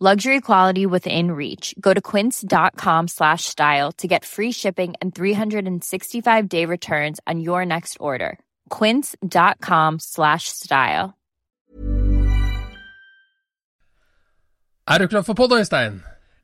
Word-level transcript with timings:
Luxury 0.00 0.40
quality 0.40 0.86
within 0.86 1.32
reach. 1.32 1.74
Go 1.80 1.92
to 1.92 2.00
quince.com 2.00 3.08
slash 3.08 3.46
style 3.46 3.90
to 3.98 4.06
get 4.06 4.24
free 4.24 4.52
shipping 4.52 4.94
and 5.02 5.12
365 5.12 6.48
day 6.48 6.64
returns 6.66 7.18
on 7.26 7.40
your 7.40 7.66
next 7.66 7.96
order. 7.98 8.38
Quince.com 8.70 9.98
slash 9.98 10.44
style. 10.48 11.14
Er 14.88 14.98
du 15.02 15.08
klar 15.08 15.24
for 15.26 15.34
podd, 15.34 15.52
Øystein? 15.58 15.98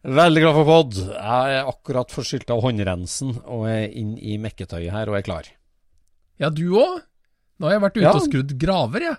Veldig 0.05 0.41
glad 0.43 0.55
for 0.59 0.65
podd. 0.69 0.99
Jeg 1.15 1.55
er 1.61 1.71
akkurat 1.71 2.11
forsylt 2.13 2.51
av 2.53 2.61
håndrensen 2.67 3.37
og 3.47 3.69
er 3.71 3.87
inn 3.97 4.17
i 4.19 4.35
mekketøyet 4.37 4.91
her 4.93 5.09
og 5.09 5.17
er 5.21 5.25
klar. 5.25 5.47
Ja, 6.43 6.51
du 6.51 6.67
òg? 6.75 6.99
Nå 7.63 7.71
har 7.71 7.77
jeg 7.79 7.85
vært 7.87 7.97
ute 8.01 8.05
Ja. 8.09 8.13
og 8.19 8.27
skrudd 8.27 8.59
graver, 8.59 9.01
jeg. 9.01 9.17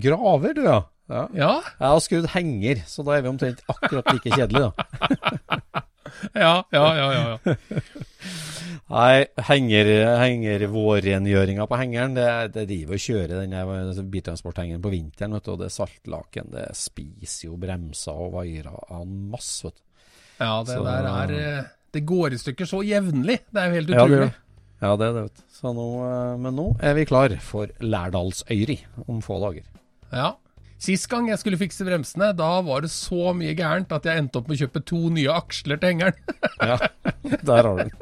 Graver, 0.00 0.54
du, 0.56 0.62
ja. 0.64 0.80
Ja. 1.12 1.24
Ja. 1.36 1.52
Jeg 1.78 1.88
har 1.92 2.00
skrudd 2.04 2.28
henger, 2.34 2.82
så 2.88 3.04
da 3.06 3.16
er 3.18 3.22
vi 3.24 3.30
omtrent 3.32 3.62
akkurat 3.68 4.08
like 4.14 4.32
kjedelige, 4.34 4.70
da. 4.72 5.82
Ja, 6.36 6.62
ja, 6.70 6.82
ja. 6.94 7.06
ja, 7.12 7.22
ja. 7.46 7.54
Nei, 8.92 9.24
henger, 9.48 9.88
hengervårrengjøringa 10.20 11.64
på 11.70 11.78
hengeren, 11.80 12.14
det, 12.16 12.26
det 12.54 12.64
driver 12.68 12.98
og 12.98 13.02
kjører 13.02 13.32
den 13.40 13.54
der 13.54 14.02
biltransporthengeren 14.12 14.82
på 14.84 14.92
vinteren, 14.92 15.34
vet 15.38 15.46
du, 15.48 15.52
og 15.54 15.62
det 15.62 15.70
saltlaken, 15.74 16.50
det 16.52 16.66
spiser 16.78 17.48
jo 17.48 17.56
bremser 17.60 18.18
og 18.26 18.34
vaiere 18.36 18.74
en 18.98 19.16
masse, 19.32 19.64
vet 19.70 19.78
du. 19.80 19.82
ja 20.44 20.52
det 20.68 20.76
Så- 20.76 20.84
der 20.86 21.08
er 21.12 21.34
eh, 21.38 21.64
Det 21.92 22.04
går 22.08 22.32
i 22.32 22.38
stykker 22.40 22.64
så 22.68 22.82
jevnlig. 22.86 23.38
Det 23.52 23.60
er 23.62 23.66
jo 23.68 23.74
helt 23.80 23.88
Ja, 23.90 23.96
utrolig. 23.96 24.16
gjør 24.18 24.24
det. 24.26 24.34
Ja, 24.82 24.96
det 24.96 25.06
er 25.08 25.12
det, 25.12 25.22
vet 25.22 25.36
du. 25.36 25.42
Så 25.52 25.72
nå, 25.76 25.88
eh, 26.06 26.36
men 26.44 26.56
nå 26.56 26.68
er 26.80 26.94
vi 26.94 27.04
klar 27.04 27.34
for 27.40 27.66
Lærdalsøyri 27.80 28.78
om 29.08 29.20
få 29.22 29.40
dager. 29.42 29.66
Ja. 30.12 30.30
Sist 30.82 31.06
gang 31.06 31.28
jeg 31.30 31.38
skulle 31.38 31.58
fikse 31.60 31.84
bremsene, 31.86 32.32
da 32.34 32.56
var 32.66 32.82
det 32.82 32.88
så 32.90 33.30
mye 33.38 33.52
gærent 33.54 33.92
at 33.94 34.06
jeg 34.08 34.18
endte 34.18 34.40
opp 34.40 34.48
med 34.50 34.56
å 34.56 34.64
kjøpe 34.64 34.80
to 34.90 34.98
nye 35.14 35.30
aksler 35.30 35.78
til 35.78 35.92
hengeren. 35.92 36.16
Ja, 36.62 36.76
der 37.42 37.66
har 37.66 37.78
du 37.78 37.82
den. 37.82 37.92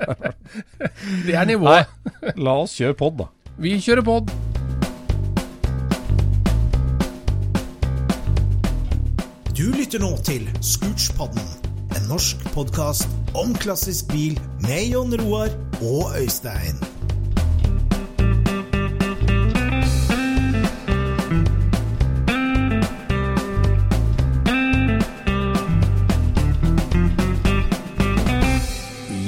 Det 1.26 1.34
er 1.36 1.48
nivået. 1.48 1.90
Nei, 2.08 2.32
la 2.40 2.54
oss 2.62 2.78
kjøre 2.80 2.96
pod, 2.96 3.18
da. 3.20 3.26
Vi 3.60 3.74
kjører 3.84 4.04
pod. 4.04 4.32
Du 9.56 9.66
lytter 9.76 10.00
nå 10.00 10.14
til 10.24 10.48
Scootspodden, 10.64 11.52
en 11.98 12.08
norsk 12.08 12.48
podkast 12.54 13.12
om 13.36 13.52
klassisk 13.60 14.08
bil 14.12 14.40
med 14.64 14.88
Jon 14.94 15.12
Roar 15.20 15.52
og 15.84 16.16
Øystein. 16.20 16.80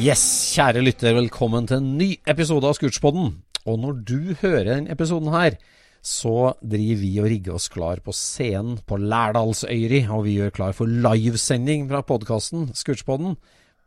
Yes, 0.02 0.22
kjære 0.56 0.80
lytter, 0.82 1.12
velkommen 1.14 1.66
til 1.68 1.78
en 1.78 1.90
ny 1.98 2.08
episode 2.26 2.66
av 2.66 2.74
Scootspodden. 2.74 3.28
Og 3.68 3.76
når 3.78 3.98
du 4.08 4.32
hører 4.40 4.64
denne 4.66 4.90
episoden 4.90 5.30
her, 5.30 5.58
så 6.02 6.54
driver 6.58 6.98
vi 7.04 7.10
og 7.22 7.28
rigger 7.30 7.58
oss 7.58 7.68
klar 7.70 8.00
på 8.02 8.14
scenen 8.16 8.80
på 8.88 8.98
Lærdalsøyri, 8.98 10.00
og 10.10 10.24
vi 10.26 10.38
gjør 10.40 10.54
klar 10.56 10.74
for 10.74 10.90
livesending 10.90 11.86
fra 11.92 12.02
podkasten 12.08 12.72
Scootspodden 12.74 13.36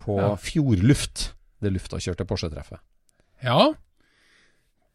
på 0.06 0.20
Ja. 0.22 0.30
Fjordluft, 0.40 1.34
det 1.60 1.74
luftakjørte 1.76 2.28
Porsche-treffet. 2.30 2.80
Ja. 3.44 3.74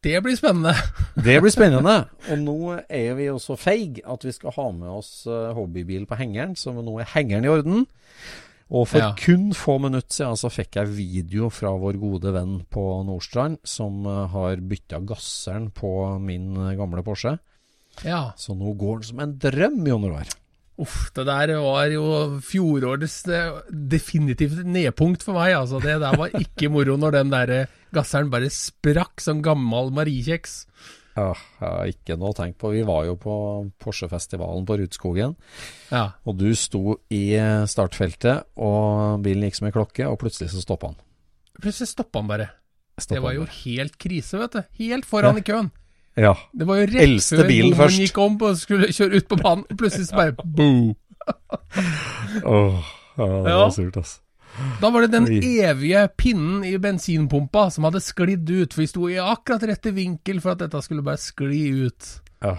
Det 0.00 0.22
blir 0.25 0.36
spennende. 0.41 0.72
Det 1.26 1.41
blir 1.42 1.53
spennende. 1.53 2.06
Og 2.32 2.38
nå 2.38 2.60
er 2.88 3.14
vi 3.19 3.28
også 3.28 3.59
feig 3.60 4.00
at 4.09 4.25
vi 4.25 4.32
skal 4.32 4.54
ha 4.56 4.70
med 4.72 4.88
oss 4.88 5.26
eh, 5.28 5.53
hobbybil 5.53 6.06
på 6.09 6.16
hengeren, 6.16 6.56
så 6.56 6.72
nå 6.72 7.00
er 7.03 7.12
hengeren 7.12 7.44
i 7.44 7.53
orden. 7.53 7.84
Og 8.70 8.86
for 8.86 9.03
Ja. 9.03 9.12
kun 9.19 9.50
få 9.56 9.78
minutter 9.82 10.14
siden 10.14 10.36
så 10.38 10.50
fikk 10.50 10.76
jeg 10.78 10.92
video 10.94 11.48
fra 11.50 11.72
vår 11.75 11.98
gode 11.98 12.31
venn 12.32 12.60
på 12.70 12.84
Nordstrand, 13.04 13.58
som 13.66 14.04
eh, 14.06 14.28
har 14.31 14.56
bytta 14.62 15.00
gasseren 15.03 15.70
på 15.75 16.20
min 16.22 16.53
eh, 16.56 16.76
gamle 16.78 17.03
Porsche. 17.03 17.38
Ja. 18.06 18.30
Så 18.38 18.54
nå 18.54 18.76
går 18.78 19.00
den 19.00 19.09
som 19.10 19.20
en 19.25 19.34
drøm, 19.42 19.82
Jon 19.91 20.06
Roar. 20.06 20.30
Uff, 20.80 21.10
det 21.12 21.26
der 21.26 21.50
var 21.60 21.91
jo 21.92 22.04
fjorårets 22.41 23.19
eh, 23.28 23.59
definitivt 23.69 24.62
nedpunkt 24.64 25.26
for 25.26 25.34
meg. 25.36 25.53
Altså, 25.59 25.82
det 25.82 25.98
der 26.00 26.16
var 26.16 26.30
ikke 26.38 26.70
moro 26.72 26.94
når 26.97 27.19
den 27.19 27.34
der 27.34 27.66
gasseren 27.92 28.30
bare 28.30 28.48
sprakk 28.54 29.20
som 29.20 29.42
gammel 29.42 29.91
mariekjeks. 29.98 30.54
Ja, 31.60 31.72
ikke 31.91 32.16
noe 32.19 32.31
å 32.32 32.36
tenke 32.36 32.58
på. 32.62 32.70
Vi 32.75 32.82
var 32.88 33.04
jo 33.08 33.16
på 33.20 33.34
Porsche-festivalen 33.82 34.64
på 34.69 34.76
Rudskogen. 34.81 35.34
Ja. 35.92 36.06
Og 36.25 36.38
du 36.41 36.48
sto 36.58 36.97
i 37.12 37.22
startfeltet, 37.70 38.47
og 38.56 39.20
bilen 39.25 39.47
gikk 39.48 39.59
som 39.60 39.69
en 39.70 39.75
klokke, 39.76 40.06
og 40.09 40.19
plutselig 40.22 40.50
så 40.54 40.62
stoppa 40.64 40.92
han. 40.92 40.98
Plutselig 41.60 41.91
stoppa 41.92 42.22
han 42.22 42.30
bare. 42.30 42.48
Stoppet 43.00 43.16
Det 43.19 43.22
var 43.25 43.32
jo 43.36 43.44
helt 43.64 43.98
krise, 44.00 44.38
vet 44.41 44.53
du. 44.59 44.62
Helt 44.84 45.06
foran 45.09 45.38
i 45.41 45.44
køen. 45.47 45.70
Ja. 46.20 46.34
Det 46.53 46.66
var 46.69 46.80
jo 46.82 46.88
rett 46.91 47.04
Eldste 47.04 47.36
før 47.41 47.48
bilen 47.48 47.76
først. 47.78 48.00
gikk 48.03 48.19
om 48.20 48.34
og 48.42 48.56
skulle 48.60 48.88
kjøre 48.92 49.20
ut 49.20 49.28
på 49.30 49.38
banen. 49.41 49.64
og 49.70 49.78
Plutselig 49.80 50.09
så 50.10 50.16
bare 50.19 50.34
boo. 50.59 50.94
Åh, 52.44 52.91
ja, 53.16 53.26
det 53.26 53.50
Ja. 53.50 53.59
var 53.64 53.70
surt, 53.70 53.97
altså. 53.97 54.19
Da 54.81 54.91
var 54.93 55.06
det 55.06 55.12
den 55.15 55.28
evige 55.31 56.03
pinnen 56.19 56.65
i 56.69 56.75
bensinpumpa 56.83 57.69
som 57.72 57.87
hadde 57.88 58.03
sklidd 58.05 58.51
ut, 58.51 58.74
for 58.74 58.83
vi 58.83 58.89
sto 58.91 59.09
i 59.09 59.19
akkurat 59.22 59.69
rette 59.71 59.92
vinkel 59.97 60.41
for 60.42 60.54
at 60.54 60.65
dette 60.65 60.83
skulle 60.84 61.04
bare 61.07 61.21
skli 61.22 61.63
ut. 61.86 62.09
Ja, 62.45 62.57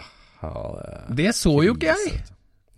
det 1.13 1.33
så 1.37 1.53
jo 1.65 1.75
ikke 1.75 1.93
jeg. 1.93 2.21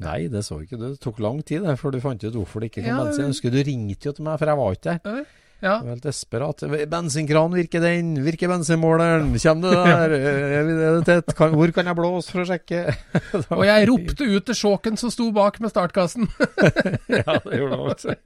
Nei, 0.03 0.25
det 0.31 0.41
så 0.43 0.57
ikke 0.63 0.79
du. 0.79 0.89
Det 0.89 0.99
tok 1.03 1.21
lang 1.23 1.39
tid 1.45 1.63
det, 1.63 1.77
før 1.79 1.93
du 1.93 2.01
fant 2.03 2.23
ut 2.25 2.35
hvorfor 2.35 2.63
det 2.63 2.71
ikke 2.71 2.83
kom 2.87 3.05
bensin. 3.05 3.23
Jeg 3.27 3.35
husker 3.35 3.53
du 3.53 3.61
ringte 3.63 4.09
jo 4.09 4.15
til 4.17 4.27
meg, 4.27 4.39
for 4.41 4.51
jeg 4.51 4.59
var 4.59 4.77
ikke 4.77 4.97
der. 5.05 5.23
Ja. 5.63 5.77
Helt 5.87 6.03
desperat. 6.03 6.59
Bensinkran, 6.91 7.53
virker 7.55 7.79
den? 7.79 8.17
Virker 8.25 8.51
bensinmåleren? 8.51 9.29
Kommer 9.39 9.69
du 9.71 9.75
der? 9.87 10.15
Er 10.17 10.55
er 10.67 10.97
det 10.97 11.05
tett? 11.07 11.35
Kan, 11.37 11.55
hvor 11.55 11.71
kan 11.75 11.87
jeg 11.87 11.95
blåse 11.95 12.33
for 12.33 12.43
å 12.43 12.47
sjekke? 12.49 12.81
Og 13.57 13.63
jeg 13.69 13.87
ropte 13.87 14.27
ut 14.27 14.47
til 14.49 14.57
sjåken 14.59 14.99
som 14.99 15.13
sto 15.13 15.29
bak 15.35 15.61
med 15.63 15.71
startkassen. 15.71 16.27
ja, 17.21 17.37
det 17.45 17.61
gjorde 17.61 17.77
han 17.77 17.85
også. 17.93 18.17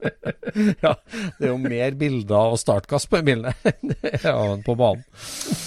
Ja, 0.82 0.96
det 1.38 1.46
er 1.46 1.52
jo 1.52 1.60
mer 1.62 1.94
bilder 2.00 2.40
av 2.40 2.58
startkass 2.58 3.06
på 3.06 3.20
en 3.20 3.30
enn 3.36 3.46
er 3.52 4.32
av 4.32 4.56
den 4.56 4.64
på 4.66 4.74
banen. 4.78 5.06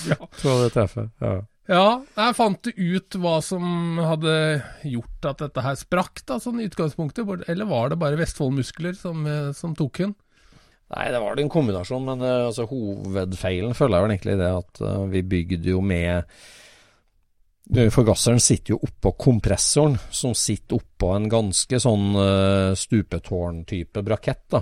Ja. 0.10 0.18
På 0.42 0.58
det 0.64 0.74
treffer. 0.76 1.08
Ja. 1.24 1.38
Ja, 1.72 2.02
jeg 2.18 2.36
fant 2.36 2.68
ut 2.68 3.16
hva 3.22 3.38
som 3.46 4.00
hadde 4.02 4.34
gjort 4.84 5.28
at 5.30 5.44
dette 5.46 5.64
her 5.64 5.78
sprakk, 5.80 6.20
da, 6.28 6.36
sånn 6.42 6.60
i 6.60 6.66
utgangspunktet. 6.68 7.46
Eller 7.48 7.70
var 7.70 7.94
det 7.94 8.00
bare 8.02 8.20
Vestfold-muskler 8.20 8.98
som, 8.98 9.24
eh, 9.30 9.54
som 9.56 9.78
tok 9.78 10.02
den? 10.04 10.16
Nei, 10.92 11.06
det 11.14 11.22
var 11.24 11.38
det 11.38 11.46
en 11.46 11.52
kombinasjon, 11.52 12.04
men 12.08 12.26
uh, 12.26 12.48
altså, 12.50 12.68
hovedfeilen 12.68 13.78
føler 13.78 13.98
jeg 13.98 14.06
vel 14.06 14.16
egentlig 14.16 14.40
det 14.42 14.50
at 14.58 14.82
uh, 14.84 15.06
vi 15.12 15.24
bygde 15.36 15.72
jo 15.76 15.86
med 15.86 16.28
Forgasseren 17.72 18.42
sitter 18.44 18.74
jo 18.74 18.82
oppå 18.84 19.14
kompressoren, 19.22 19.94
som 20.12 20.34
sitter 20.36 20.82
oppå 20.82 21.14
en 21.16 21.30
ganske 21.32 21.78
sånn 21.80 22.18
uh, 22.18 22.74
stupetårn-type 22.76 24.02
brakett. 24.04 24.44
da. 24.52 24.60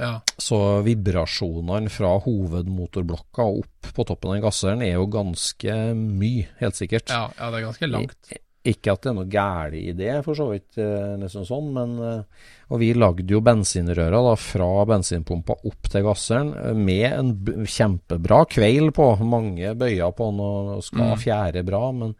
Ja. 0.00 0.12
Så 0.40 0.58
vibrasjonene 0.82 1.92
fra 1.92 2.14
hovedmotorblokka 2.24 3.44
og 3.44 3.62
opp 3.62 3.90
på 3.94 4.06
toppen 4.08 4.32
av 4.32 4.36
den 4.38 4.44
gasseren 4.46 4.82
er 4.82 4.96
jo 4.96 5.06
ganske 5.12 5.76
mye, 5.94 6.48
helt 6.58 6.78
sikkert. 6.80 7.12
Ja, 7.12 7.28
ja, 7.36 7.50
det 7.52 7.60
er 7.60 7.66
ganske 7.68 7.90
langt. 7.92 8.32
I, 8.32 8.40
ikke 8.64 8.92
at 8.92 9.00
det 9.02 9.10
er 9.10 9.14
noe 9.16 9.28
galt 9.32 9.74
i 9.78 9.92
det, 9.96 10.24
for 10.24 10.34
så 10.36 10.50
vidt, 10.50 10.76
liksom 10.76 11.46
sånn, 11.48 11.70
men 11.72 12.24
Og 12.70 12.78
vi 12.78 12.92
lagde 12.94 13.26
jo 13.26 13.40
bensinrøra 13.40 14.20
da 14.22 14.34
fra 14.38 14.84
bensinpumpa 14.86 15.56
opp 15.66 15.88
til 15.90 16.04
gasseren 16.06 16.52
med 16.78 17.06
en 17.10 17.32
kjempebra 17.66 18.44
kveil 18.46 18.92
på. 18.94 19.08
Mange 19.26 19.72
bøyer 19.74 20.12
på 20.14 20.28
den 20.30 20.38
og 20.44 20.84
skal 20.84 21.16
Mm. 21.16 21.18
fjære 21.18 21.64
bra, 21.66 21.90
men 21.90 22.14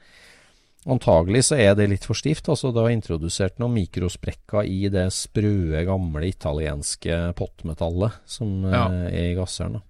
antagelig 0.89 1.45
så 1.51 1.59
er 1.61 1.75
det 1.77 1.89
litt 1.91 2.05
for 2.05 2.15
stivt. 2.15 2.49
altså 2.49 2.73
Det 2.73 2.83
har 2.83 2.91
introdusert 2.91 3.59
noen 3.61 3.75
mikrosprekker 3.77 4.65
i 4.67 4.89
det 4.89 5.07
sprøe, 5.13 5.85
gamle 5.87 6.27
italienske 6.27 7.35
pottmetallet 7.37 8.13
som 8.27 8.65
Ja. 8.65 8.87
eh, 8.89 9.07
er 9.13 9.33
i 9.33 9.35
gasseren. 9.37 9.75
da. 9.75 9.81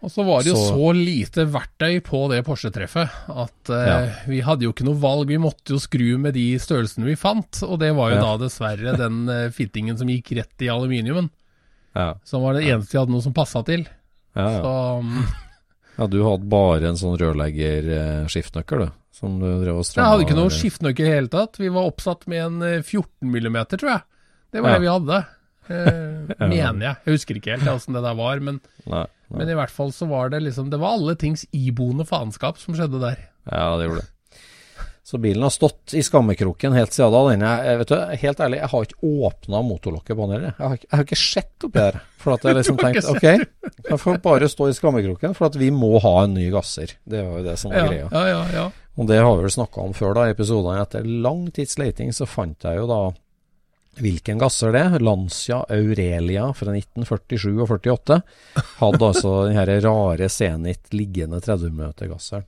Og 0.00 0.08
så 0.08 0.24
var 0.24 0.40
det 0.42 0.48
jo 0.52 0.56
så, 0.56 0.68
Så- 0.72 0.92
lite 0.96 1.44
verktøy 1.52 1.98
på 2.00 2.20
det 2.30 2.38
Porsche-treffet 2.46 3.10
at 3.28 3.68
eh, 3.68 3.86
Ja. 3.90 3.98
vi 4.26 4.40
hadde 4.40 4.64
jo 4.64 4.72
ikke 4.72 4.86
noe 4.86 4.96
valg. 5.00 5.28
Vi 5.28 5.36
måtte 5.36 5.74
jo 5.74 5.80
skru 5.82 6.16
med 6.18 6.32
de 6.34 6.54
størrelsene 6.58 7.04
vi 7.04 7.16
fant, 7.20 7.62
og 7.66 7.78
det 7.80 7.90
var 7.94 8.10
jo 8.10 8.16
Ja. 8.16 8.22
da 8.22 8.36
dessverre 8.46 8.96
den 8.96 9.28
eh, 9.28 9.50
fittingen 9.50 9.98
som 9.98 10.08
gikk 10.08 10.32
rett 10.38 10.62
i 10.64 10.68
aluminiumen. 10.72 11.28
Ja, 11.94 12.14
Som 12.24 12.42
var 12.42 12.54
det 12.54 12.64
eneste 12.64 12.92
jeg 12.94 13.00
hadde 13.02 13.12
noe 13.12 13.22
som 13.22 13.34
passa 13.34 13.64
til. 13.66 13.84
Så 14.34 15.00
um, 15.00 15.26
ja, 15.98 16.06
du 16.06 16.22
hadde 16.22 16.48
bare 16.48 16.86
en 16.88 16.96
sånn 16.96 17.18
rørleggerskiftnøkkel, 17.18 18.86
du? 18.86 18.92
Som 19.12 19.40
du 19.40 19.48
drev 19.64 19.76
og 19.76 19.84
jeg 19.84 20.00
hadde 20.06 20.24
ikke 20.24 20.36
noe 20.38 20.48
skiftenøkkel 20.54 21.04
i 21.04 21.08
det 21.10 21.16
hele 21.18 21.28
tatt. 21.28 21.58
Vi 21.60 21.68
var 21.68 21.90
oppsatt 21.90 22.26
med 22.30 22.40
en 22.46 22.62
eh, 22.62 22.80
14 22.80 23.28
millimeter, 23.28 23.76
tror 23.76 23.90
jeg. 23.98 24.02
Det 24.54 24.62
var 24.62 24.78
det 24.78 24.80
vi 24.86 24.90
hadde. 24.94 25.18
Eh, 25.70 26.36
mener 26.50 26.84
jeg. 26.84 26.96
Jeg 27.06 27.16
husker 27.16 27.38
ikke 27.40 27.56
helt 27.56 27.70
åssen 27.72 27.94
det 27.96 28.02
der 28.04 28.16
var, 28.18 28.40
men, 28.44 28.60
Nei, 28.90 29.04
nei. 29.30 29.38
men 29.38 29.52
i 29.54 29.58
hvert 29.58 29.70
fall 29.74 29.92
så 29.94 30.08
var 30.10 30.30
det 30.34 30.42
liksom 30.44 30.70
Det 30.72 30.78
var 30.82 30.96
alle 30.98 31.14
tings 31.20 31.46
iboende 31.56 32.06
faenskap 32.08 32.58
som 32.58 32.74
skjedde 32.78 33.00
der. 33.02 33.28
Ja, 33.50 33.76
det 33.78 33.86
gjorde 33.88 34.02
det. 34.04 34.08
Så 35.10 35.18
bilen 35.18 35.42
har 35.42 35.50
stått 35.50 35.94
i 35.98 36.02
skammekroken 36.06 36.74
helt 36.76 36.92
siden 36.94 37.10
da. 37.10 37.20
Den 37.32 37.42
er, 37.42 37.62
jeg 37.66 37.78
vet 37.80 37.88
du, 37.90 37.96
helt 38.20 38.42
ærlig, 38.44 38.58
jeg 38.60 38.70
har 38.70 38.84
ikke 38.86 39.08
åpna 39.26 39.62
motorlokket 39.66 40.14
på 40.18 40.26
den 40.28 40.34
heller. 40.36 40.52
Jeg, 40.52 40.66
har 40.68 40.76
ikke- 40.76 40.86
jeg 40.90 40.96
har 41.00 41.06
ikke 41.08 41.18
sett 41.18 41.64
oppi 41.66 41.80
her. 41.82 41.98
For 42.20 42.34
at 42.36 42.44
jeg 42.46 42.54
liksom 42.60 42.78
tenkte 42.78 43.10
ok, 43.10 43.26
jeg 43.88 43.98
får 44.04 44.20
bare 44.22 44.50
stå 44.52 44.68
i 44.70 44.76
skammekroken, 44.76 45.34
for 45.34 45.48
at 45.48 45.56
vi 45.58 45.70
må 45.74 45.96
ha 46.04 46.12
en 46.28 46.34
ny 46.36 46.46
gasser. 46.54 46.92
Det 47.08 47.24
var 47.26 47.40
jo 47.40 47.46
det 47.48 47.56
som 47.58 47.72
var 47.72 47.80
Ja, 47.80 47.88
greia. 47.88 48.06
ja, 48.12 48.22
ja, 48.28 48.44
ja. 48.54 48.66
Og 49.00 49.08
det 49.08 49.18
har 49.18 49.34
vi 49.34 49.42
vel 49.48 49.56
snakka 49.56 49.82
om 49.88 49.96
før, 49.96 50.14
da, 50.14 50.28
i 50.28 50.34
episodene. 50.36 50.82
Etter 50.84 51.04
lang 51.26 51.46
tids 51.56 51.78
leiting 51.80 52.12
så 52.14 52.28
fant 52.28 52.68
jeg 52.68 52.78
jo 52.78 52.86
da 52.90 53.00
hvilken 53.98 54.38
gasser 54.38 54.72
det. 54.72 55.00
Lancia 55.02 55.64
Aurelia 55.68 56.50
fra 56.56 56.74
1947 56.76 57.50
og 57.56 57.66
48. 57.68 58.20
Hadde 58.80 59.10
altså 59.10 59.34
den 59.48 59.58
her 59.58 59.72
rare 59.84 60.28
Zenit 60.30 60.92
liggende 60.94 61.40
30 61.40 61.74
meter-gasseren. 61.74 62.46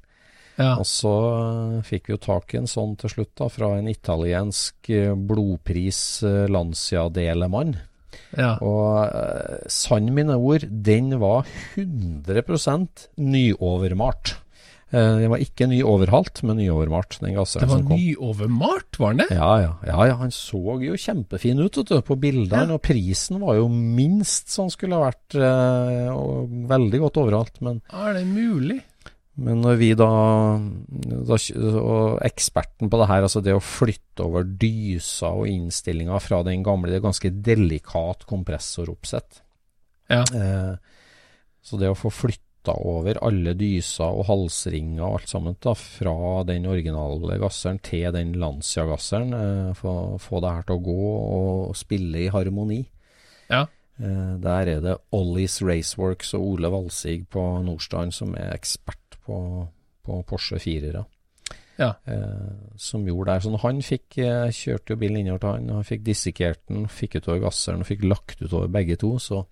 ja. 0.56 0.74
Og 0.78 0.86
så 0.86 1.14
eh, 1.32 1.78
fikk 1.88 2.08
vi 2.08 2.16
jo 2.16 2.20
tak 2.22 2.54
i 2.54 2.60
en 2.60 2.70
sånn 2.70 2.94
til 3.00 3.10
slutt, 3.10 3.32
da, 3.40 3.48
fra 3.52 3.72
en 3.78 3.88
italiensk 3.90 4.92
eh, 4.92 5.14
blodpris 5.16 6.22
eh, 6.28 6.44
Lancia-delemann. 6.52 7.74
ja. 8.36 8.54
Og 8.60 9.66
sann 9.72 10.12
mine 10.14 10.36
ord, 10.36 10.68
den 10.68 11.18
var 11.20 11.48
100% 11.76 13.08
nyovermalt. 13.16 14.36
Eh, 14.92 15.18
den 15.22 15.30
var 15.32 15.40
ikke 15.40 15.66
nyoverhalt, 15.70 16.42
men 16.44 16.58
nyovermalt, 16.60 17.18
den 17.20 17.30
Det 17.32 17.38
gasseren 17.38 17.68
var 17.70 17.78
som 17.78 17.86
kom. 17.88 17.96
nyovermalt, 17.96 18.98
var 19.00 19.14
den 19.14 19.22
det? 19.26 19.36
Ja, 19.38 19.52
ja, 19.62 19.70
ja, 19.88 20.04
ja, 20.10 20.16
han 20.20 20.28
så 20.30 20.60
jo 20.84 20.92
kjempefin 21.00 21.62
ut 21.64 21.72
du, 21.88 21.94
på 22.02 22.16
bildene, 22.20 22.68
Ja. 22.68 22.74
og 22.74 22.82
prisen 22.82 23.40
var 23.40 23.56
jo 23.56 23.68
minst 23.68 24.50
som 24.52 24.68
skulle 24.68 24.94
ha 25.00 25.10
vært, 25.10 25.34
eh, 25.34 26.12
og 26.12 26.48
veldig 26.68 27.00
godt 27.00 27.16
overalt. 27.24 27.60
Men 27.62 27.80
Er 27.90 28.12
det 28.14 28.26
mulig? 28.26 28.82
Men 29.34 29.62
når 29.62 29.78
vi 29.78 29.94
da, 29.94 30.58
da 31.24 31.36
Og 31.80 32.20
eksperten 32.20 32.90
på 32.90 32.98
det 33.00 33.08
her, 33.08 33.22
altså 33.22 33.40
det 33.42 33.54
å 33.56 33.62
flytte 33.64 34.20
over 34.26 34.44
dyser 34.44 35.32
og 35.32 35.46
innstillinger 35.48 36.20
fra 36.20 36.42
den 36.44 36.62
gamle 36.62 36.90
Det 36.90 36.96
er 37.00 37.08
ganske 37.08 37.30
delikat 37.42 38.26
kompressoroppsett. 38.28 39.40
Ja. 40.10 40.20
Eh, 40.34 40.76
så 41.62 41.78
det 41.78 41.88
å 41.88 41.96
få 41.96 42.10
flytta 42.12 42.41
over 42.70 43.18
alle 43.26 43.54
dyser 43.58 44.06
og 44.06 44.26
halsringer 44.28 45.02
og 45.02 45.18
alt 45.18 45.32
sammen 45.32 45.56
da, 45.62 45.74
fra 45.74 46.14
den 46.46 46.68
originale 46.70 47.38
gasseren 47.42 47.80
til 47.82 48.12
den 48.14 48.34
Lancia-gasseren, 48.38 49.34
eh, 49.34 49.84
å 49.84 50.18
få 50.22 50.42
det 50.42 50.52
her 50.56 50.66
til 50.68 50.78
å 50.78 50.84
gå 50.86 51.12
og 51.12 51.76
spille 51.76 52.26
i 52.26 52.30
harmoni. 52.32 52.82
Ja. 53.50 53.66
Eh, 53.98 54.34
der 54.42 54.74
er 54.76 54.84
det 54.84 54.98
Ollies 55.12 55.60
Raceworks 55.62 56.34
og 56.38 56.46
Ole 56.54 56.70
Valsig 56.72 57.26
på 57.30 57.42
Nordstrand 57.66 58.14
som 58.14 58.36
er 58.38 58.54
ekspert 58.54 59.18
på, 59.26 59.36
på 60.02 60.22
Porsche 60.28 60.62
4-ere. 60.62 61.04
Ja. 61.80 61.94
Eh, 62.04 62.52
som 62.76 63.06
gjorde 63.08 63.32
det. 63.32 63.42
Så 63.44 63.60
han 63.64 63.82
fikk 63.84 64.18
eh, 64.22 64.50
kjørte 64.54 64.94
jo 64.94 65.00
bilen 65.00 65.22
innover 65.22 65.42
til 65.42 65.54
han, 65.54 65.70
han 65.78 65.88
fikk 65.88 66.04
dissekert 66.06 66.62
den, 66.68 66.86
fikk 66.90 67.18
utover 67.20 67.44
gasseren 67.46 67.84
og 67.84 67.88
fikk 67.88 68.06
lagt 68.06 68.42
utover 68.42 68.70
begge 68.72 68.98
to, 69.00 69.14
så, 69.22 69.42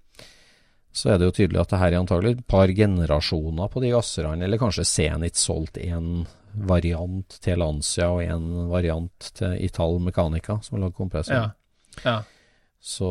så 0.93 1.13
er 1.13 1.21
det 1.21 1.29
jo 1.29 1.37
tydelig 1.39 1.61
at 1.63 1.73
det 1.73 1.81
her 1.81 1.95
er 1.95 2.01
antagelig 2.01 2.35
et 2.35 2.47
par 2.51 2.71
generasjoner 2.75 3.71
på 3.71 3.83
de 3.85 3.93
gasserne, 3.95 4.43
eller 4.45 4.61
kanskje 4.61 4.87
Zenit 4.89 5.39
solgt 5.39 5.79
en 5.79 6.27
variant 6.67 7.39
til 7.45 7.61
Lancia 7.63 8.09
og 8.11 8.25
en 8.25 8.69
variant 8.73 9.31
til 9.39 9.55
Ital 9.63 10.01
Mechanica, 10.03 10.59
som 10.65 10.77
har 10.77 10.89
lagd 10.89 10.99
kompressor. 10.99 11.37
Ja. 11.37 12.03
ja. 12.03 12.19
Så 12.81 13.07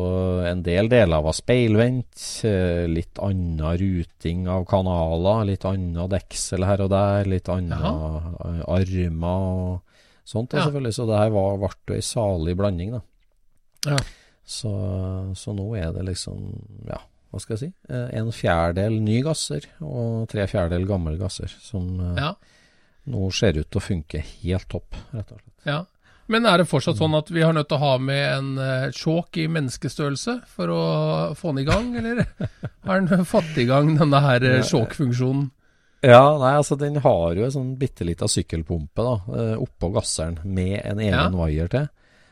en 0.48 0.64
del 0.66 0.90
deler 0.90 1.22
var 1.22 1.36
speilvendt, 1.36 2.18
eh, 2.44 2.84
litt 2.90 3.20
annen 3.22 3.62
ruting 3.78 4.48
av 4.50 4.64
kanaler, 4.68 5.44
litt 5.52 5.64
annen 5.68 6.10
deksel 6.10 6.66
her 6.66 6.82
og 6.84 6.90
der, 6.90 7.30
litt 7.30 7.48
annen 7.48 7.78
eh, 7.78 8.64
armer 8.66 9.46
og 9.46 10.00
sånt. 10.26 10.52
Ja. 10.52 10.66
selvfølgelig. 10.66 10.96
Så 10.98 11.06
det 11.08 11.20
her 11.22 11.30
var, 11.36 11.62
ble 11.86 12.00
ei 12.00 12.04
salig 12.04 12.56
blanding, 12.58 12.98
da. 12.98 13.04
Ja. 13.94 14.00
Så, 14.44 14.72
så 15.38 15.54
nå 15.54 15.68
er 15.78 15.94
det 15.94 16.08
liksom, 16.10 16.50
ja, 16.90 16.98
hva 17.30 17.40
skal 17.40 17.54
jeg 17.56 17.60
si, 17.62 17.70
eh, 17.88 18.08
en 18.18 18.32
fjerdedel 18.34 18.96
ny 19.02 19.20
gasser 19.26 19.66
og 19.80 20.28
tre 20.32 20.46
fjerdedel 20.50 20.86
gammel 20.88 21.16
gasser, 21.20 21.52
som 21.62 21.86
eh, 22.00 22.18
ja. 22.24 22.32
nå 23.12 23.30
ser 23.32 23.58
ut 23.60 23.68
til 23.70 23.80
å 23.80 23.84
funke 23.84 24.22
helt 24.42 24.68
topp, 24.68 24.94
rett 25.14 25.32
og 25.32 25.38
slett. 25.40 25.56
ja. 25.70 25.84
Men 26.30 26.44
er 26.46 26.60
det 26.62 26.68
fortsatt 26.70 26.94
sånn 26.94 27.16
at 27.18 27.26
vi 27.34 27.42
har 27.42 27.50
nødt 27.56 27.66
til 27.66 27.74
å 27.80 27.82
ha 27.82 27.94
med 27.98 28.20
en 28.36 28.50
chalk 28.94 28.94
sjåk 28.94 29.38
i 29.42 29.48
menneskestørrelse 29.50 30.36
for 30.46 30.70
å 30.70 30.82
få 31.34 31.50
den 31.50 31.64
i 31.64 31.66
gang, 31.66 31.88
eller 31.98 32.20
har 32.86 33.00
den 33.02 33.24
fått 33.26 33.58
i 33.58 33.64
gang 33.66 33.96
denne 33.98 34.20
her 34.22 34.46
sjåkfunksjonen? 34.62 35.48
Ja, 36.06 36.22
nei, 36.38 36.52
altså 36.56 36.78
den 36.80 37.00
har 37.02 37.34
jo 37.36 37.44
en 37.44 37.52
sånn 37.52 37.72
bitte 37.80 38.06
lita 38.06 38.28
sykkelpumpe 38.30 39.04
da, 39.04 39.16
eh, 39.36 39.56
oppå 39.60 39.90
gasseren 39.98 40.38
med 40.46 40.78
en 40.84 41.02
egen 41.02 41.18
Ja. 41.18 41.26
wire 41.34 41.66
til. 41.68 41.88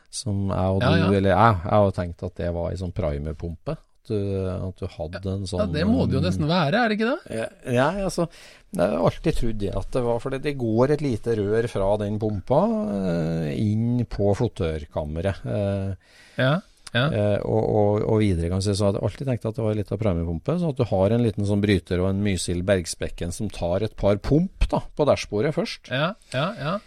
Som 0.09 0.47
jeg 0.47 0.71
og 0.73 0.79
du, 0.81 0.87
Ja, 0.87 0.95
ja. 0.95 1.11
eller 1.11 1.29
jeg, 1.35 1.59
jeg 1.65 1.71
har 1.75 1.91
tenkt 1.91 2.23
at 2.23 2.35
det 2.39 2.53
var 2.55 2.71
ei 2.71 2.79
sånn 2.79 2.95
primerpumpe. 2.95 3.75
At 3.99 4.09
du, 4.09 4.15
at 4.49 4.79
du 4.79 4.87
hadde 4.95 5.33
en 5.35 5.43
sånn 5.49 5.59
Ja, 5.61 5.65
Det 5.73 5.83
må 5.85 6.05
det 6.07 6.15
jo 6.17 6.21
nesten 6.23 6.47
være, 6.49 6.79
er 6.85 6.89
det 6.89 6.95
ikke 6.97 7.09
det? 7.11 7.35
Ja, 7.35 7.47
ja, 7.75 7.87
altså 8.07 8.25
Jeg 8.73 8.81
har 8.85 9.03
alltid 9.09 9.35
trodd 9.37 9.59
det 9.61 9.73
at 9.75 9.91
det 9.93 10.01
var 10.05 10.19
fordi 10.23 10.39
det 10.47 10.53
går 10.61 10.93
et 10.95 11.03
lite 11.03 11.35
rør 11.37 11.67
fra 11.69 11.89
den 12.01 12.17
pumpa 12.21 12.59
eh, 12.95 13.51
inn 13.59 14.01
på 14.09 14.31
flottørkammeret. 14.39 15.45
Eh, 15.45 15.93
Ja. 16.39 16.51
ja. 16.93 17.05
Eh, 17.11 17.39
og, 17.45 17.63
og, 17.69 18.03
og 18.07 18.19
videre 18.23 18.49
kan 18.49 18.61
jeg 18.63 18.69
si, 18.71 18.77
så 18.79 18.87
hadde 18.89 19.01
jeg 19.01 19.09
alltid 19.09 19.27
tenkt 19.29 19.45
at 19.49 19.57
det 19.59 19.65
var 19.65 19.75
litt 19.77 19.91
av 19.93 19.99
premiepumpe. 20.01 20.55
Så 20.61 20.69
at 20.73 20.79
du 20.79 20.85
har 20.89 21.11
en 21.17 21.25
liten 21.25 21.45
sånn 21.49 21.61
bryter 21.65 21.99
og 22.01 22.09
en 22.13 22.23
Mysil 22.25 22.63
Bergspekken 22.65 23.33
som 23.35 23.49
tar 23.53 23.83
et 23.85 23.97
par 23.99 24.17
pump 24.23 24.65
da, 24.71 24.79
på 24.95 25.05
dashbordet 25.09 25.53
først. 25.57 25.91
Ja, 25.91 26.13
ja, 26.33 26.47
ja. 26.57 26.77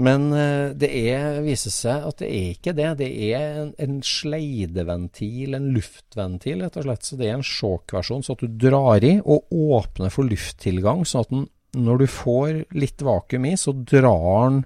Men 0.00 0.30
eh, 0.32 0.70
det 0.78 0.88
er, 1.12 1.42
viser 1.44 1.72
seg 1.74 2.06
at 2.08 2.22
det 2.22 2.28
er 2.32 2.52
ikke 2.54 2.72
det. 2.76 2.88
Det 3.02 3.08
er 3.28 3.58
en, 3.62 3.72
en 3.82 3.98
sleideventil, 4.06 5.56
en 5.58 5.68
luftventil 5.74 6.64
rett 6.64 6.78
og 6.80 6.86
slett. 6.86 7.08
Så 7.08 7.18
det 7.20 7.28
er 7.28 7.36
en 7.36 7.44
sjåkversjon, 7.46 8.24
så 8.24 8.36
at 8.36 8.44
du 8.44 8.54
drar 8.68 9.04
i 9.04 9.18
og 9.20 9.52
åpner 9.52 10.12
for 10.14 10.28
lufttilgang. 10.28 11.04
sånn 11.04 11.26
at 11.26 11.34
den, 11.34 11.44
når 11.84 12.02
du 12.02 12.06
får 12.08 12.62
litt 12.76 13.04
vakuum 13.04 13.50
i, 13.52 13.56
så 13.60 13.76
drar 13.76 14.48
den 14.48 14.62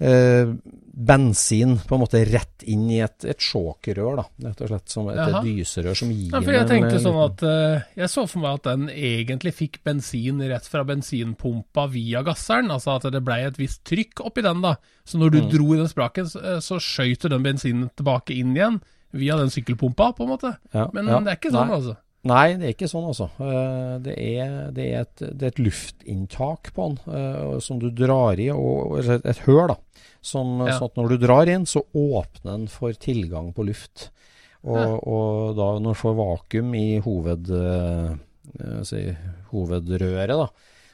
eh, 0.00 0.56
bensin 0.92 1.78
på 1.88 1.96
en 1.96 2.02
måte 2.02 2.20
rett 2.28 2.62
inn 2.68 2.84
i 2.92 2.98
et, 3.00 3.24
et 3.24 3.40
sjåkrør, 3.40 4.18
da, 4.20 4.24
rett 4.44 4.60
og 4.60 4.68
slett. 4.68 4.92
Som 4.92 5.08
et, 5.08 5.16
Jaha. 5.16 5.40
dyserør 5.46 5.96
som 5.96 6.10
gir 6.12 6.28
Ja, 6.34 6.40
for 6.44 6.52
jeg 6.52 6.68
tenkte 6.68 6.98
en 6.98 7.04
sånn 7.06 7.20
at 7.24 7.44
uh, 7.48 7.86
Jeg 7.96 8.10
så 8.12 8.24
for 8.28 8.42
meg 8.44 8.58
at 8.60 8.68
den 8.68 8.84
egentlig 8.92 9.54
fikk 9.56 9.80
bensin 9.88 10.42
rett 10.50 10.68
fra 10.68 10.84
bensinpumpa 10.84 11.86
via 11.94 12.22
gasseren. 12.26 12.70
Altså 12.74 12.98
at 12.98 13.08
det 13.14 13.24
blei 13.24 13.40
et 13.48 13.56
visst 13.60 13.82
trykk 13.88 14.20
oppi 14.28 14.44
den, 14.44 14.60
da. 14.62 14.76
Så 15.08 15.18
når 15.18 15.30
du 15.32 15.40
Mm. 15.42 15.50
dro 15.50 15.72
i 15.74 15.80
den 15.80 15.88
spraken, 15.90 16.28
så, 16.28 16.38
eh, 16.44 16.60
så 16.60 16.76
skøyt 16.78 17.24
du 17.24 17.28
den 17.32 17.42
bensinen 17.42 17.90
tilbake 17.96 18.36
inn 18.36 18.52
igjen. 18.54 18.80
via 19.12 19.34
den 19.36 19.50
sykkelpumpa, 19.52 20.14
på 20.16 20.24
en 20.24 20.28
måte. 20.30 20.56
Ja, 20.72 20.86
Men 20.94 21.04
ja. 21.06 21.18
det 21.20 21.28
er 21.28 21.36
ikke 21.36 21.50
sånn, 21.52 21.68
Nei. 21.68 21.76
altså. 21.76 21.96
Nei, 22.24 22.54
det 22.56 22.64
er 22.64 22.72
ikke 22.72 22.88
sånn, 22.88 23.08
altså. 23.10 23.26
Eh, 23.44 23.98
Det 24.06 24.14
er, 24.16 24.70
det 24.72 24.86
er, 24.86 25.00
et, 25.02 25.16
det 25.36 25.42
er 25.42 25.46
et 25.52 25.58
luftinntak 25.60 26.70
på 26.72 26.86
den 26.88 27.14
eh, 27.14 27.58
som 27.60 27.78
du 27.82 27.90
drar 27.90 28.40
i, 28.40 28.48
og, 28.54 28.92
og 28.92 28.98
et, 29.04 29.26
et 29.26 29.42
høl, 29.44 29.68
da. 29.68 29.76
Som, 30.22 30.60
Ja. 30.66 30.78
Sånn 30.78 30.90
at 30.92 30.94
når 31.00 31.08
du 31.08 31.16
drar 31.26 31.48
inn, 31.50 31.64
så 31.66 31.82
åpner 31.92 32.52
den 32.56 32.68
for 32.68 32.92
tilgang 32.92 33.52
på 33.52 33.64
luft. 33.66 34.10
Og, 34.64 34.76
Ja. 34.78 34.98
og 35.02 35.56
da 35.56 35.78
når 35.82 35.96
du 35.96 35.98
får 35.98 36.14
vakuum 36.14 36.74
i 36.78 37.00
hoved, 37.02 37.50
eh, 37.50 38.12
eh, 38.60 38.82
si, 38.84 39.16
hovedrøret, 39.50 40.28
da, 40.28 40.46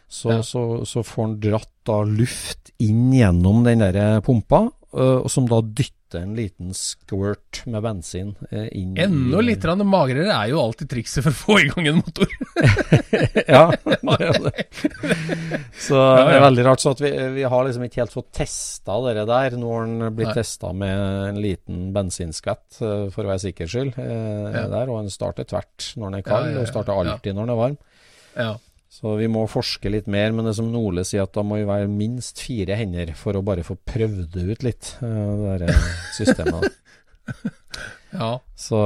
så, 0.08 0.30
Ja. 0.32 0.40
så, 0.40 0.62
så 0.88 1.02
får 1.04 1.26
den 1.26 1.50
dratt 1.50 1.68
da 1.84 2.02
luft 2.02 2.72
inn 2.80 3.12
gjennom 3.12 3.62
den 3.64 3.78
der 3.84 4.20
pumpa, 4.24 4.70
eh, 4.94 5.26
som 5.28 5.46
da 5.46 5.60
dytter 5.60 5.92
en 6.16 6.34
liten 6.36 6.70
squirt 6.76 7.62
med 7.68 7.82
bensin 7.84 8.30
eh, 8.50 8.68
inn 8.78 8.94
Enda 8.98 9.40
litt 9.44 9.60
grann 9.62 9.82
magrere 9.88 10.30
er 10.32 10.52
jo 10.52 10.60
alltid 10.62 10.88
trikset 10.92 11.26
for 11.26 11.34
å 11.34 11.38
få 11.42 11.58
i 11.60 11.68
gang 11.68 11.88
en 11.90 11.98
motor. 12.00 12.30
ja, 13.54 13.64
det 13.84 14.28
er 14.28 14.38
det. 14.46 14.64
Så 15.78 15.98
det 15.98 16.36
er 16.36 16.44
veldig 16.46 16.64
rart. 16.68 16.82
Så 16.84 16.94
vi, 17.00 17.10
vi 17.36 17.44
har 17.44 17.66
liksom 17.66 17.84
ikke 17.88 18.02
helt 18.02 18.14
fått 18.14 18.30
testa 18.40 18.96
det 19.08 19.26
der. 19.28 19.58
Nå 19.58 19.72
har 19.74 19.88
den 19.88 20.14
blitt 20.16 20.34
testa 20.38 20.72
med 20.76 21.04
en 21.32 21.42
liten 21.42 21.88
bensinskvett, 21.96 22.80
eh, 22.80 23.04
for 23.14 23.24
å 23.26 23.32
være 23.34 23.44
sikker 23.48 23.70
skyld. 23.70 23.98
Eh, 23.98 24.16
Ja. 24.48 24.64
der, 24.72 24.88
og 24.88 25.02
den 25.04 25.12
starter 25.12 25.44
tvert 25.48 25.92
når 25.98 26.08
den 26.10 26.18
er 26.18 26.24
kald, 26.26 26.46
ja, 26.48 26.54
ja, 26.56 26.62
og 26.62 26.70
starter 26.70 26.96
alltid 26.96 27.36
når 27.36 27.46
den 27.46 27.52
er 27.54 27.58
varm. 27.62 27.78
Ja. 28.38 28.50
Så 28.88 29.12
vi 29.18 29.26
må 29.28 29.42
forske 29.52 29.90
litt 29.92 30.06
mer, 30.08 30.32
men 30.32 30.46
det 30.48 30.54
som 30.56 30.70
Nole 30.72 31.02
sier, 31.04 31.26
at 31.26 31.34
da 31.36 31.42
må 31.44 31.58
vi 31.60 31.66
være 31.68 31.90
minst 31.92 32.40
fire 32.40 32.76
hender 32.80 33.12
for 33.18 33.36
å 33.36 33.42
bare 33.44 33.64
få 33.66 33.76
prøvd 33.84 34.30
det 34.32 34.44
ut 34.48 34.64
litt, 34.64 34.92
eh, 35.04 35.32
det 35.42 35.48
der 35.52 35.64
eh, 35.68 35.88
systemet. 36.16 36.70
ja. 38.18 38.30
Så 38.56 38.80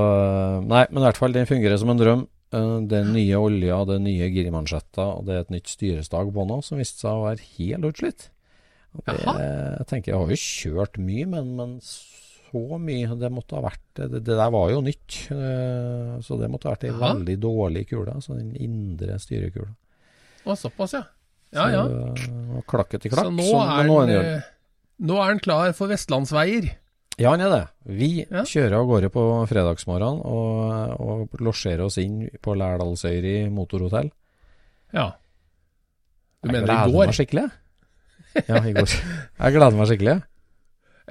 Nei, 0.66 0.84
men 0.90 1.02
i 1.02 1.06
hvert 1.06 1.20
fall, 1.20 1.34
den 1.36 1.46
fungerer 1.46 1.78
som 1.78 1.92
en 1.94 2.00
drøm. 2.02 2.24
Eh, 2.52 2.74
Det 2.90 2.98
er 2.98 3.12
nye 3.14 3.38
olja, 3.38 3.78
det 3.88 3.94
er 4.00 4.04
nye 4.08 4.30
girmansjetter, 4.34 5.12
og 5.20 5.28
det 5.28 5.36
er 5.36 5.44
et 5.46 5.54
nytt 5.54 5.70
styresdag 5.70 6.32
på 6.34 6.46
nå, 6.50 6.58
som 6.66 6.82
viste 6.82 7.04
seg 7.06 7.14
å 7.20 7.28
være 7.28 7.46
helt 7.60 7.86
utslitt. 7.92 8.26
Det, 9.06 9.14
jeg 9.22 9.86
tenker, 9.88 10.12
jeg 10.12 10.18
har 10.20 10.34
jo 10.34 10.40
kjørt 10.42 10.98
mye, 11.00 11.28
men, 11.30 11.54
men 11.56 11.70
så 11.86 12.76
mye 12.76 13.14
det 13.16 13.30
måtte 13.32 13.56
ha 13.56 13.62
vært 13.64 13.80
Det, 13.96 14.18
det 14.18 14.34
der 14.36 14.50
var 14.52 14.66
jo 14.68 14.82
nytt, 14.84 15.22
eh, 15.32 16.18
så 16.26 16.36
det 16.42 16.50
måtte 16.52 16.68
ha 16.68 16.74
vært 16.74 16.84
ei 16.90 16.92
veldig 17.00 17.38
dårlig 17.40 17.86
kule. 17.88 18.18
Altså 18.18 18.34
den 18.36 18.50
indre 18.60 19.16
styrekula. 19.22 19.70
Og 20.46 20.58
såpass, 20.58 20.94
ja. 20.96 21.02
Ja, 21.52 21.66
ja. 21.70 21.82
Så, 22.16 22.62
klakket 22.70 23.04
i 23.06 23.10
klakk. 23.12 23.28
Så 23.28 23.34
nå 23.36 23.48
er, 23.60 23.84
noen 23.88 24.08
den, 24.08 24.30
eh, 24.38 24.46
nå 25.04 25.18
er 25.22 25.34
den 25.34 25.42
klar 25.44 25.72
for 25.76 25.90
vestlandsveier. 25.92 26.70
Ja, 27.20 27.34
han 27.34 27.42
er 27.44 27.50
det. 27.52 27.62
Vi 27.84 28.08
Ja. 28.24 28.42
kjører 28.48 28.78
av 28.80 28.86
gårde 28.88 29.10
på 29.12 29.22
fredagsmorgenen 29.50 30.22
og, 30.24 31.00
og 31.00 31.40
losjerer 31.44 31.84
oss 31.84 31.98
inn 32.00 32.24
på 32.42 32.54
Lærdalsøyri 32.56 33.50
motorhotell. 33.52 34.10
Ja. 34.96 35.10
Du 36.42 36.48
Jeg 36.48 36.62
mener 36.62 36.64
i 36.64 36.66
går? 36.66 36.72
Jeg 36.72 36.88
gleder 36.88 37.06
meg 37.06 37.18
skikkelig. 37.20 37.50
Ja, 38.48 38.62
i 38.64 38.72
går. 38.72 38.88
Jeg 39.44 39.52
gleder 39.58 39.76
meg 39.76 39.90
skikkelig. 39.92 40.22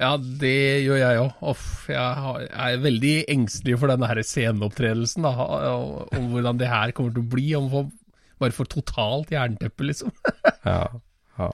Ja, 0.01 0.15
det 0.17 0.57
gjør 0.87 0.97
jeg 0.97 1.21
òg. 1.21 1.63
Jeg 1.91 2.49
er 2.49 2.77
veldig 2.81 3.15
engstelig 3.29 3.77
for 3.77 3.91
denne 3.91 4.07
her 4.09 4.21
sceneopptredelsen. 4.25 5.21
Da, 5.21 5.31
om 6.17 6.29
hvordan 6.33 6.57
det 6.57 6.69
her 6.71 6.91
kommer 6.97 7.13
til 7.13 7.21
å 7.21 7.29
bli. 7.29 7.47
Om 7.59 7.67
bare 8.41 8.55
for 8.55 8.69
totalt 8.69 9.31
jernteppe, 9.33 9.85
liksom. 9.91 10.11
Ja, 10.65 10.87
ja. 11.37 11.47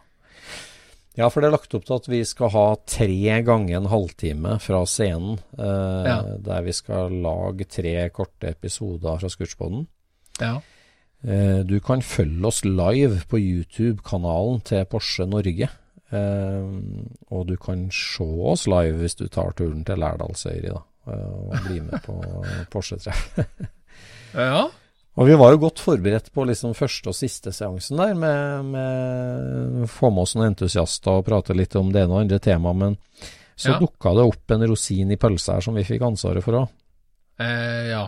ja, 1.18 1.28
for 1.32 1.42
det 1.44 1.50
er 1.50 1.56
lagt 1.58 1.76
opp 1.78 1.86
til 1.88 1.96
at 2.00 2.08
vi 2.12 2.22
skal 2.28 2.52
ha 2.56 2.66
tre 2.90 3.42
ganger 3.48 3.78
en 3.82 3.90
halvtime 3.92 4.58
fra 4.64 4.82
scenen. 4.90 5.38
Eh, 5.58 6.08
Ja. 6.08 6.18
Der 6.48 6.64
vi 6.66 6.74
skal 6.76 7.12
lage 7.24 7.68
tre 7.72 7.94
korte 8.16 8.52
episoder 8.56 9.20
fra 9.22 9.30
Scootspoden. 9.32 9.86
Ja. 10.42 10.56
Eh, 11.26 11.64
du 11.66 11.80
kan 11.82 12.04
følge 12.06 12.46
oss 12.48 12.64
live 12.66 13.24
på 13.28 13.40
YouTube-kanalen 13.42 14.62
til 14.68 14.86
Porsche 14.86 15.26
Norge. 15.28 15.70
Eh, 16.14 16.68
og 17.34 17.48
du 17.50 17.56
kan 17.60 17.88
se 17.92 18.24
oss 18.24 18.68
live 18.70 19.00
hvis 19.02 19.18
du 19.20 19.26
tar 19.28 19.52
turen 19.58 19.82
til 19.88 20.00
Lærdalsøyri 20.00 20.70
da, 20.70 20.84
eh, 21.10 21.26
og 21.34 21.56
blir 21.66 21.82
med 21.90 22.00
på 22.06 22.16
Porsche-treff. 22.72 23.40
ja. 24.38 24.68
Og 25.18 25.26
vi 25.26 25.34
var 25.40 25.52
jo 25.56 25.58
godt 25.64 25.80
forberedt 25.82 26.28
på 26.34 26.44
liksom 26.46 26.76
første 26.78 27.10
og 27.10 27.16
siste 27.18 27.50
seansen 27.56 27.98
der, 27.98 28.14
med, 28.14 28.66
med 28.74 29.88
få 29.90 30.12
med 30.14 30.28
oss 30.28 30.36
noen 30.38 30.52
entusiaster 30.52 31.18
og 31.18 31.26
prate 31.26 31.56
litt 31.58 31.74
om 31.80 31.90
det 31.94 32.04
ene 32.06 32.14
og 32.14 32.22
andre 32.22 32.38
tema, 32.44 32.74
men 32.78 32.98
så 33.58 33.72
Ja. 33.74 33.80
dukka 33.82 34.14
det 34.14 34.28
opp 34.30 34.52
en 34.54 34.68
rosin 34.70 35.12
i 35.12 35.18
pølsa 35.18 35.56
her 35.58 35.66
som 35.66 35.74
vi 35.74 35.84
fikk 35.88 36.06
ansvaret 36.06 36.46
for 36.46 36.54
òg. 36.60 36.68
Eh, 37.42 37.90
ja. 37.90 38.04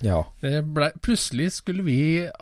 Ja. 0.00 0.22
Det 0.40 0.62
ble, 0.72 0.88
plutselig 1.04 1.50
skulle 1.60 1.84
vi 1.84 1.98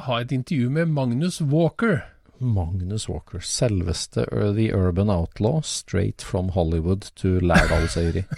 ha 0.07 0.21
et 0.23 0.31
intervju 0.33 0.71
med 0.71 0.89
Magnus 0.95 1.41
Walker. 1.43 2.05
Magnus 2.39 3.09
Walker, 3.11 3.43
selveste 3.45 4.25
The 4.55 4.71
Urban 4.73 5.11
Outlaw, 5.11 5.61
straight 5.67 6.23
from 6.23 6.49
Hollywood 6.55 7.11
to 7.17 7.41
Lærdalsøyri. 7.43 8.23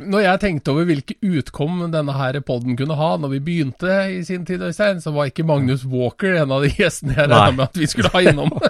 Når 0.00 0.20
jeg 0.24 0.40
tenkte 0.42 0.72
over 0.72 0.84
hvilke 0.88 1.14
utkom 1.26 1.80
denne 1.92 2.12
her 2.16 2.38
podden 2.46 2.76
kunne 2.78 2.96
ha 2.98 3.10
når 3.20 3.30
vi 3.34 3.40
begynte 3.48 3.90
i 4.14 4.16
sin 4.24 4.44
tid, 4.48 4.60
Øystein, 4.64 5.00
så 5.04 5.10
var 5.12 5.24
ikke 5.30 5.44
Magnus 5.48 5.82
Walker 5.88 6.32
en 6.40 6.52
av 6.56 6.60
de 6.64 6.70
gjestene 6.76 7.14
jeg 7.18 7.28
regna 7.30 7.50
med 7.58 7.64
at 7.66 7.76
vi 7.82 7.86
skulle 7.90 8.12
ha 8.14 8.20
innom. 8.30 8.50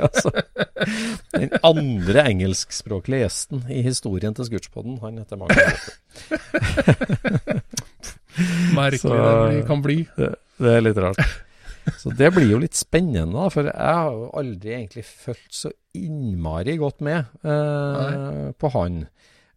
Altså. 0.00 0.30
Den 1.34 1.50
andre 1.66 2.20
engelskspråklige 2.30 3.20
gjesten 3.26 3.58
i 3.68 3.82
historien 3.84 4.32
til 4.38 4.46
Scootspoden, 4.48 4.94
han 5.02 5.18
heter 5.20 5.36
Magnus 5.36 5.60
Walker. 5.60 5.80
Merkelig 8.78 9.00
Så- 9.02 9.50
det 9.50 9.66
kan 9.68 9.82
bli. 9.84 9.98
Det, 10.16 10.30
det 10.60 10.70
er 10.76 10.80
litt 10.86 10.98
rart. 11.04 11.20
Så 12.00 12.08
det 12.16 12.28
blir 12.34 12.48
jo 12.52 12.58
litt 12.62 12.76
spennende, 12.76 13.32
da, 13.34 13.48
for 13.52 13.62
jeg 13.66 13.76
har 13.76 14.10
jo 14.14 14.26
aldri 14.40 14.70
egentlig 14.76 15.04
fulgt 15.08 15.54
så 15.56 15.70
innmari 15.96 16.76
godt 16.78 17.00
med 17.02 17.24
eh, 17.42 18.50
på 18.60 18.66
han. 18.76 18.94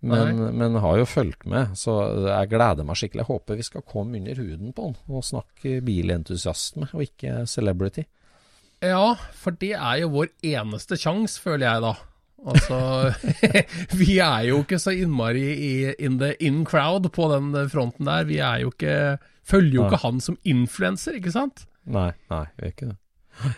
Men, 0.04 0.40
men 0.60 0.76
har 0.84 0.98
jo 1.00 1.06
fulgt 1.08 1.46
med, 1.48 1.78
så 1.80 1.94
jeg 2.28 2.50
gleder 2.52 2.84
meg 2.84 2.98
skikkelig. 3.00 3.24
Jeg 3.24 3.30
håper 3.30 3.60
vi 3.60 3.66
skal 3.70 3.86
komme 3.88 4.20
under 4.20 4.42
huden 4.42 4.74
på 4.76 4.90
han 4.90 4.98
og 5.08 5.24
snakke 5.24 5.78
bilentusiasme, 5.86 6.90
og 6.92 7.06
ikke 7.06 7.46
celebrity. 7.48 8.04
Ja, 8.84 9.14
for 9.40 9.56
det 9.56 9.72
er 9.78 10.02
jo 10.02 10.10
vår 10.18 10.34
eneste 10.44 11.00
sjanse, 11.00 11.40
føler 11.40 11.70
jeg 11.70 11.86
da. 11.86 11.94
Altså, 12.44 12.80
vi 14.02 14.18
er 14.20 14.50
jo 14.50 14.60
ikke 14.66 14.82
så 14.84 14.92
innmari 14.92 15.46
i 15.54 15.76
in 16.04 16.20
the 16.20 16.34
in 16.44 16.66
crowd 16.68 17.08
på 17.16 17.30
den 17.32 17.54
fronten 17.72 18.10
der. 18.10 18.28
Vi 18.28 18.42
er 18.44 18.66
jo 18.66 18.74
ikke 18.76 18.98
Følger 19.44 19.76
jo 19.76 19.82
Nei. 19.84 19.88
ikke 19.92 20.06
han 20.06 20.20
som 20.24 20.38
influenser, 20.48 21.18
ikke 21.20 21.34
sant? 21.36 21.66
Nei, 21.84 22.14
nei, 22.32 22.46
vi 22.56 22.64
er 22.64 22.70
ikke 22.72 22.86
det. 22.94 22.98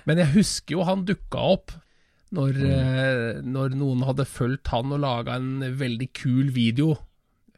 Men 0.10 0.18
jeg 0.18 0.34
husker 0.34 0.78
jo 0.80 0.86
han 0.88 1.04
dukka 1.06 1.44
opp 1.54 1.74
når, 2.36 2.60
mm. 2.62 3.50
når 3.56 3.76
noen 3.80 4.06
hadde 4.08 4.28
fulgt 4.30 4.72
han 4.74 4.94
og 4.96 5.02
laga 5.04 5.40
en 5.40 5.66
veldig 5.80 6.10
kul 6.16 6.52
video 6.56 6.96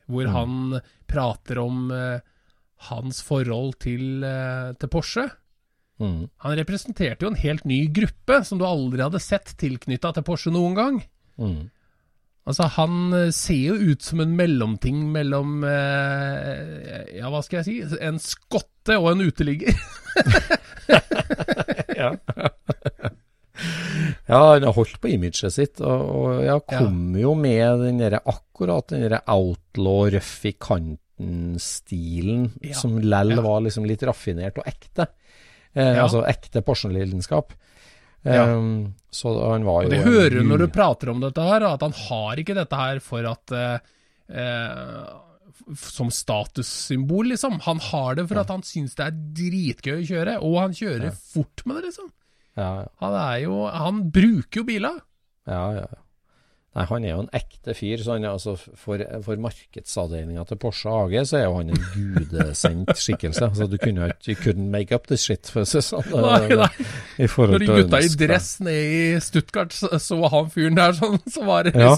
hvor 0.08 0.30
han 0.32 0.78
prater 1.10 1.60
om 1.60 1.90
uh, 1.92 2.22
hans 2.88 3.20
forhold 3.26 3.74
til, 3.84 4.24
uh, 4.24 4.72
til 4.80 4.92
Porsche. 4.94 5.26
Mm. 6.00 6.30
Han 6.46 6.56
representerte 6.60 7.26
jo 7.26 7.34
en 7.34 7.42
helt 7.42 7.66
ny 7.68 7.82
gruppe 7.92 8.40
som 8.48 8.62
du 8.62 8.64
aldri 8.68 9.04
hadde 9.04 9.20
sett 9.24 9.56
tilknytta 9.60 10.14
til 10.16 10.26
Porsche 10.28 10.54
noen 10.54 10.78
gang. 10.78 11.02
Mm. 11.42 11.66
Altså, 12.48 12.70
han 12.78 13.12
eh, 13.12 13.32
ser 13.36 13.74
jo 13.74 13.92
ut 13.92 14.06
som 14.06 14.22
en 14.24 14.36
mellomting 14.38 15.02
mellom 15.12 15.66
eh, 15.68 17.18
Ja, 17.18 17.28
hva 17.34 17.42
skal 17.44 17.60
jeg 17.60 17.68
si? 17.68 17.98
En 18.00 18.22
skotte 18.24 18.96
og 19.02 19.12
en 19.16 19.28
uteligger. 19.28 19.76
Ja. 21.98 22.12
ja, 24.28 24.40
han 24.54 24.64
har 24.68 24.74
holdt 24.76 25.00
på 25.02 25.08
imaget 25.14 25.54
sitt, 25.56 25.80
og, 25.82 26.02
og 26.20 26.42
jeg 26.44 26.64
kom 26.74 27.16
jo 27.20 27.34
med 27.40 27.80
den 27.86 27.98
der, 28.02 28.18
akkurat 28.28 28.88
den 28.92 29.06
derre 29.06 29.22
outlaw, 29.32 30.10
røff 30.12 30.34
i 30.50 30.54
kanten-stilen, 30.60 32.52
Ja. 32.62 32.74
som 32.76 32.98
lell 33.00 33.32
Ja. 33.38 33.42
var 33.42 33.62
liksom 33.62 33.86
litt 33.88 34.02
raffinert 34.04 34.58
og 34.58 34.66
ekte. 34.68 35.08
Eh, 35.76 35.96
Ja. 35.96 36.04
Altså 36.04 36.24
ekte 36.28 36.62
Porsgrunn-lidenskap. 36.62 37.54
Ja. 38.26 38.44
Um, 38.58 38.96
så 39.14 39.32
han 39.54 39.64
var 39.64 39.84
jo 39.84 39.90
det 39.90 40.04
hører 40.04 40.30
du 40.42 40.44
når 40.44 40.58
du 40.58 40.68
prater 40.68 41.10
om 41.10 41.22
dette 41.22 41.40
her, 41.42 41.62
at 41.64 41.82
han 41.82 41.94
har 41.94 42.36
ikke 42.42 42.56
dette 42.58 42.76
her 42.76 43.00
for 43.00 43.24
at 43.30 43.52
eh, 43.52 45.08
Som 45.76 46.10
statussymbol, 46.12 47.28
liksom. 47.32 47.60
Han 47.62 47.80
har 47.80 48.16
det 48.16 48.28
for 48.30 48.38
at 48.40 48.50
han 48.50 48.62
syns 48.64 48.94
det 48.96 49.06
er 49.08 49.12
dritgøy 49.12 50.02
å 50.02 50.06
kjøre, 50.08 50.36
og 50.44 50.60
han 50.62 50.72
kjører 50.78 51.12
fort 51.16 51.64
med 51.66 51.78
det, 51.78 51.86
liksom. 51.90 52.12
Han 52.58 53.16
er 53.22 53.38
jo 53.46 53.64
Han 53.70 54.04
bruker 54.12 54.62
jo 54.62 54.68
biler. 54.68 55.00
Ja, 55.48 55.64
ja, 55.78 55.86
ja. 55.88 56.04
Nei, 56.78 56.84
han 56.92 57.06
er 57.08 57.10
jo 57.16 57.22
en 57.24 57.30
ekte 57.34 57.74
fyr. 57.74 58.02
så 58.06 58.14
han 58.14 58.26
er 58.28 58.36
altså 58.36 58.54
For, 58.58 59.02
for 59.26 59.40
markedsavdelinga 59.42 60.44
til 60.46 60.60
Porsche 60.62 60.92
AG 60.94 61.16
så 61.26 61.40
er 61.40 61.46
jo 61.48 61.56
han 61.58 61.72
en 61.74 61.88
gudesendt 61.96 62.94
skikkelse. 63.02 63.48
Altså, 63.48 63.66
du 63.72 63.80
kunne 63.82 64.06
jo 64.06 64.12
ikke 64.14 64.36
couldn't 64.44 64.70
make 64.74 64.94
up 64.94 65.08
this 65.10 65.26
shit, 65.26 65.50
for 65.50 65.66
å 65.66 65.70
si 65.70 65.82
sånn. 65.82 66.06
Nei, 66.14 66.54
nei. 66.54 66.70
Når 67.26 67.58
de 67.64 67.72
gutta 67.72 68.04
i 68.06 68.14
dress 68.22 68.52
nede 68.62 69.02
i 69.18 69.20
Stuttgart 69.26 69.74
så, 69.74 69.90
så 70.02 70.20
han 70.30 70.54
fyren 70.54 70.78
der 70.78 70.94
sånn, 71.00 71.18
så 71.34 71.48
var 71.50 71.66
det 71.66 71.74
Ja. 71.82 71.96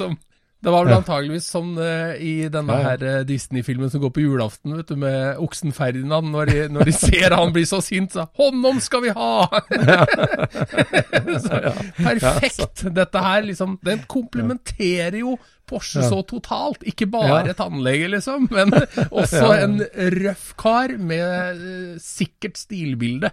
Det 0.60 0.72
var 0.74 0.84
vel 0.84 0.98
antageligvis 0.98 1.46
sånn 1.54 1.70
uh, 1.80 2.18
i 2.20 2.50
denne 2.52 2.76
Ja, 2.76 2.80
ja. 2.82 2.88
her 2.90 3.04
eh, 3.08 3.20
Disney-filmen 3.28 3.92
som 3.94 4.02
går 4.04 4.12
på 4.12 4.24
julaften, 4.26 4.74
vet 4.76 4.90
du, 4.92 4.98
med 5.00 5.40
oksen 5.40 5.72
Ferdinand. 5.76 6.34
Når 6.34 6.52
de, 6.52 6.58
når 6.76 6.90
de 6.90 6.96
ser 7.06 7.36
han 7.38 7.54
blir 7.56 7.68
så 7.70 7.80
sint, 7.84 8.12
så 8.12 8.26
'Honnom 8.36 8.82
skal 8.84 9.06
vi 9.06 9.14
ha!' 9.16 9.48
så, 11.46 11.62
perfekt! 11.96 12.84
Dette 12.92 13.24
her, 13.24 13.48
liksom 13.48 13.78
Den 13.88 14.04
komplementerer 14.12 15.22
jo 15.22 15.38
Porsche 15.70 16.04
så 16.04 16.24
totalt. 16.28 16.84
Ikke 16.92 17.08
bare 17.08 17.54
tannlege, 17.56 18.10
liksom, 18.18 18.50
men 18.52 18.74
også 19.12 19.52
en 19.62 19.80
røff 20.20 20.56
kar 20.60 20.98
med 20.98 21.62
uh, 21.64 22.00
sikkert 22.04 22.60
stilbilde. 22.60 23.32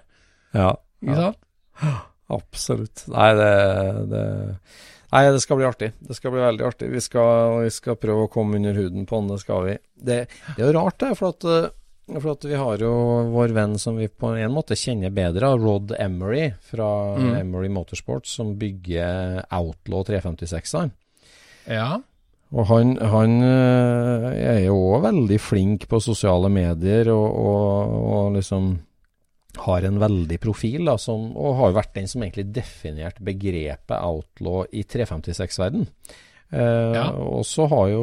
Ja, 0.54 0.76
Ikke 1.02 1.16
sant? 1.24 1.42
absolutt. 2.30 3.06
Nei, 3.10 3.30
det, 3.40 3.54
det 4.12 4.26
Nei, 5.16 5.32
det 5.32 5.40
skal 5.40 5.56
bli 5.56 5.64
artig. 5.64 5.90
Det 5.98 6.14
skal 6.18 6.34
bli 6.34 6.42
veldig 6.44 6.64
artig. 6.66 6.90
Vi 6.92 7.00
skal, 7.00 7.62
vi 7.64 7.72
skal 7.72 7.96
prøve 7.96 8.26
å 8.26 8.32
komme 8.32 8.58
under 8.58 8.76
huden 8.76 9.06
på 9.08 9.16
han, 9.16 9.30
det 9.32 9.40
skal 9.40 9.64
vi. 9.64 9.76
Det, 9.96 10.18
det 10.28 10.60
er 10.60 10.66
jo 10.68 10.74
rart, 10.76 10.98
det. 11.00 11.14
For 11.16 11.32
at, 11.32 11.46
eh, 11.48 12.18
for 12.18 12.34
at 12.34 12.44
vi 12.44 12.58
har 12.60 12.84
jo 12.84 12.92
vår 13.32 13.54
venn 13.56 13.78
som 13.80 13.96
vi 13.96 14.10
på 14.12 14.34
en 14.36 14.52
måte 14.52 14.76
kjenner 14.76 15.14
bedre, 15.16 15.54
Rod 15.56 15.94
Emery 15.96 16.50
fra 16.68 16.90
Emery 17.40 17.72
Motorsports, 17.72 18.36
som 18.36 18.52
bygger 18.60 19.46
Outlaw 19.48 20.04
356-eren. 20.10 20.92
Ja. 21.72 21.96
Og 22.54 22.68
han, 22.68 22.92
han 23.00 23.40
eh, 23.42 24.28
er 24.52 24.60
jo 24.68 24.76
òg 24.92 25.08
veldig 25.08 25.40
flink 25.42 25.88
på 25.90 25.98
sosiale 26.04 26.52
medier 26.52 27.08
og, 27.14 27.26
og, 27.26 27.96
og 28.12 28.36
liksom 28.36 28.74
har 29.64 29.84
en 29.88 29.98
veldig 30.02 30.38
profil, 30.42 30.84
da, 30.88 30.96
som, 31.00 31.30
og 31.36 31.56
har 31.60 31.74
vært 31.76 31.94
den 31.96 32.08
som 32.10 32.22
egentlig 32.22 32.48
definerte 32.56 33.22
begrepet 33.24 33.96
outlaw 34.02 34.64
i 34.72 34.82
356-verden. 34.84 35.86
Eh, 36.52 36.92
Ja. 36.94 37.08
Og 37.12 37.42
så 37.48 37.66
har 37.72 37.88
jo 37.90 38.02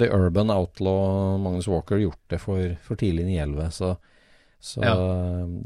The 0.00 0.08
Urban 0.16 0.50
Outlaw 0.50 1.36
Magnus 1.42 1.68
Walker 1.68 1.98
gjort 2.00 2.22
det 2.32 2.38
for, 2.40 2.76
for 2.86 2.96
tidlig 2.96 3.26
911, 3.28 3.70
så, 3.76 3.90
så 4.60 4.80
Ja. 4.82 4.94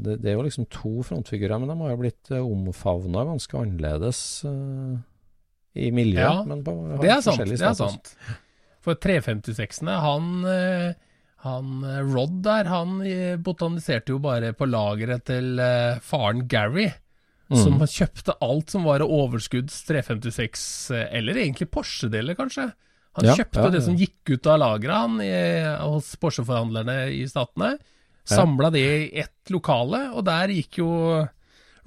det, 0.03 0.17
det 0.21 0.31
er 0.31 0.35
jo 0.35 0.43
liksom 0.47 0.67
to 0.69 1.01
frontfigurer, 1.07 1.57
men 1.63 1.69
de 1.71 1.77
har 1.79 1.93
jo 1.95 2.01
blitt 2.03 2.31
uh, 2.35 2.41
omfavna 2.43 3.23
ganske 3.29 3.57
annerledes 3.61 4.19
eh, 4.45 4.97
i 5.87 5.91
miljøet. 5.95 6.25
Ja, 6.25 6.43
men 6.43 6.63
på, 6.67 6.73
Det 7.01 7.09
er 7.13 7.21
sant. 7.23 7.45
det 7.47 7.61
er 7.63 7.73
sant. 7.79 8.15
For 8.83 8.97
356-ene, 8.99 9.93
han, 10.03 10.29
eh, 10.51 10.93
han 11.45 11.83
eh, 11.87 12.01
Rod 12.05 12.41
der, 12.45 12.67
han 12.69 12.99
eh, 13.05 13.35
botaniserte 13.41 14.13
jo 14.13 14.19
bare 14.23 14.53
på 14.57 14.67
lageret 14.69 15.25
til 15.29 15.59
eh, 15.61 15.99
faren 16.05 16.45
Gary. 16.51 16.89
Som 17.51 17.81
kjøpte 17.83 18.37
alt 18.39 18.71
som 18.71 18.85
var 18.87 19.03
av 19.03 19.11
overskudds 19.11 19.81
356, 19.89 20.61
eh, 20.95 21.07
eller 21.19 21.35
egentlig 21.41 21.67
Porsche-deler, 21.73 22.37
kanskje. 22.39 22.69
Han 23.19 23.27
Ja, 23.27 23.33
kjøpte 23.35 23.65
ja, 23.65 23.71
det 23.73 23.81
som 23.83 23.97
gikk 23.99 24.31
ut 24.37 24.47
av 24.47 24.61
lageret 24.61 25.81
hos 25.83 26.13
Porsche-forhandlerne 26.21 26.95
i 27.11 27.25
Statene. 27.27 27.73
Samla 28.23 28.69
det 28.71 28.85
i 28.85 29.19
ett 29.19 29.51
lokale, 29.51 30.05
og 30.15 30.23
der 30.29 30.53
gikk 30.55 30.79
jo 30.79 30.91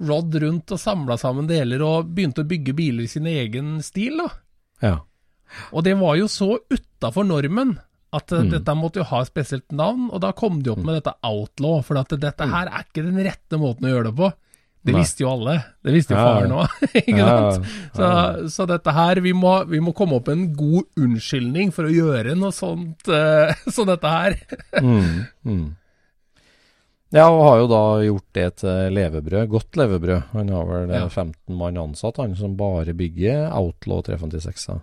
Rod 0.05 0.35
rundt 0.43 0.73
og 0.75 0.79
samla 0.83 1.15
sammen 1.17 1.47
deler 1.49 1.81
og 1.81 2.11
begynte 2.13 2.43
å 2.43 2.49
bygge 2.49 2.75
biler 2.77 3.07
i 3.07 3.09
sin 3.09 3.25
egen 3.31 3.79
stil. 3.81 4.19
da. 4.21 4.29
Ja. 4.83 4.95
Og 5.71 5.85
det 5.87 5.95
var 5.97 6.17
jo 6.19 6.27
så 6.29 6.59
utafor 6.69 7.25
normen 7.25 7.77
at 8.15 8.31
Mm. 8.31 8.45
eh, 8.45 8.49
dette 8.59 8.75
måtte 8.79 9.01
jo 9.01 9.03
ha 9.11 9.21
et 9.21 9.27
spesielt 9.31 9.71
navn, 9.75 10.09
og 10.11 10.21
da 10.23 10.31
kom 10.31 10.61
de 10.63 10.71
opp 10.71 10.81
med 10.83 10.95
dette 11.01 11.13
outlaw, 11.23 11.81
for 11.83 11.97
at 12.01 12.09
dette 12.19 12.47
her 12.47 12.67
er 12.71 12.83
ikke 12.87 13.03
den 13.05 13.17
rette 13.25 13.59
måten 13.61 13.85
å 13.87 13.93
gjøre 13.93 14.09
det 14.11 14.15
på. 14.23 14.31
Det 14.85 14.93
Mm. 14.93 14.99
Visste 15.01 15.23
jo 15.23 15.29
alle. 15.31 15.53
Det 15.83 15.93
visste 15.95 16.13
jo 16.13 16.17
faren 16.21 16.51
òg, 16.51 16.69
Ja? 17.17 17.29
Så, 17.95 18.49
så 18.53 18.67
dette 18.69 18.91
her, 18.93 19.15
vi 19.25 19.31
må, 19.33 19.65
vi 19.67 19.79
må 19.81 19.95
komme 19.97 20.19
opp 20.19 20.27
med 20.29 20.37
en 20.37 20.53
god 20.55 20.85
unnskyldning 21.01 21.71
for 21.73 21.85
å 21.87 21.93
gjøre 21.95 22.35
noe 22.37 22.51
sånt 22.53 23.07
uh, 23.09 23.49
som 23.73 23.87
dette 23.89 24.05
her. 24.05 24.35
Mm, 24.79 25.25
mm. 25.43 25.65
Ja, 27.15 27.29
og 27.31 27.41
har 27.47 27.57
jo 27.61 27.67
da 27.71 27.81
gjort 28.03 28.27
det 28.35 28.45
til 28.61 28.93
levebrød. 28.97 29.47
Godt 29.49 29.77
levebrød. 29.79 30.23
Han 30.35 30.49
har 30.51 30.65
vel 30.69 30.89
eh, 30.91 30.99
Ja. 30.99 31.07
15 31.09 31.55
mann 31.57 31.77
ansatt, 31.79 32.17
han 32.21 32.35
som 32.35 32.55
bare 32.59 32.93
bygger 32.97 33.49
Outlaw 33.55 34.01
356. 34.03 34.67
-er. 34.69 34.81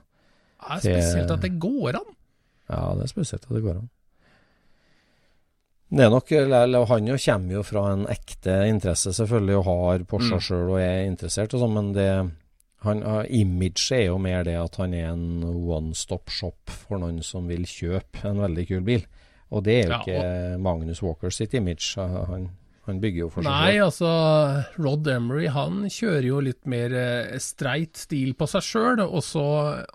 Det 0.83 0.97
er 0.97 1.01
spesielt 1.03 1.31
at 1.31 1.41
det 1.43 1.59
går 1.61 1.97
an. 1.99 2.11
Ja, 2.73 2.95
det 2.97 3.05
er 3.07 3.13
spesielt 3.13 3.45
at 3.45 3.53
det 3.57 3.63
går 3.65 3.79
an. 3.83 3.91
Det 5.93 6.07
er 6.07 6.09
nok, 6.13 6.31
Han 6.89 7.07
jo 7.11 7.17
kommer 7.21 7.53
jo 7.59 7.63
fra 7.69 7.83
en 7.93 8.07
ekte 8.09 8.55
interesse, 8.71 9.13
selvfølgelig, 9.13 9.57
og 9.61 9.65
har 9.69 10.05
Porsche 10.09 10.39
Mm. 10.39 10.41
sjøl 10.47 10.71
og 10.73 10.79
er 10.81 11.05
interessert 11.05 11.53
og 11.55 11.61
sånn, 11.61 11.75
men 11.77 11.93
det 11.93 12.31
han, 12.83 13.03
Imaget 13.29 13.93
er 13.93 14.07
jo 14.07 14.17
mer 14.19 14.43
det 14.43 14.57
at 14.59 14.77
han 14.81 14.95
er 14.95 15.13
en 15.13 15.45
one 15.45 15.95
stop 15.95 16.31
shop 16.31 16.57
for 16.67 16.99
noen 16.99 17.21
som 17.23 17.47
vil 17.47 17.63
kjøpe 17.69 18.25
en 18.25 18.41
veldig 18.41 18.65
kul 18.69 18.81
bil. 18.83 19.05
Og 19.53 19.63
det 19.65 19.85
er 19.85 19.87
jo 19.87 19.93
Ja, 19.93 20.01
ikke 20.01 20.59
Magnus 20.65 21.03
Walker 21.03 21.31
sitt 21.31 21.53
image. 21.55 21.95
Han, 22.01 22.49
han 22.87 23.01
bygger 23.01 23.21
jo 23.25 23.29
for 23.31 23.43
seg 23.47 23.51
Nei, 23.53 23.75
altså 23.79 24.09
Rod 24.83 25.07
Emery 25.07 25.47
han 25.55 25.85
kjører 25.93 26.27
jo 26.27 26.41
litt 26.43 26.65
mer 26.67 26.95
eh, 26.99 27.37
streit 27.39 27.97
stil 27.97 28.33
på 28.35 28.49
seg 28.51 28.65
sjøl, 28.67 29.05
og 29.07 29.23
så, 29.23 29.45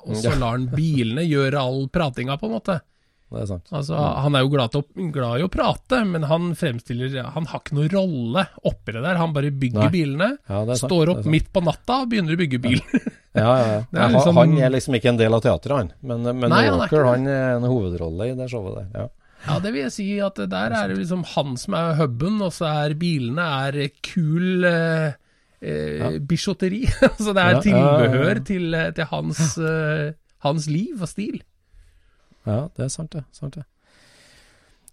og 0.05 0.13
så 0.15 0.29
Ja. 0.31 0.37
lar 0.39 0.55
han 0.55 0.69
bilene 0.71 1.25
gjøre 1.27 1.59
all 1.59 1.87
pratinga, 1.91 2.37
på 2.39 2.47
en 2.47 2.55
måte. 2.59 2.77
Det 3.27 3.41
er 3.41 3.45
sant. 3.49 3.67
Altså, 3.75 3.97
Han 4.23 4.35
er 4.39 4.45
jo 4.45 4.51
glad, 4.53 4.71
til 4.71 5.09
glad 5.11 5.41
i 5.41 5.43
å 5.43 5.49
prate, 5.51 5.97
men 6.07 6.23
han 6.29 6.53
fremstiller 6.55 7.25
Han 7.35 7.43
har 7.51 7.59
ikke 7.59 7.75
noen 7.75 7.89
rolle 7.91 8.45
oppi 8.63 8.93
det 8.95 9.01
der. 9.03 9.17
Han 9.19 9.33
bare 9.35 9.51
bygger 9.51 9.83
Nei. 9.83 9.89
bilene, 9.91 10.29
Ja, 10.47 10.61
står 10.79 11.09
opp 11.11 11.25
midt 11.27 11.51
på 11.51 11.59
natta 11.61 12.03
og 12.05 12.09
begynner 12.13 12.37
å 12.37 12.39
bygge 12.39 12.61
bil. 12.63 12.79
Ja, 13.35 13.51
ja. 13.59 13.83
Er 13.91 13.99
Han- 13.99 14.13
liksom- 14.15 14.37
Han 14.39 14.55
er 14.57 14.69
liksom 14.71 14.95
ikke 14.95 15.09
en 15.11 15.17
del 15.19 15.33
av 15.35 15.41
teatret, 15.43 15.75
han. 15.75 15.91
Men, 16.01 16.23
men 16.23 16.49
Nei, 16.49 16.63
han 16.69 16.73
er 16.73 16.77
Walker 16.79 17.03
ikke 17.03 17.11
han 17.17 17.27
er 17.27 17.55
en 17.57 17.67
hovedrolle 17.67 18.29
i 18.31 18.35
det 18.39 18.47
showet 18.49 18.75
der. 18.79 18.87
Ja. 19.01 19.07
Ja, 19.47 19.59
det 19.63 19.71
vil 19.73 19.85
jeg 19.85 19.93
si 19.95 20.07
at 20.23 20.41
der 20.51 20.75
er 20.75 20.91
det 20.91 20.97
liksom 20.99 21.23
han 21.35 21.55
som 21.59 21.77
er 21.77 21.95
huben, 22.01 22.41
og 22.43 22.51
så 22.55 22.67
er 22.83 22.97
bilene 22.99 23.45
er 23.67 23.79
kul 24.03 24.67
eh, 24.67 25.15
eh, 25.61 26.19
bijotteri. 26.19 26.83
så 27.23 27.33
det 27.33 27.45
er 27.45 27.55
Ja, 27.55 27.55
ja, 27.55 27.55
ja, 27.55 27.55
ja. 27.55 27.63
tilbehør 27.69 28.43
til, 28.51 28.67
eh, 28.75 28.91
til 28.97 29.09
hans, 29.13 29.57
eh, 29.57 30.11
hans 30.45 30.67
liv 30.71 31.01
og 31.01 31.07
stil. 31.07 31.41
Ja, 32.47 32.67
det 32.75 32.87
er 32.87 32.93
sant 32.93 33.11
det. 33.15 33.23
Sant 33.35 33.55
det. 33.59 33.65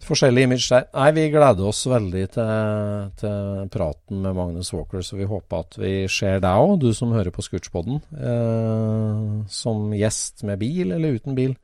Forskjellig 0.05 0.43
image 0.45 0.67
der. 0.69 0.89
Nei, 0.93 1.11
vi 1.17 1.29
gleder 1.33 1.69
oss 1.71 1.85
veldig 1.89 2.25
til, 2.35 3.13
til 3.17 3.69
praten 3.73 4.21
med 4.21 4.35
Magnus 4.37 4.73
Walker, 4.75 5.01
så 5.01 5.17
vi 5.17 5.29
håper 5.29 5.63
at 5.65 5.79
vi 5.81 5.93
ser 6.13 6.43
deg 6.45 6.65
òg, 6.65 6.75
du 6.83 6.91
som 6.93 7.15
hører 7.15 7.33
på 7.33 7.45
Scootspodden, 7.47 8.03
eh, 8.13 9.45
som 9.49 9.95
gjest 9.97 10.45
med 10.45 10.61
bil 10.61 10.93
eller 10.93 11.17
uten 11.17 11.39
bil 11.39 11.55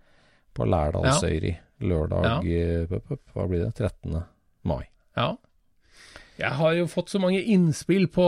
på 0.57 0.65
Lærdalsøyri 0.67 1.53
lørdag 1.81 2.45
eh, 2.47 2.87
p- 2.91 3.01
p- 3.09 3.21
Hva 3.35 3.47
blir 3.51 3.65
det? 3.65 3.75
13. 3.77 4.23
mai. 4.65 4.85
Ja. 5.17 5.37
Jeg 6.41 6.55
har 6.57 6.73
jo 6.73 6.87
fått 6.89 7.11
så 7.13 7.19
mange 7.21 7.43
innspill 7.53 8.07
på, 8.09 8.25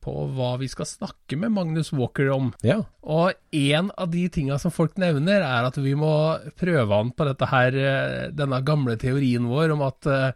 på 0.00 0.12
hva 0.36 0.54
vi 0.60 0.68
skal 0.72 0.86
snakke 0.88 1.36
med 1.36 1.52
Magnus 1.52 1.90
Walker 1.92 2.30
om. 2.32 2.46
Ja. 2.64 2.78
Og 3.04 3.34
en 3.52 3.90
av 4.00 4.08
de 4.14 4.22
tinga 4.32 4.56
som 4.62 4.72
folk 4.72 4.96
nevner, 5.00 5.42
er 5.44 5.68
at 5.68 5.76
vi 5.76 5.92
må 6.00 6.12
prøve 6.56 6.88
han 6.96 7.10
på 7.12 7.26
dette 7.28 7.48
her, 7.50 7.76
eh, 7.76 8.30
denne 8.32 8.62
gamle 8.64 8.96
teorien 9.00 9.50
vår 9.52 9.74
om 9.76 9.84
at 9.84 10.08
eh, 10.08 10.30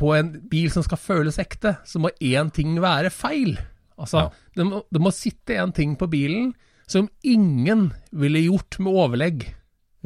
på 0.00 0.14
en 0.16 0.32
bil 0.48 0.70
som 0.72 0.86
skal 0.86 0.96
føles 1.02 1.36
ekte, 1.42 1.74
så 1.84 2.00
må 2.00 2.08
én 2.24 2.48
ting 2.56 2.78
være 2.80 3.12
feil. 3.12 3.58
Altså, 4.00 4.22
Ja. 4.30 4.30
det, 4.56 4.64
må, 4.70 4.80
det 4.88 5.02
må 5.04 5.12
sitte 5.12 5.58
en 5.60 5.72
ting 5.76 5.96
på 6.00 6.08
bilen 6.08 6.54
som 6.88 7.10
ingen 7.22 7.90
ville 8.16 8.40
gjort 8.46 8.80
med 8.80 8.96
overlegg. 8.96 9.44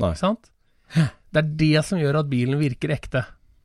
Nei. 0.02 0.10
Sant? 0.18 0.50
Det 1.34 1.42
er 1.42 1.54
det 1.58 1.84
som 1.88 1.98
gjør 1.98 2.20
at 2.22 2.28
bilen 2.30 2.60
virker 2.60 2.92
ekte. 2.94 3.24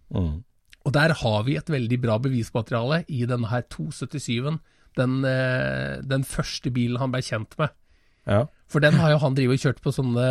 Mm. 0.09 0.39
Og 0.87 0.93
der 0.95 1.13
har 1.19 1.43
vi 1.45 1.57
et 1.59 1.69
veldig 1.69 1.99
bra 2.01 2.15
bevismateriale 2.23 3.03
i 3.13 3.25
denne 3.29 3.49
her 3.51 3.61
277-en. 3.69 4.57
Den, 4.97 5.19
eh, 5.27 5.99
den 6.01 6.23
første 6.25 6.71
bilen 6.73 6.97
han 6.97 7.11
ble 7.13 7.21
kjent 7.21 7.53
med. 7.59 7.69
Ja. 8.25 8.45
For 8.69 8.81
den 8.81 8.97
har 8.97 9.13
jo 9.13 9.19
han 9.21 9.35
drivet 9.37 9.59
og 9.59 9.67
kjørt 9.67 9.83
på 9.85 9.93
sånne 9.93 10.25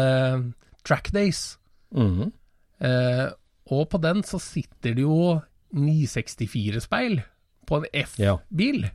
track 0.87 1.12
days. 1.14 1.59
Mm. 1.94 2.33
Eh, 2.83 3.29
og 3.70 3.87
på 3.92 4.01
den 4.03 4.24
så 4.27 4.40
sitter 4.42 4.96
det 4.98 5.05
jo 5.07 5.38
964-speil 5.77 7.20
på 7.68 7.81
en 7.81 7.88
F-bil. 8.05 8.87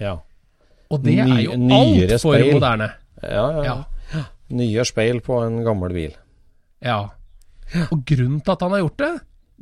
ja. 0.00 0.16
Og 0.90 1.04
det 1.04 1.12
Ny- 1.14 1.30
er 1.36 1.40
jo 1.44 1.52
altfor 1.54 2.40
moderne. 2.52 2.88
Ja, 3.22 3.44
ja. 3.62 3.74
Ja. 4.10 4.22
Nye 4.50 4.84
speil 4.88 5.20
på 5.22 5.36
en 5.44 5.60
gammel 5.66 5.92
bil. 5.94 6.16
ja. 6.82 7.08
Og 7.92 8.00
grunnen 8.06 8.40
til 8.42 8.54
at 8.54 8.64
han 8.64 8.74
har 8.74 8.82
gjort 8.84 9.02
det, 9.02 9.12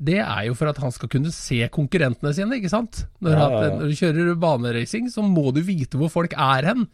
det 0.09 0.18
er 0.23 0.42
jo 0.47 0.55
for 0.55 0.71
at 0.71 0.79
han 0.79 0.94
skal 0.94 1.11
kunne 1.11 1.33
se 1.35 1.59
konkurrentene 1.75 2.31
sine, 2.37 2.61
ikke 2.61 2.71
sant? 2.71 3.03
Når, 3.25 3.35
Ja, 3.35 3.47
ja, 3.51 3.62
ja. 3.66 3.71
når 3.81 3.90
du 3.90 3.99
kjører 3.99 4.35
baneracing, 4.38 5.09
så 5.11 5.25
må 5.27 5.51
du 5.55 5.61
vite 5.66 5.99
hvor 5.99 6.12
folk 6.12 6.37
er 6.38 6.68
hen, 6.71 6.87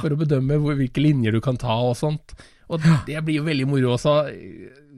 for 0.00 0.14
å 0.14 0.18
bedømme 0.20 0.58
hvor, 0.62 0.78
hvilke 0.78 1.02
linjer 1.02 1.34
du 1.34 1.40
kan 1.42 1.58
ta 1.58 1.74
og 1.88 1.96
sånt. 1.98 2.36
Og 2.70 2.82
det 3.06 3.18
blir 3.26 3.40
jo 3.40 3.46
veldig 3.46 3.66
moro 3.70 3.92
også 3.94 4.14
å 4.14 4.22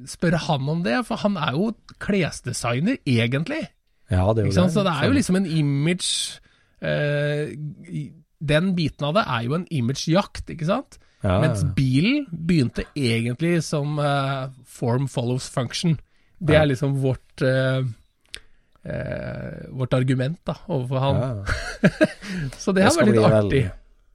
spørre 0.09 0.40
han 0.47 0.68
om 0.73 0.85
det, 0.85 1.01
for 1.09 1.21
han 1.25 1.37
er 1.40 1.57
jo 1.57 1.73
klesdesigner, 2.01 3.01
egentlig. 3.09 3.64
Ja, 4.09 4.29
det 4.33 4.44
er 4.44 4.49
jo 4.49 4.55
det. 4.55 4.68
Så 4.73 4.85
det. 4.85 4.87
det 4.88 4.94
er 4.94 5.11
jo 5.11 5.16
liksom 5.18 5.37
en 5.37 5.49
image 5.53 6.40
eh, 6.81 7.51
Den 8.40 8.71
biten 8.77 9.05
av 9.05 9.18
det 9.18 9.25
er 9.29 9.42
jo 9.44 9.57
en 9.59 9.66
imagejakt, 9.68 10.49
ikke 10.55 10.68
sant? 10.68 11.01
Ja, 11.24 11.40
Mens 11.42 11.64
bilen 11.74 12.26
begynte 12.31 12.85
egentlig 12.94 13.57
som 13.66 13.96
uh, 13.98 14.48
form 14.66 15.09
follows 15.11 15.48
function. 15.50 15.96
Det 16.38 16.54
er 16.54 16.68
liksom 16.70 16.92
vårt 17.02 17.42
uh, 17.42 17.81
uh, 18.87 19.57
Vårt 19.74 19.96
argument 19.98 20.38
da, 20.46 20.54
overfor 20.70 21.02
han. 21.02 21.44
Så 22.62 22.72
det, 22.76 22.85
har 22.87 22.94
skal 22.94 23.09
vært 23.09 23.16
litt 23.16 23.24
artig. 23.26 23.35
veldig- 23.35 23.64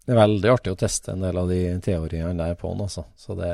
Det 0.06 0.12
er 0.16 0.20
veldig 0.22 0.50
artig 0.54 0.72
å 0.74 0.80
teste 0.80 1.12
en 1.14 1.22
del 1.28 1.38
av 1.44 1.52
de 1.52 1.60
teoriene 1.84 2.34
der 2.40 2.56
på 2.60 2.72
den, 2.72 2.86
altså. 2.88 3.04
Så 3.20 3.36
det, 3.40 3.52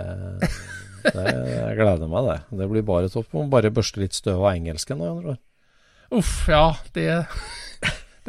det 1.09 1.25
Jeg 1.25 1.75
gleder 1.81 2.09
meg, 2.09 2.29
det. 2.29 2.37
Det 2.61 2.69
blir 2.71 2.85
bare 2.85 3.09
topp. 3.13 3.33
Bare 3.49 3.73
børste 3.73 4.01
litt 4.01 4.13
støv 4.17 4.43
av 4.45 4.53
engelsken. 4.53 5.01
Da. 5.01 5.35
Uff, 6.17 6.35
ja, 6.49 6.67
det 6.93 7.09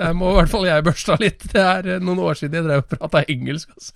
Der 0.01 0.15
må 0.17 0.31
i 0.31 0.37
hvert 0.39 0.49
fall 0.49 0.65
jeg 0.65 0.85
børsta 0.87 1.17
litt. 1.21 1.43
Det 1.53 1.61
er 1.61 1.89
eh, 1.97 2.03
noen 2.03 2.23
år 2.25 2.39
siden 2.39 2.57
jeg 2.57 2.65
drev 2.67 2.85
og 2.85 2.93
prata 2.95 3.21
engelsk. 3.29 3.73
Altså. 3.77 3.93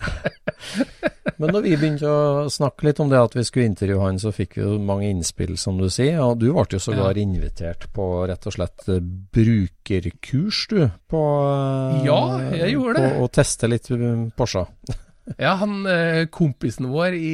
Men 1.40 1.50
når 1.50 1.64
vi 1.64 1.76
begynte 1.80 2.10
å 2.10 2.50
snakke 2.52 2.86
litt 2.86 3.00
om 3.02 3.08
det 3.10 3.18
at 3.18 3.36
vi 3.38 3.44
skulle 3.46 3.70
intervjue 3.70 4.02
han, 4.04 4.20
så 4.22 4.30
fikk 4.34 4.58
vi 4.58 4.66
jo 4.66 4.74
mange 4.84 5.08
innspill, 5.08 5.54
som 5.60 5.80
du 5.80 5.86
sier. 5.92 6.20
Og 6.22 6.36
du 6.42 6.50
ble 6.52 6.66
jo 6.76 6.82
sågar 6.82 7.16
invitert 7.20 7.88
på 7.96 8.08
rett 8.28 8.44
og 8.50 8.56
slett 8.58 8.84
eh, 8.92 9.00
brukerkurs, 9.00 10.60
du. 10.74 10.78
På, 11.10 11.22
eh, 11.48 12.04
Ja, 12.10 12.20
jeg 12.52 12.76
gjorde 12.76 13.00
det. 13.00 13.08
På 13.16 13.24
å 13.24 13.32
teste 13.40 13.72
litt 13.72 13.90
um, 13.94 14.28
Porsche. 14.36 14.66
Ja, 15.40 15.54
han 15.56 15.86
kompisen 16.28 16.90
vår 16.92 17.14
i 17.16 17.30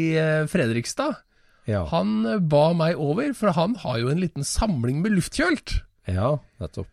Fredrikstad, 0.47 1.17
Ja. 1.67 1.81
han 1.91 2.21
ba 2.47 2.69
meg 2.71 2.95
over, 3.03 3.33
for 3.35 3.51
han 3.57 3.75
har 3.83 3.97
jo 3.99 4.13
en 4.13 4.21
liten 4.23 4.47
samling 4.47 5.01
med 5.03 5.17
luftkjølt. 5.17 5.81
ja, 6.07 6.37
nettopp. 6.63 6.87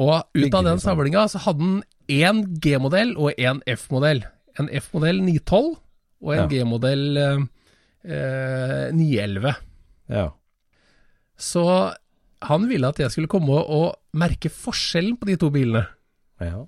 Og 0.00 0.24
ut 0.34 0.54
av 0.56 0.64
den 0.66 0.80
samlinga 0.82 1.26
så 1.28 1.42
hadde 1.44 1.66
han 1.66 1.80
én 2.10 2.42
G-modell 2.62 3.14
og 3.20 3.36
én 3.38 3.60
F-modell. 3.68 4.24
En 4.58 4.70
F-modell 4.80 5.20
912 5.22 5.76
og 6.20 6.34
en 6.34 6.42
Ja. 6.42 6.48
G-modell 6.50 7.04
eh, 7.20 7.42
eh, 8.04 8.92
911. 8.96 9.54
Ja. 10.10 10.26
Så 11.40 11.64
han 12.40 12.68
ville 12.68 12.88
at 12.88 12.98
jeg 13.00 13.12
skulle 13.12 13.30
komme 13.30 13.60
og, 13.60 13.96
merke 14.10 14.50
forskjellen 14.50 15.14
på 15.20 15.28
de 15.28 15.36
to 15.38 15.52
bilene. 15.54 15.86
ja. 16.42 16.64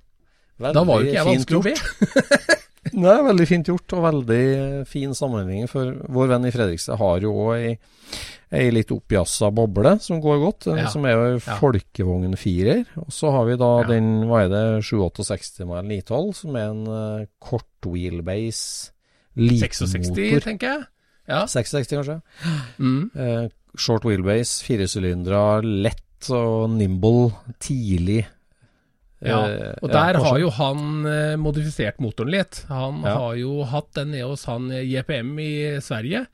Da 0.62 0.84
var 0.86 1.00
jo 1.02 1.08
ikke 1.10 1.16
jeg 1.16 1.26
Veldig 1.26 1.38
vanskelig 1.40 1.58
å 1.58 1.62
be. 1.66 2.54
Nei, 2.92 3.14
veldig 3.22 3.44
fint 3.46 3.68
gjort, 3.70 3.92
og 3.94 4.02
veldig 4.02 4.86
fin 4.90 5.12
sammenligning. 5.14 5.68
For 5.70 5.92
vår 6.10 6.32
venn 6.32 6.46
i 6.48 6.50
Fredrikstad 6.50 6.98
har 6.98 7.20
jo 7.22 7.30
òg 7.44 7.52
ei, 7.54 7.76
ei 8.58 8.72
litt 8.74 8.90
oppjassa 8.90 9.52
boble 9.54 9.92
som 10.02 10.18
går 10.20 10.40
godt, 10.42 10.66
eh, 10.72 10.80
Ja. 10.82 10.88
som 10.90 11.04
er 11.06 11.12
jo 11.14 11.38
Ja. 11.38 11.58
folkevogn 11.60 12.34
firer. 12.36 12.84
Og 12.98 13.08
så 13.14 13.30
har 13.30 13.46
vi 13.46 13.56
da 13.56 13.70
Ja. 13.82 13.86
den, 13.86 14.24
hva 14.26 14.42
er 14.44 14.48
det, 14.50 14.82
768 14.84 15.64
med 15.64 15.84
912, 15.86 16.34
som 16.34 16.56
er 16.56 16.70
en 16.70 16.86
uh, 16.88 17.24
kort 17.40 17.64
wheelbase, 17.86 18.90
liten 19.36 19.70
66, 19.70 20.10
motor. 20.10 20.40
tenker 20.40 20.66
jeg. 20.66 20.86
Ja. 21.28 21.44
66 21.46 21.86
kanskje. 21.86 22.20
Mm. 22.80 23.10
Uh, 23.14 23.48
short 23.78 24.02
wheelbase, 24.04 24.62
firesylindere, 24.66 25.62
lett 25.62 26.30
og 26.30 26.68
nimble, 26.70 27.32
tidlig. 27.60 28.26
Ja, 29.22 29.36
Eh, 29.46 29.74
og 29.82 29.90
der 29.94 30.14
har 30.18 30.38
jo 30.42 30.48
han 30.50 31.06
eh, 31.06 31.36
modifisert 31.38 32.00
motoren 32.02 32.30
litt. 32.34 32.64
Han 32.68 33.04
har 33.06 33.36
jo 33.38 33.60
hatt 33.70 33.92
den 33.94 34.10
nede 34.16 34.26
hos 34.32 34.42
han 34.50 34.66
eh, 34.74 34.82
JPM 34.82 35.36
i 35.38 35.52
Sverige, 35.80 36.24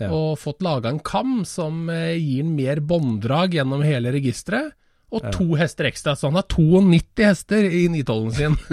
Ja. 0.00 0.08
og 0.10 0.38
fått 0.42 0.58
laga 0.60 0.88
en 0.90 0.98
kam 0.98 1.44
som 1.46 1.86
gir 1.88 2.42
mer 2.44 2.80
bånddrag 2.82 3.54
gjennom 3.54 3.80
hele 3.86 4.10
registeret, 4.12 4.72
og 5.14 5.22
Ja. 5.22 5.30
to 5.30 5.54
hester 5.54 5.84
ekstra. 5.86 6.16
Så 6.18 6.26
han 6.26 6.34
har 6.34 6.42
92 6.50 7.22
hester 7.24 7.62
i 7.64 7.86
912-en 7.88 8.32
sin. 8.34 8.56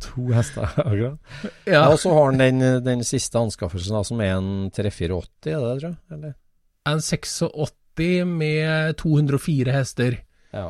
To 0.00 0.30
hester, 0.32 0.64
akkurat. 0.76 1.18
Ja, 1.66 1.72
ja, 1.72 1.88
og 1.92 1.98
så 2.00 2.12
har 2.16 2.30
han 2.30 2.38
den, 2.40 2.58
den 2.84 3.04
siste 3.04 3.38
anskaffelsen 3.40 3.96
da, 3.96 4.02
som 4.06 4.20
er 4.24 4.34
en 4.38 4.70
3480, 4.74 5.52
er 5.52 5.60
det, 5.60 5.80
tror 5.82 5.90
jeg? 5.90 5.96
Eller? 6.16 6.34
en 6.86 7.00
86 7.02 8.24
med 8.30 8.94
204 9.00 9.72
hester. 9.74 10.18
Ja. 10.54 10.68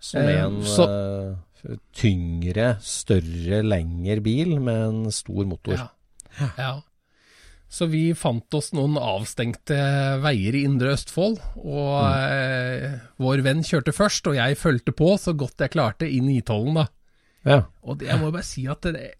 Som 0.00 0.22
er 0.22 0.30
Eh, 0.38 0.44
en 0.46 0.60
så- 0.64 0.86
eh, 0.88 1.76
tyngre, 1.92 2.78
større, 2.80 3.62
lengre 3.62 4.20
bil 4.24 4.54
med 4.60 4.78
en 4.88 5.10
stor 5.12 5.44
motor. 5.44 5.74
Ja. 5.76 6.48
ja. 6.56 6.70
Så 7.70 7.86
vi 7.86 8.14
fant 8.18 8.50
oss 8.56 8.72
noen 8.74 8.96
avstengte 8.98 9.76
veier 10.24 10.56
i 10.58 10.64
Indre 10.66 10.94
Østfold, 10.96 11.36
og 11.62 11.98
eh, 12.16 12.96
vår 13.22 13.42
venn 13.46 13.60
kjørte 13.62 13.92
først, 13.94 14.26
og 14.26 14.34
jeg 14.40 14.56
fulgte 14.58 14.90
på 14.96 15.12
så 15.20 15.36
godt 15.38 15.62
jeg 15.62 15.70
klarte 15.76 16.08
i 16.10 16.18
912-en, 16.24 16.80
da. 16.80 16.86
Ja. 17.46 17.60
Og 17.84 17.98
det, 18.00 18.08
jeg 18.08 18.18
må 18.20 18.32
bare 18.32 18.42
si 18.48 18.66
at 18.66 18.82
det, 18.82 19.12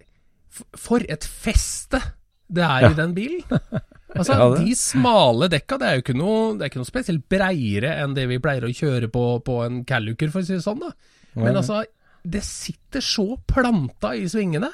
For 0.76 0.98
et 1.08 1.22
feste 1.24 2.00
det 2.50 2.64
er 2.66 2.90
i 2.90 2.94
den 2.98 3.14
bilen! 3.14 3.44
Altså, 4.16 4.34
Ja. 4.34 4.48
De 4.64 4.74
smale 4.74 5.48
dekka, 5.52 5.78
det 5.78 5.86
er 5.86 5.94
jo 5.98 6.02
ikke 6.02 6.16
noe, 6.18 6.56
det 6.58 6.62
er 6.64 6.70
ikke 6.72 6.80
noe 6.82 6.88
spesielt 6.90 7.28
breiere 7.30 7.92
enn 8.02 8.14
det 8.16 8.26
vi 8.28 8.38
pleier 8.42 8.64
å 8.66 8.72
kjøre 8.74 9.08
på, 9.12 9.24
på 9.46 9.58
en 9.66 9.84
Calluker, 9.84 10.30
for 10.32 10.40
å 10.42 10.46
si 10.46 10.54
det 10.56 10.64
sånn. 10.64 10.80
da. 10.80 10.90
Men 11.36 11.52
Ja. 11.54 11.60
altså, 11.60 11.84
det 12.26 12.42
sitter 12.42 13.00
så 13.00 13.38
planta 13.46 14.14
i 14.18 14.26
svingene. 14.28 14.72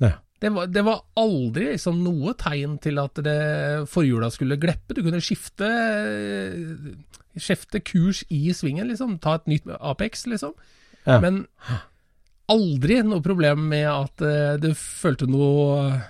Ja. 0.00 0.16
Det 0.40 0.50
var, 0.52 0.66
det 0.66 0.82
var 0.84 1.00
aldri 1.16 1.70
liksom 1.70 2.02
noe 2.04 2.34
tegn 2.34 2.78
til 2.82 2.98
at 3.00 3.14
det 3.24 3.88
forhjula 3.88 4.28
skulle 4.34 4.58
gleppe. 4.60 4.92
Du 4.92 5.00
kunne 5.02 5.22
skifte, 5.22 5.68
skifte 7.38 7.80
kurs 7.80 8.24
i 8.34 8.52
svingen, 8.52 8.88
liksom. 8.90 9.18
Ta 9.22 9.36
et 9.38 9.46
nytt 9.50 9.70
Apex, 9.80 10.26
liksom. 10.30 10.52
Men 11.06 11.44
aldri 12.50 12.98
noe 13.04 13.22
problem 13.24 13.68
med 13.70 13.86
at 13.88 14.20
eh, 14.24 14.56
du 14.60 14.70
følte 14.76 15.26
noe 15.30 16.00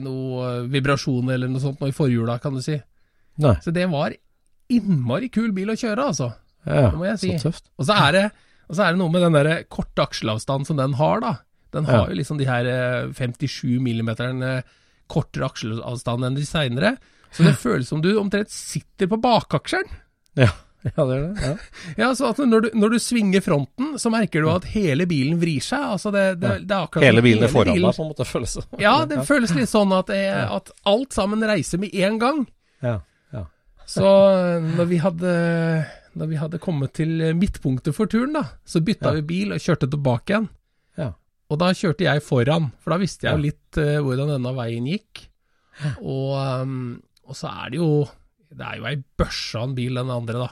noe 0.00 0.66
vibrasjon 0.72 1.30
eller 1.34 1.48
noe 1.52 1.60
sånt 1.62 1.80
nå 1.80 1.88
i 1.90 1.94
forhjula, 1.96 2.38
kan 2.42 2.54
du 2.56 2.62
si. 2.64 2.76
Nei. 3.42 3.54
Så 3.64 3.72
det 3.74 3.86
var 3.92 4.14
innmari 4.72 5.28
kul 5.32 5.52
bil 5.56 5.70
å 5.74 5.76
kjøre, 5.78 6.06
altså. 6.10 6.30
Ja, 6.66 6.90
Det 6.90 6.98
må 6.98 7.04
jeg 7.06 7.18
si. 7.22 7.32
så 7.38 7.50
tøft. 7.50 7.68
Og 7.78 7.86
så 7.86 7.94
er 8.08 8.12
det, 8.16 8.24
og 8.68 8.74
så 8.76 8.82
er 8.86 8.92
det 8.96 8.98
noe 8.98 9.12
med 9.14 9.22
den 9.22 9.36
der 9.36 9.62
korte 9.70 10.02
akselavstanden 10.02 10.66
som 10.66 10.76
den 10.80 10.94
har, 10.98 11.20
da. 11.20 11.34
Den 11.72 11.84
har 11.86 12.06
Ja. 12.06 12.06
jo 12.08 12.14
liksom 12.18 12.38
de 12.38 12.46
her 12.48 12.66
eh, 12.66 13.12
57 13.12 13.78
millimeterne 13.80 14.62
kortere 15.08 15.46
akselavstand 15.50 16.24
enn 16.24 16.34
de 16.34 16.42
seinere. 16.48 16.96
Så 17.30 17.44
det 17.44 17.54
føles 17.60 17.86
som 17.88 18.00
du 18.02 18.16
omtrent 18.18 18.48
sitter 18.50 19.06
på 19.06 19.20
bakaksjeren. 19.20 19.90
Ja. 20.36 20.48
ja, 20.86 21.04
det 21.08 21.14
er 21.16 21.22
det. 21.22 21.42
Ja. 21.42 21.54
Ja, 21.98 22.08
så 22.14 22.30
når 22.46 22.66
du, 22.66 22.68
når 22.78 22.92
du 22.94 22.98
svinger 23.02 23.42
fronten, 23.42 23.94
så 23.98 24.10
merker 24.12 24.44
du 24.44 24.50
at 24.52 24.64
hele 24.70 25.06
bilen 25.10 25.38
vrir 25.40 25.64
seg. 25.64 25.82
Altså 25.96 26.12
det, 26.14 26.24
det, 26.42 26.52
det 26.68 26.76
er 26.76 26.84
akkurat 26.86 27.06
Hele 27.08 27.24
bilen 27.24 27.46
er 27.46 27.52
foran 27.52 27.74
bilen- 27.74 27.88
deg, 27.90 27.96
på 27.98 28.04
en 28.04 28.10
måte, 28.12 28.26
føles 28.28 28.54
det. 28.60 28.64
Ja, 28.84 28.94
det 29.08 29.22
føles 29.26 29.54
litt 29.56 29.70
sånn 29.72 29.94
at, 29.96 30.12
det, 30.12 30.20
at 30.46 30.70
alt 30.86 31.16
sammen 31.16 31.42
reiser 31.48 31.80
med 31.82 31.94
en 31.94 32.18
gang. 32.22 32.42
Ja. 32.84 32.98
ja. 33.34 33.44
Så 33.88 34.06
når 34.76 34.90
vi 34.92 35.00
hadde, 35.02 35.32
når 36.14 36.30
vi 36.32 36.40
hadde 36.42 36.60
kommet 36.62 36.94
til 37.00 37.16
midtpunktet 37.38 37.96
for 37.96 38.06
turen, 38.10 38.36
da, 38.38 38.44
så 38.68 38.82
bytta 38.84 39.10
Ja. 39.14 39.18
vi 39.20 39.26
bil 39.32 39.56
og 39.56 39.62
kjørte 39.64 39.88
tilbake 39.90 40.34
igjen. 40.34 40.50
Ja. 41.00 41.10
Og 41.50 41.58
da 41.62 41.72
kjørte 41.76 42.06
jeg 42.06 42.22
foran, 42.26 42.70
for 42.82 42.94
da 42.94 43.00
visste 43.02 43.26
jeg 43.26 43.34
jo 43.34 43.38
Ja. 43.40 43.46
litt 43.48 43.80
uh, 43.82 43.98
hvordan 44.06 44.32
denne 44.36 44.54
veien 44.56 44.86
gikk. 44.90 45.26
Og, 46.00 46.30
um, 46.62 46.78
og 47.26 47.36
så 47.36 47.50
er 47.52 47.74
det 47.74 47.76
jo 47.82 48.06
Det 48.48 48.64
er 48.64 48.78
jo 48.78 48.86
ei 48.88 48.94
en 49.60 49.74
bil, 49.76 49.98
den 49.98 50.10
andre, 50.10 50.38
da. 50.46 50.48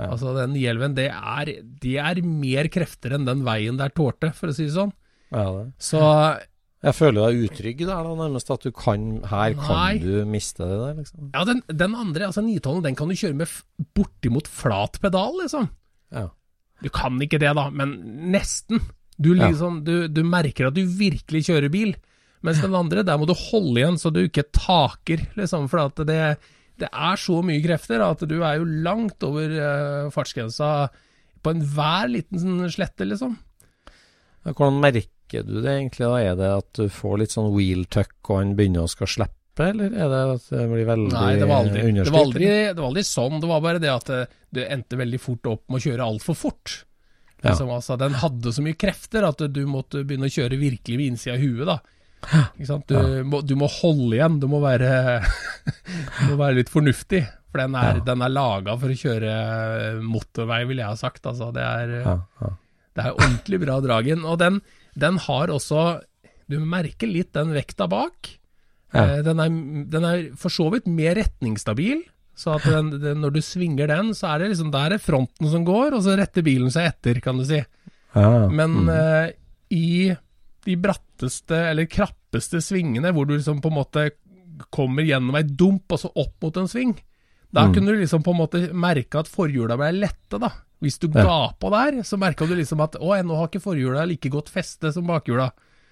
Ja. 0.00 0.10
Altså 0.14 0.32
den 0.36 0.54
911, 0.56 0.94
det 0.96 1.08
er, 1.12 1.50
det 1.82 1.96
er 2.00 2.20
mer 2.24 2.68
krefter 2.72 3.12
enn 3.18 3.26
den 3.28 3.42
veien 3.46 3.76
der 3.80 3.92
tålte, 3.92 4.32
for 4.36 4.48
å 4.50 4.54
si 4.56 4.64
det 4.68 4.74
sånn. 4.76 4.94
ja 5.34 5.44
det. 5.58 5.66
Så 5.82 6.00
Jeg 6.80 6.94
føler 6.96 7.26
deg 7.28 7.42
utrygg 7.50 7.82
der, 7.84 7.92
da, 8.06 8.14
nærmest. 8.16 8.48
At 8.54 8.62
du 8.64 8.70
kan 8.72 9.02
Her 9.28 9.52
kan 9.58 9.76
Nei. 9.76 9.98
du 10.00 10.24
miste 10.24 10.64
det 10.64 10.78
der, 10.80 10.94
liksom. 11.02 11.26
ja, 11.34 11.42
den, 11.44 11.60
den 11.68 11.94
andre, 11.94 12.30
altså 12.30 12.40
912, 12.46 12.82
den 12.86 12.96
kan 12.96 13.08
du 13.12 13.18
kjøre 13.20 13.36
med 13.36 13.52
bortimot 13.98 14.48
flat 14.48 14.96
pedal, 15.02 15.36
liksom. 15.42 15.68
Ja. 16.16 16.30
Du 16.80 16.88
kan 16.88 17.20
ikke 17.20 17.38
det, 17.42 17.52
da, 17.58 17.66
men 17.70 17.92
nesten. 18.32 18.80
Du, 19.20 19.34
Ja. 19.36 19.50
liksom, 19.50 19.82
du, 19.84 20.08
du 20.08 20.22
merker 20.24 20.70
at 20.70 20.74
du 20.78 20.86
virkelig 20.88 21.44
kjører 21.50 21.68
bil. 21.70 21.92
Mens 22.40 22.62
den 22.64 22.72
andre, 22.72 23.02
der 23.04 23.18
må 23.20 23.26
du 23.28 23.34
holde 23.36 23.82
igjen 23.82 23.98
så 24.00 24.08
du 24.08 24.22
ikke 24.24 24.46
taker, 24.56 25.26
liksom. 25.36 25.68
For 25.68 25.82
at 25.84 26.00
det, 26.08 26.38
det 26.80 26.88
er 26.90 27.20
så 27.20 27.40
mye 27.46 27.62
krefter 27.64 28.02
at 28.04 28.24
du 28.28 28.38
er 28.40 28.58
jo 28.60 28.66
langt 28.86 29.22
over 29.26 29.54
uh, 29.54 30.10
fartsgrensa 30.14 30.70
på 31.40 31.54
enhver 31.54 32.10
liten 32.12 32.40
sånn 32.40 32.72
slette, 32.72 33.06
liksom. 33.08 33.36
Hvordan 34.44 34.80
merker 34.82 35.44
du 35.46 35.60
det 35.60 35.74
egentlig? 35.76 36.06
da? 36.06 36.16
Er 36.20 36.38
det 36.38 36.48
at 36.58 36.70
du 36.80 36.88
får 36.92 37.20
litt 37.22 37.36
sånn 37.36 37.52
wheel 37.54 37.86
tuck 37.92 38.16
og 38.28 38.40
han 38.40 38.56
begynner 38.58 38.84
å 38.84 38.90
skal 38.90 39.10
slippe, 39.10 39.70
eller 39.70 39.92
er 39.92 40.12
det 40.12 40.20
at 40.34 40.50
det 40.52 40.66
blir 40.70 40.86
veldig 40.88 41.14
Nei, 41.14 41.32
det 41.40 41.48
var 41.48 41.64
aldri, 41.64 41.86
det 42.00 42.12
var 42.12 42.24
aldri, 42.24 42.46
det 42.50 42.78
var 42.78 42.90
aldri 42.90 43.04
sånn. 43.06 43.40
Det 43.42 43.50
var 43.50 43.64
bare 43.64 43.82
det 43.82 43.92
at 43.92 44.12
det, 44.12 44.20
det 44.56 44.68
endte 44.72 45.00
veldig 45.00 45.20
fort 45.20 45.50
opp 45.52 45.64
med 45.68 45.80
å 45.80 45.84
kjøre 45.88 46.06
altfor 46.14 46.38
fort. 46.38 46.76
Ja. 47.40 47.50
Liksom, 47.50 47.72
altså, 47.72 47.96
den 48.00 48.16
hadde 48.20 48.52
så 48.52 48.64
mye 48.64 48.76
krefter 48.80 49.24
at 49.28 49.42
du 49.52 49.62
måtte 49.68 50.04
begynne 50.04 50.28
å 50.28 50.32
kjøre 50.32 50.60
virkelig 50.60 51.00
ved 51.00 51.12
innsida 51.12 51.36
av 51.36 51.44
huet. 51.44 51.66
da. 51.68 51.78
Du, 52.90 52.96
må, 53.24 53.40
du 53.46 53.54
må 53.58 53.66
holde 53.80 54.16
igjen, 54.18 54.38
du 54.42 54.46
må 54.52 54.60
være, 54.62 54.90
du 56.26 56.32
må 56.34 56.38
være 56.42 56.58
litt 56.60 56.72
fornuftig. 56.72 57.24
For 57.50 57.58
den 57.64 57.74
er, 57.74 57.98
Ja. 58.06 58.14
er 58.14 58.30
laga 58.30 58.76
for 58.78 58.92
å 58.92 58.98
kjøre 59.00 59.30
motorvei, 60.06 60.60
ville 60.68 60.84
jeg 60.84 60.92
ha 60.92 60.98
sagt. 61.00 61.24
Altså, 61.26 61.48
det, 61.56 61.64
er, 61.66 61.94
Ja, 62.04 62.16
ja. 62.42 62.50
det 62.94 63.06
er 63.08 63.16
ordentlig 63.16 63.60
bra 63.64 63.80
drag 63.82 64.06
inn. 64.12 64.22
Og 64.28 64.38
den, 64.38 64.60
den 64.94 65.18
har 65.26 65.50
også 65.50 66.00
Du 66.50 66.58
merker 66.62 67.06
litt 67.10 67.32
den 67.34 67.52
vekta 67.54 67.86
bak. 67.90 68.36
Eh, 68.94 69.20
Den, 69.26 69.38
er, 69.42 69.50
den 69.90 70.04
er 70.06 70.22
for 70.38 70.50
så 70.50 70.68
vidt 70.74 70.86
mer 70.90 71.14
retningsstabil. 71.18 72.00
Så 72.40 72.56
den, 72.64 72.88
når 73.20 73.34
du 73.34 73.40
svinger 73.44 73.86
den, 73.90 74.14
så 74.16 74.30
er 74.32 74.38
det 74.44 74.48
liksom 74.54 74.70
der 74.72 74.94
er 74.96 75.02
fronten 75.02 75.46
som 75.52 75.62
går, 75.66 75.92
og 75.98 76.02
så 76.06 76.14
retter 76.18 76.42
bilen 76.46 76.70
seg 76.72 76.86
etter, 76.88 77.18
kan 77.22 77.36
du 77.38 77.44
si. 77.44 77.58
Men 78.50 78.88
eh, 78.90 79.32
i 79.76 80.14
de 80.64 80.76
bratteste 80.76 81.56
eller 81.70 81.86
krappeste 81.90 82.60
svingene, 82.62 83.12
hvor 83.16 83.26
du 83.26 83.36
liksom 83.36 83.60
på 83.64 83.70
en 83.72 83.78
måte 83.80 84.10
kommer 84.70 85.02
gjennom 85.08 85.36
ei 85.38 85.42
dump 85.48 85.92
og 85.96 85.98
så 86.02 86.10
opp 86.20 86.36
mot 86.44 86.56
en 86.60 86.68
sving, 86.68 86.94
da 87.52 87.64
Mm. 87.66 87.74
kunne 87.74 87.86
du 87.94 88.00
liksom 88.02 88.22
på 88.22 88.30
en 88.34 88.36
måte 88.42 88.60
merke 88.72 89.18
at 89.18 89.26
forhjula 89.28 89.76
ble 89.80 89.92
lette, 90.00 90.38
da. 90.38 90.50
Hvis 90.80 90.98
du 91.00 91.08
Ja. 91.08 91.24
ga 91.24 91.52
på 91.60 91.70
der, 91.70 92.02
så 92.02 92.16
merka 92.18 92.46
du 92.46 92.54
liksom 92.54 92.80
at 92.80 92.92
å, 93.00 93.12
nå 93.24 93.36
har 93.36 93.48
ikke 93.48 93.60
forhjula 93.64 94.06
like 94.06 94.28
godt 94.30 94.48
feste 94.48 94.92
som 94.92 95.06
bakhjula. 95.06 95.50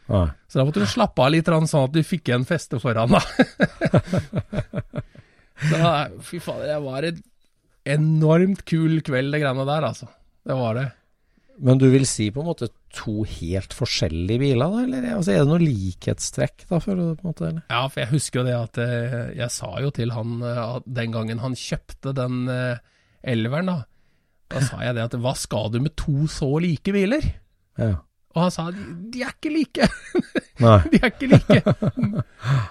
Ja. 0.08 0.30
Så 0.48 0.58
da 0.60 0.64
måtte 0.64 0.80
du 0.80 0.86
slappe 0.86 1.18
av 1.20 1.30
litt, 1.32 1.44
sånn 1.44 1.84
at 1.84 1.92
du 1.92 2.02
fikk 2.02 2.28
igjen 2.28 2.46
feste 2.46 2.78
foran, 2.80 3.08
da. 3.10 3.20
så 5.68 6.22
fy 6.24 6.38
fader, 6.40 6.66
det 6.70 6.78
var 6.84 7.02
en 7.08 7.22
enormt 7.98 8.64
kul 8.68 9.00
kveld, 9.04 9.32
det 9.32 9.40
greiene 9.42 9.66
der, 9.66 9.82
altså. 9.90 10.08
Det 10.46 10.56
var 10.56 10.74
det. 10.78 10.86
Men 11.60 11.78
du 11.80 11.88
vil 11.90 12.04
si 12.06 12.28
på 12.30 12.42
en 12.42 12.46
måte 12.52 12.68
to 12.94 13.24
helt 13.26 13.72
forskjellige 13.74 14.38
biler, 14.38 14.62
da? 14.70 14.82
Eller 14.84 15.06
altså, 15.16 15.32
er 15.34 15.40
det 15.42 15.48
noe 15.50 15.62
likhetstrekk, 15.64 16.66
da? 16.70 16.78
For, 16.84 16.94
å- 16.94 17.16
på 17.18 17.24
en 17.24 17.30
måte, 17.32 17.48
eller? 17.48 17.64
Ja, 17.72 17.80
for 17.90 18.02
jeg 18.04 18.12
husker 18.12 18.40
jo 18.40 18.46
det 18.46 18.54
at 18.58 18.78
jeg, 18.82 19.22
jeg 19.40 19.50
sa 19.56 19.70
jo 19.82 19.90
til 19.96 20.12
han 20.14 20.36
eh, 20.46 20.60
at 20.78 20.86
den 21.00 21.14
gangen 21.16 21.40
han 21.42 21.56
kjøpte 21.58 22.14
den 22.14 22.44
eh, 22.52 22.78
elveren, 23.34 23.72
da. 23.72 23.78
Da 24.48 24.62
sa 24.64 24.78
jeg 24.86 24.94
det 24.96 25.02
at 25.08 25.16
hva 25.20 25.34
skal 25.36 25.68
du 25.74 25.80
med 25.84 25.96
to 26.00 26.28
så 26.30 26.46
like 26.62 26.94
biler? 26.94 27.26
Ja. 27.76 27.96
Og 28.36 28.44
han 28.46 28.52
sa 28.54 28.68
de, 28.70 29.20
er 29.24 29.34
ikke 29.34 29.50
like. 29.52 29.88
De 30.92 30.98
er 31.02 31.10
ikke 31.10 31.28
like. 31.32 31.58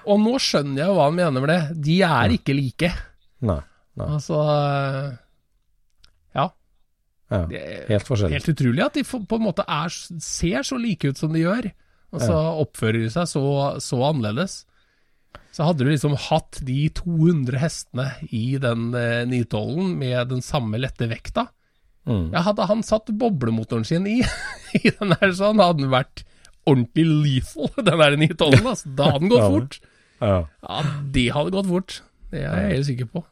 Og 0.07 0.19
nå 0.23 0.33
skjønner 0.41 0.81
jeg 0.81 0.87
jo 0.89 0.95
hva 0.97 1.05
han 1.09 1.15
mener 1.19 1.43
med 1.43 1.51
det. 1.51 1.61
De 1.85 1.99
er 2.07 2.33
ikke 2.37 2.55
like. 2.55 2.89
Nei. 3.47 3.59
Nei. 3.99 4.07
Altså 4.15 4.39
eh. 4.47 5.11
Ja. 7.27 7.41
Helt 7.89 8.07
forskjellig. 8.07 8.37
helt 8.37 8.49
utrolig 8.53 8.83
at 8.85 8.95
de 8.95 9.03
på 9.03 9.35
en 9.39 9.43
måte 9.43 9.65
er, 9.67 9.91
ser 10.23 10.63
så 10.63 10.77
like 10.79 11.09
ut 11.11 11.19
som 11.19 11.33
de 11.35 11.41
gjør. 11.43 11.67
Og 12.15 12.21
så 12.23 12.37
oppfører 12.63 13.01
de 13.03 13.09
seg 13.11 13.27
så, 13.27 13.41
så 13.83 13.97
annerledes. 14.07 14.61
Så 15.51 15.65
hadde 15.67 15.83
du 15.83 15.89
liksom 15.91 16.15
hatt 16.29 16.59
de 16.63 16.85
200 16.95 17.57
hestene 17.59 18.05
i 18.31 18.57
den 18.61 18.91
eh, 18.95 19.25
912-en 19.27 19.91
med 19.99 20.29
den 20.31 20.43
samme 20.45 20.79
lette 20.79 21.09
vekta. 21.11 21.47
Mm. 22.07 22.29
Ja, 22.31 22.45
hadde 22.45 22.67
han 22.69 22.85
satt 22.87 23.09
boblemotoren 23.11 23.83
sin 23.87 24.07
i, 24.07 24.21
i 24.79 24.85
den 24.87 25.11
der 25.17 25.33
sånn, 25.35 25.59
hadde 25.59 25.83
den 25.83 25.91
vært 25.91 26.23
ordentlig 26.67 27.07
lethal, 27.09 27.71
den 27.89 27.99
der 28.05 28.15
912-en. 28.23 28.69
Altså. 28.71 28.93
Da 28.95 29.09
hadde 29.11 29.25
den 29.25 29.33
gått 29.35 29.43
Ja. 29.47 29.51
fort. 29.57 29.79
Ja. 30.21 30.37
Ja, 30.63 30.77
det 31.13 31.25
hadde 31.35 31.53
gått 31.59 31.67
fort. 31.73 31.99
Det 32.31 32.39
er 32.47 32.55
jeg 32.63 32.77
helt 32.77 32.87
sikker 32.93 33.11
på. 33.17 33.25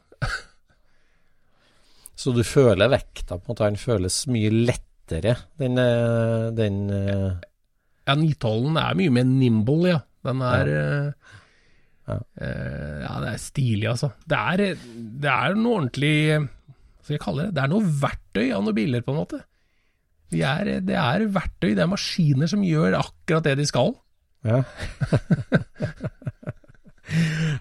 Så 2.16 2.32
du 2.32 2.42
føler 2.46 2.88
vekta 2.92 3.36
på 3.36 3.44
en 3.44 3.52
måte, 3.52 3.66
den 3.68 3.80
føles 3.80 4.22
mye 4.32 4.50
lettere, 4.52 5.34
den, 5.60 5.76
eh, 5.80 6.46
den 6.56 6.78
eh, 6.90 7.34
Ja, 8.06 8.14
912-en 8.16 8.78
er 8.80 8.96
mye 8.98 9.12
mer 9.12 9.26
nimble, 9.28 9.90
ja. 9.90 9.98
Den 10.26 10.40
er 10.42 10.70
ja. 10.70 10.86
Ja. 12.06 12.16
eh, 12.40 13.02
ja, 13.02 13.12
det 13.22 13.32
er 13.34 13.42
stilig, 13.42 13.88
altså. 13.90 14.12
Det 14.26 14.38
er, 14.38 14.80
det 15.22 15.30
er 15.32 15.56
noe 15.58 15.80
ordentlig 15.80 16.14
Hva 16.38 17.02
skal 17.02 17.16
jeg 17.16 17.22
kalle 17.24 17.46
det? 17.48 17.54
Det 17.56 17.64
er 17.64 17.72
noe 17.74 17.92
verktøy 18.06 18.44
av 18.46 18.64
noen 18.64 18.78
biler, 18.78 19.04
på 19.06 19.14
en 19.14 19.20
måte. 19.20 19.42
De 20.32 20.42
er, 20.42 20.72
det 20.82 20.96
er 20.98 21.26
verktøy, 21.34 21.72
det 21.76 21.84
er 21.84 21.90
maskiner 21.90 22.50
som 22.50 22.64
gjør 22.66 22.96
akkurat 22.98 23.46
det 23.46 23.58
de 23.60 23.66
skal. 23.68 23.92
Ja. 24.46 24.62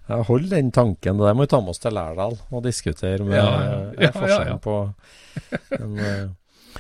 hold 0.08 0.50
den 0.52 0.72
tanken. 0.72 1.18
Det 1.18 1.36
må 1.36 1.46
vi 1.46 1.50
ta 1.50 1.60
med 1.62 1.74
oss 1.74 1.82
til 1.82 1.96
Lærdal 1.98 2.36
og 2.52 2.63
diskutere 2.65 3.26
med 3.26 3.38
Ja, 3.39 3.46
ja, 3.46 3.78
ja, 3.98 4.02
ja, 4.06 4.12
forskjellen 4.13 4.60
på 4.62 4.76
en, 5.80 6.00
eh, 6.00 6.28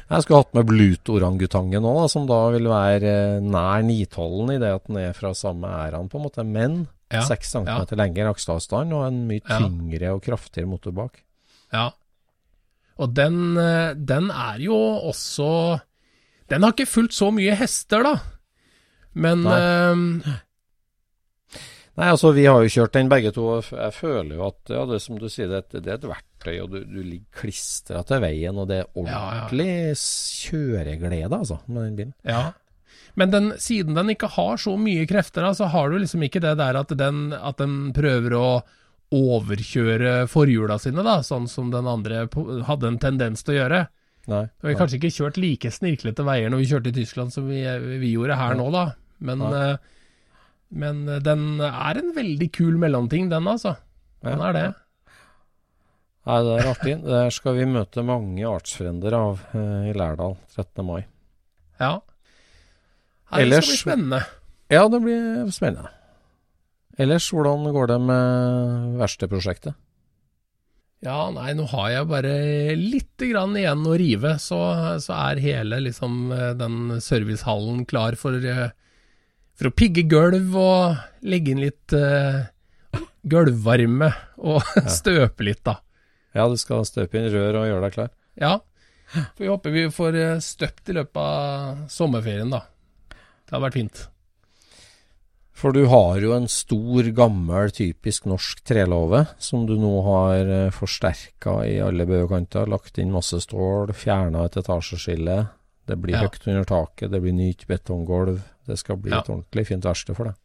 Jeg 0.09 0.21
skulle 0.21 0.41
hatt 0.43 0.53
med 0.53 0.67
Blut-orangutangen 0.69 1.87
òg, 1.89 2.05
som 2.11 2.27
da 2.29 2.37
vil 2.53 2.69
være 2.69 3.13
eh, 3.37 3.41
nær 3.41 3.81
912 3.87 4.53
i 4.53 4.59
det 4.61 4.73
at 4.77 4.85
den 4.85 4.99
er 5.01 5.17
fra 5.17 5.33
samme 5.33 5.67
æraen, 5.67 6.09
på 6.11 6.19
en 6.19 6.27
måte, 6.27 6.45
men 6.45 6.87
Ja, 7.13 7.21
6 7.21 7.51
cm 7.51 7.67
ja. 7.69 7.97
lengre 7.97 8.31
akseavstand 8.33 8.93
og 8.93 9.07
en 9.07 9.27
mye 9.29 9.43
tyngre 9.45 10.15
og 10.15 10.23
kraftigere 10.25 10.69
motor 10.69 10.91
bak. 10.91 11.19
Ja. 11.73 11.91
Og 12.97 13.13
den, 13.13 13.57
eh, 13.57 13.93
den 13.93 14.31
er 14.31 14.61
jo 14.63 14.75
også 15.09 15.79
Den 16.49 16.61
har 16.61 16.73
ikke 16.73 16.85
fulgt 16.85 17.13
så 17.13 17.31
mye 17.33 17.55
hester, 17.57 18.03
da. 18.05 18.19
Men 19.13 19.41
Nei. 21.97 22.05
eh, 22.07 22.11
altså 22.11 22.33
Vi 22.35 22.45
har 22.45 22.61
jo 22.65 22.71
kjørt 22.73 22.91
den 22.97 23.09
begge 23.09 23.31
to. 23.35 23.45
og 23.57 23.69
Jeg 23.71 23.93
føler 23.95 24.35
jo 24.35 24.47
at 24.47 24.73
ja, 24.73 24.85
det 24.85 25.01
som 25.01 25.17
du 25.19 25.27
sier, 25.29 25.47
det, 25.47 25.63
et- 25.71 25.83
det 25.83 25.91
er 25.93 25.99
et 25.99 26.09
verktøy, 26.11 26.57
og 26.63 26.69
du, 26.71 26.79
du 26.83 27.01
ligger 27.03 27.41
klistra 27.41 28.03
til 28.05 28.19
veien. 28.21 28.57
Og 28.57 28.67
det 28.67 28.81
er 28.81 28.87
Ja, 28.95 29.05
ja. 29.05 29.47
ordentlig 29.47 29.95
kjøreglede 29.95 31.31
altså, 31.39 31.59
med 31.67 31.83
den 31.89 31.95
bilen. 31.99 32.13
Ja. 32.27 32.51
Men 33.15 33.31
den, 33.31 33.51
siden 33.63 33.95
den 33.95 34.09
ikke 34.11 34.27
har 34.35 34.57
så 34.59 34.73
mye 34.77 35.05
krefter, 35.07 35.47
så 35.55 35.69
har 35.71 35.89
du 35.89 35.97
liksom 36.01 36.23
ikke 36.27 36.41
det 36.43 36.57
der 36.59 36.75
at 36.81 36.89
den, 36.99 37.31
at 37.33 37.57
den 37.61 37.93
prøver 37.95 38.35
å 38.35 38.47
overkjøre 39.15 40.25
forhjula 40.31 40.77
sine, 40.81 41.03
da, 41.05 41.19
sånn 41.23 41.47
som 41.47 41.69
den 41.71 41.87
andre 41.87 42.25
hadde 42.67 42.89
en 42.89 42.99
tendens 42.99 43.43
til 43.45 43.55
å 43.55 43.59
gjøre. 43.61 43.81
Nei. 44.31 44.43
Vi 44.63 44.71
har 44.73 44.79
kanskje 44.79 44.97
ikke 44.99 45.13
kjørt 45.13 45.37
like 45.39 45.69
snirklete 45.71 46.25
veier 46.25 46.49
når 46.51 46.63
vi 46.63 46.69
kjørte 46.71 46.89
i 46.91 46.95
Tyskland 46.97 47.31
som 47.35 47.45
vi, 47.47 47.61
vi 48.01 48.13
gjorde 48.15 48.35
her 48.39 48.55
nå, 48.57 48.71
da. 48.73 48.85
Men, 49.25 49.43
Nei. 49.45 49.67
Eh, 50.75 50.79
men 50.79 51.05
den 51.23 51.45
er 51.61 51.97
en 52.01 52.13
veldig 52.15 52.51
kul 52.53 52.77
mellomting, 52.81 53.29
den 53.31 53.47
altså. 53.47 53.77
Den 54.23 54.39
Ja. 54.39 54.49
er 54.49 54.53
det. 54.53 54.65
Nei, 56.25 56.39
det 56.41 56.53
er 56.59 56.69
artig. 56.71 56.93
Der 57.05 57.29
skal 57.29 57.53
vi 57.55 57.65
møte 57.69 58.03
mange 58.03 58.41
artsfrender 58.49 59.13
av 59.13 59.41
eh, 59.53 59.91
i 59.91 59.93
Lærdal 59.93 60.37
13. 60.55 60.83
mai. 60.85 61.05
Ja. 61.79 61.99
Det 63.31 63.43
Ellers- 63.43 63.65
skal 63.65 63.73
bli 63.75 63.83
spennende. 63.83 64.25
Ja, 64.71 64.87
det 64.89 65.01
blir 65.03 65.51
spennende. 65.53 65.89
Ellers, 66.97 67.29
hvordan 67.29 67.67
går 67.75 67.87
det 67.91 67.99
med 68.01 68.97
verkstedprosjektet? 69.01 69.75
Ja, 71.03 71.29
nei, 71.29 71.51
nå 71.53 71.67
har 71.69 71.89
jeg 71.91 72.07
bare 72.09 72.31
litt 72.79 73.17
grann 73.19 73.53
igjen 73.59 73.83
å 73.85 73.97
rive, 73.99 74.39
så, 74.41 74.57
så 75.03 75.13
er 75.13 75.41
hele 75.43 75.77
liksom 75.83 76.31
eh, 76.33 76.53
den 76.57 76.95
servicehallen 77.03 77.85
klar 77.85 78.15
for, 78.17 78.33
eh, 78.33 78.71
for 79.55 79.69
å 79.69 79.75
pigge 79.75 80.03
gulv 80.11 80.55
og 80.59 81.25
legge 81.25 81.53
inn 81.55 81.63
litt 81.63 81.95
uh, 81.95 82.43
gulvvarme 83.23 84.11
og 84.43 84.61
støpe 84.99 85.47
litt, 85.47 85.63
da. 85.65 85.77
Ja, 86.35 86.47
du 86.51 86.57
skal 86.59 86.83
støpe 86.87 87.17
inn 87.19 87.29
rør 87.31 87.61
og 87.61 87.69
gjøre 87.69 87.85
deg 87.87 87.93
klar? 87.95 88.11
Ja. 88.35 88.57
For 89.13 89.45
vi 89.45 89.47
håper 89.51 89.71
vi 89.71 89.85
får 89.93 90.15
eh, 90.19 90.39
støpt 90.43 90.89
i 90.91 90.95
løpet 90.97 91.21
av 91.21 91.85
sommerferien, 91.93 92.49
da. 92.51 92.63
Det 93.45 93.53
hadde 93.53 93.63
vært 93.67 93.77
fint. 93.77 94.01
For 95.55 95.71
du 95.71 95.85
har 95.87 96.17
jo 96.19 96.33
en 96.35 96.49
stor, 96.51 97.07
gammel, 97.15 97.71
typisk 97.71 98.25
norsk 98.27 98.59
trelåve, 98.67 99.21
som 99.39 99.63
du 99.69 99.77
nå 99.79 99.93
har 100.03 100.49
uh, 100.49 100.73
forsterka 100.75 101.61
i 101.69 101.77
alle 101.79 102.03
baukanter. 102.09 102.67
Lagt 102.67 102.99
inn 102.99 103.13
masse 103.13 103.39
stål, 103.45 103.93
fjerna 103.95 104.43
et 104.49 104.57
etasjeskille. 104.59 105.37
Det 105.87 105.95
blir 106.01 106.17
Ja. 106.17 106.25
høyt 106.25 106.43
under 106.49 106.67
taket, 106.67 107.13
det 107.13 107.21
blir 107.23 107.37
nytt 107.37 107.63
betonggulv. 107.69 108.41
Det 108.65 108.77
skal 108.81 108.97
bli 108.97 109.11
Ja. 109.11 109.19
et 109.21 109.29
ordentlig 109.29 109.67
fint 109.67 109.85
verksted 109.85 110.15
for 110.17 110.25
deg. 110.31 110.35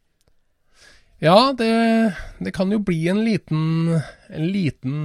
Ja, 1.21 1.53
det, 1.53 2.15
det 2.39 2.51
kan 2.53 2.71
jo 2.73 2.79
bli 2.81 3.07
en 3.11 3.19
liten 3.23 3.91
En 3.93 4.47
liten 4.49 4.95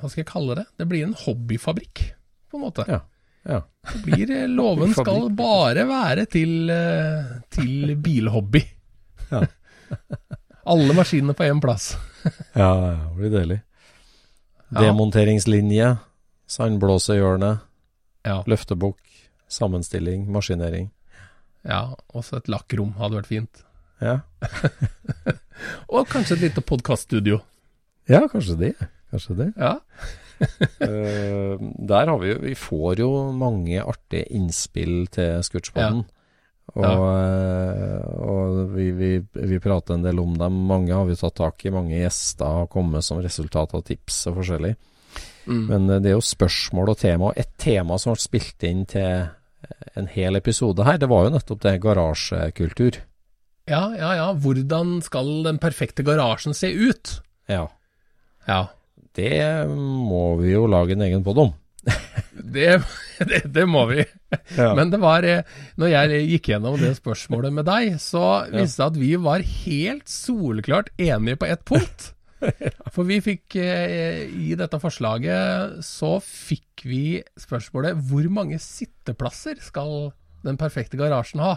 Hva 0.00 0.08
skal 0.10 0.24
jeg 0.24 0.26
kalle 0.26 0.56
det? 0.58 0.64
Det 0.78 0.86
blir 0.90 1.04
en 1.06 1.14
hobbyfabrikk, 1.14 2.00
på 2.50 2.58
en 2.58 2.64
måte. 2.64 2.84
Ja. 2.90 3.00
Ja. 3.44 3.60
Det 3.92 4.00
blir, 4.06 4.30
eh, 4.30 4.48
låven 4.48 4.94
skal 4.96 5.28
bare 5.36 5.84
være 5.86 6.24
til, 6.32 6.70
eh, 6.70 7.34
til 7.54 7.94
bilhobby. 8.00 8.62
Ja. 9.30 9.44
Alle 10.66 10.94
maskinene 10.96 11.34
på 11.36 11.44
én 11.44 11.60
plass. 11.60 11.92
Ja, 12.56 12.70
ja, 12.72 12.94
det 13.10 13.16
blir 13.18 13.30
deilig. 13.34 13.60
Demonteringslinje, 14.72 15.98
sandblåsehjørne, 16.48 17.50
Ja, 18.24 18.38
løftebukk, 18.48 18.96
sammenstilling, 19.52 20.24
maskinering. 20.32 20.88
Ja 21.68 21.80
også 22.14 22.40
et 22.40 22.50
lakkrom 22.52 22.94
hadde 23.00 23.20
vært 23.20 23.30
fint. 23.30 23.64
Ja, 24.02 24.20
Og 25.94 26.08
kanskje 26.10 26.36
et 26.36 26.48
lite 26.48 26.64
podkaststudio. 26.66 27.38
ja 28.10 28.24
kanskje 28.28 28.56
det. 28.58 28.74
Kanskje 29.14 29.36
det. 29.38 29.52
Ja. 29.56 29.78
uh, 30.82 31.54
der 31.90 32.10
har 32.10 32.18
vi 32.18 32.32
jo 32.32 32.40
Vi 32.42 32.54
får 32.58 32.98
jo 32.98 33.10
mange 33.32 33.78
artige 33.80 34.26
innspill 34.34 35.06
til 35.14 35.42
Scootspoden. 35.46 36.02
Og, 36.74 36.82
ja. 36.82 38.00
og 38.24 38.72
vi, 38.72 38.88
vi, 38.96 39.10
vi 39.20 39.60
prater 39.62 39.94
en 39.94 40.04
del 40.06 40.18
om 40.18 40.32
dem. 40.38 40.56
Mange 40.66 40.94
har 40.96 41.06
vi 41.06 41.16
tatt 41.18 41.36
tak 41.38 41.62
i. 41.66 41.72
Mange 41.74 42.00
gjester 42.00 42.64
har 42.64 42.70
kommet 42.72 43.04
som 43.04 43.20
resultat 43.22 43.76
av 43.76 43.84
tips 43.86 44.24
og 44.30 44.40
forskjellig. 44.40 44.72
Mm. 45.46 45.64
Men 45.68 45.90
eh, 45.90 46.00
det 46.02 46.10
er 46.10 46.16
jo 46.16 46.24
spørsmål 46.24 46.94
og 46.94 46.98
tema. 46.98 47.32
Et 47.36 47.50
tema 47.60 47.98
som 48.00 48.14
ble 48.14 48.24
spilt 48.24 48.66
inn 48.66 48.84
til 48.90 49.28
en 49.94 50.08
hel 50.10 50.36
episode 50.38 50.86
her, 50.86 50.98
det 51.00 51.08
var 51.10 51.26
jo 51.26 51.34
nettopp 51.34 51.62
det 51.64 51.78
garasjekultur. 51.82 53.00
Ja, 53.70 53.84
ja, 53.96 54.14
ja. 54.18 54.28
Hvordan 54.36 54.98
skal 55.04 55.30
den 55.46 55.60
perfekte 55.62 56.04
garasjen 56.04 56.56
se 56.56 56.68
ut? 56.72 57.18
Ja. 57.48 57.68
Ja. 58.48 58.66
Det 59.14 59.68
må 59.70 60.34
vi 60.40 60.52
jo 60.52 60.66
lage 60.68 60.96
en 60.96 61.04
egen 61.06 61.24
podd 61.26 61.46
om. 61.46 61.54
Det, 62.54 62.76
det, 63.18 63.38
det 63.50 63.62
må 63.66 63.84
vi. 63.88 64.02
Ja. 64.54 64.74
Men 64.76 64.90
det 64.92 64.98
var 65.02 65.24
eh, 65.26 65.46
Når 65.80 65.90
jeg 65.90 66.18
gikk 66.28 66.48
gjennom 66.52 66.76
det 66.78 66.92
spørsmålet 66.98 67.54
med 67.56 67.66
deg, 67.66 67.96
så 68.02 68.44
viste 68.52 68.82
det 68.82 68.88
at 68.92 68.98
vi 69.00 69.10
var 69.22 69.42
helt 69.42 70.10
soleklart 70.10 70.90
enige 71.00 71.40
på 71.40 71.48
ett 71.48 71.64
punkt. 71.66 72.10
For 72.94 73.06
vi 73.08 73.20
fikk 73.24 73.56
eh, 73.60 74.24
I 74.28 74.54
dette 74.58 74.80
forslaget 74.82 75.80
så 75.86 76.16
fikk 76.24 76.84
vi 76.88 77.04
spørsmålet 77.40 78.00
hvor 78.08 78.26
mange 78.32 78.58
sitteplasser 78.62 79.60
skal 79.64 80.12
den 80.44 80.58
perfekte 80.60 81.00
garasjen 81.00 81.42
ha? 81.44 81.56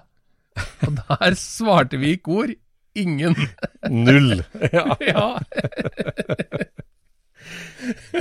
Og 0.88 0.98
der 1.02 1.38
svarte 1.38 2.00
vi 2.02 2.16
i 2.16 2.22
kor 2.24 2.50
ingen. 2.98 3.36
Null. 4.06 4.44
Ja, 4.74 4.96
Ja. 5.14 5.28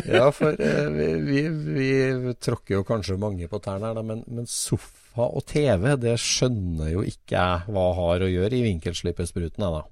ja 0.07 0.27
for 0.35 0.55
eh, 0.63 0.87
vi, 0.93 1.41
vi, 1.49 1.89
vi 2.23 2.35
tråkker 2.39 2.79
jo 2.79 2.85
kanskje 2.87 3.17
mange 3.19 3.49
på 3.51 3.61
tærne 3.65 3.91
her, 3.91 4.03
men, 4.07 4.23
men 4.29 4.47
sofa 4.51 5.27
og 5.27 5.47
TV, 5.49 5.95
det 5.99 6.19
skjønner 6.21 6.93
jo 6.93 7.03
ikke 7.07 7.35
jeg 7.39 7.73
hva 7.73 7.87
har 7.97 8.23
å 8.23 8.31
gjøre 8.31 8.59
i 8.59 8.65
vinkelslippespruten, 8.69 9.65
ennå. 9.65 9.83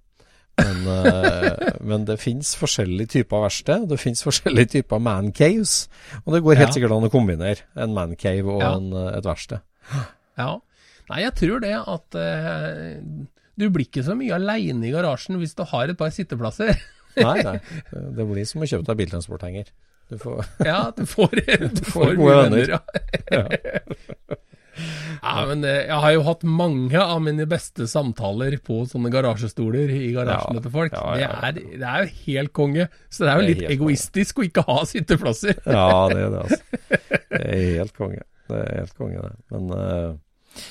Men, 0.58 0.86
eh, 0.86 1.72
men 1.82 2.04
det 2.06 2.18
fins 2.22 2.54
forskjellige 2.56 3.08
typer 3.16 3.42
verksted, 3.42 3.88
det 3.90 3.98
fins 4.00 4.22
forskjellige 4.22 4.70
typer 4.76 5.00
mancaves. 5.02 5.88
Og 6.24 6.34
det 6.36 6.42
går 6.46 6.60
helt 6.60 6.68
Ja. 6.70 6.74
sikkert 6.76 6.94
an 6.96 7.08
å 7.08 7.12
kombinere 7.12 7.64
en 7.76 7.94
mancave 7.96 8.46
og 8.46 8.60
Ja. 8.62 8.74
en, 8.76 8.92
eh, 8.92 9.18
et 9.18 9.24
verksted. 9.24 9.60
Ja. 10.38 10.58
Nei, 11.10 11.20
jeg 11.20 11.34
tror 11.36 11.60
det 11.60 11.74
at 11.74 12.14
uh, 12.16 13.00
du 13.58 13.68
blir 13.70 13.84
ikke 13.84 14.02
så 14.06 14.14
mye 14.16 14.32
aleine 14.38 14.86
i 14.88 14.90
garasjen 14.94 15.36
hvis 15.36 15.54
du 15.54 15.62
har 15.68 15.90
et 15.92 15.98
par 15.98 16.08
sitteplasser. 16.10 16.78
Nei, 17.16 17.42
nei. 17.42 17.58
Det 17.92 18.24
blir 18.26 18.46
som 18.48 18.62
å 18.62 18.66
kjøpe 18.66 18.86
deg 18.88 18.96
biltransporthenger. 19.02 19.68
Du 20.10 20.16
får 20.18 20.44
Ja, 20.64 20.90
du 20.96 21.04
får, 21.06 21.30
du 21.76 21.82
får 21.84 21.92
får 21.92 22.16
gode 22.16 22.38
venner. 22.42 22.66
venner. 22.66 22.80
Ja. 23.30 23.44
Ja, 25.24 25.44
men 25.48 25.64
eh, 25.64 25.80
jeg 25.88 26.00
har 26.04 26.12
jo 26.14 26.22
hatt 26.28 26.44
mange 26.46 27.00
av 27.00 27.18
mine 27.24 27.46
beste 27.48 27.88
samtaler 27.90 28.58
på 28.64 28.82
sånne 28.90 29.10
garasjestoler 29.14 29.90
i 29.96 30.12
garasjene 30.14 30.60
Ja, 30.60 30.64
til 30.68 30.74
folk. 30.76 30.92
ja, 30.94 31.16
ja. 31.24 31.32
Det, 31.50 31.64
er, 31.64 31.78
det 31.80 31.88
er 31.90 32.04
jo 32.04 32.12
helt 32.28 32.52
konge. 32.56 32.88
Så 33.08 33.24
det 33.24 33.32
er 33.32 33.40
jo 33.40 33.44
Det 33.44 33.48
er 33.48 33.54
litt 33.54 33.64
egoistisk 33.78 34.02
egoistisk 34.04 34.38
å 34.38 34.44
ikke 34.46 34.62
ha 34.68 34.76
sitteplasser. 34.88 35.58
Ja, 35.66 35.88
det 36.12 36.20
er 36.20 36.30
det, 36.34 36.44
altså. 36.44 36.60
Det 37.34 37.42
er 37.42 37.64
helt 37.80 37.94
konge. 37.96 38.22
Det 38.50 38.60
er 38.60 38.70
helt 38.78 38.96
konge, 38.98 39.22
det. 39.24 39.34
Men, 39.54 39.70
eh, 39.78 40.62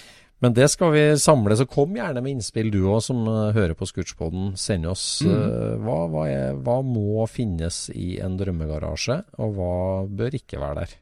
men 0.44 0.56
det 0.58 0.66
skal 0.74 0.92
vi 0.94 1.04
samle, 1.20 1.56
så 1.60 1.66
kom 1.70 1.96
gjerne 1.96 2.22
med 2.24 2.36
innspill 2.36 2.70
du 2.74 2.82
òg, 2.84 3.00
som 3.06 3.22
eh, 3.28 3.54
hører 3.56 3.76
på 3.80 3.88
Scootspoden. 3.89 4.52
Send 4.60 4.88
oss 4.92 5.06
eh, 5.26 5.74
hva, 5.84 5.98
hva, 6.12 6.26
er, 6.32 6.58
hva 6.66 6.82
må 6.86 7.24
finnes 7.32 7.86
i 7.96 8.18
en 8.24 8.36
drømmegarasje, 8.39 9.22
og 9.39 9.58
hva 9.58 9.72
bør 10.08 10.39
ikke 10.39 10.62
være 10.63 10.84
der. 10.84 11.00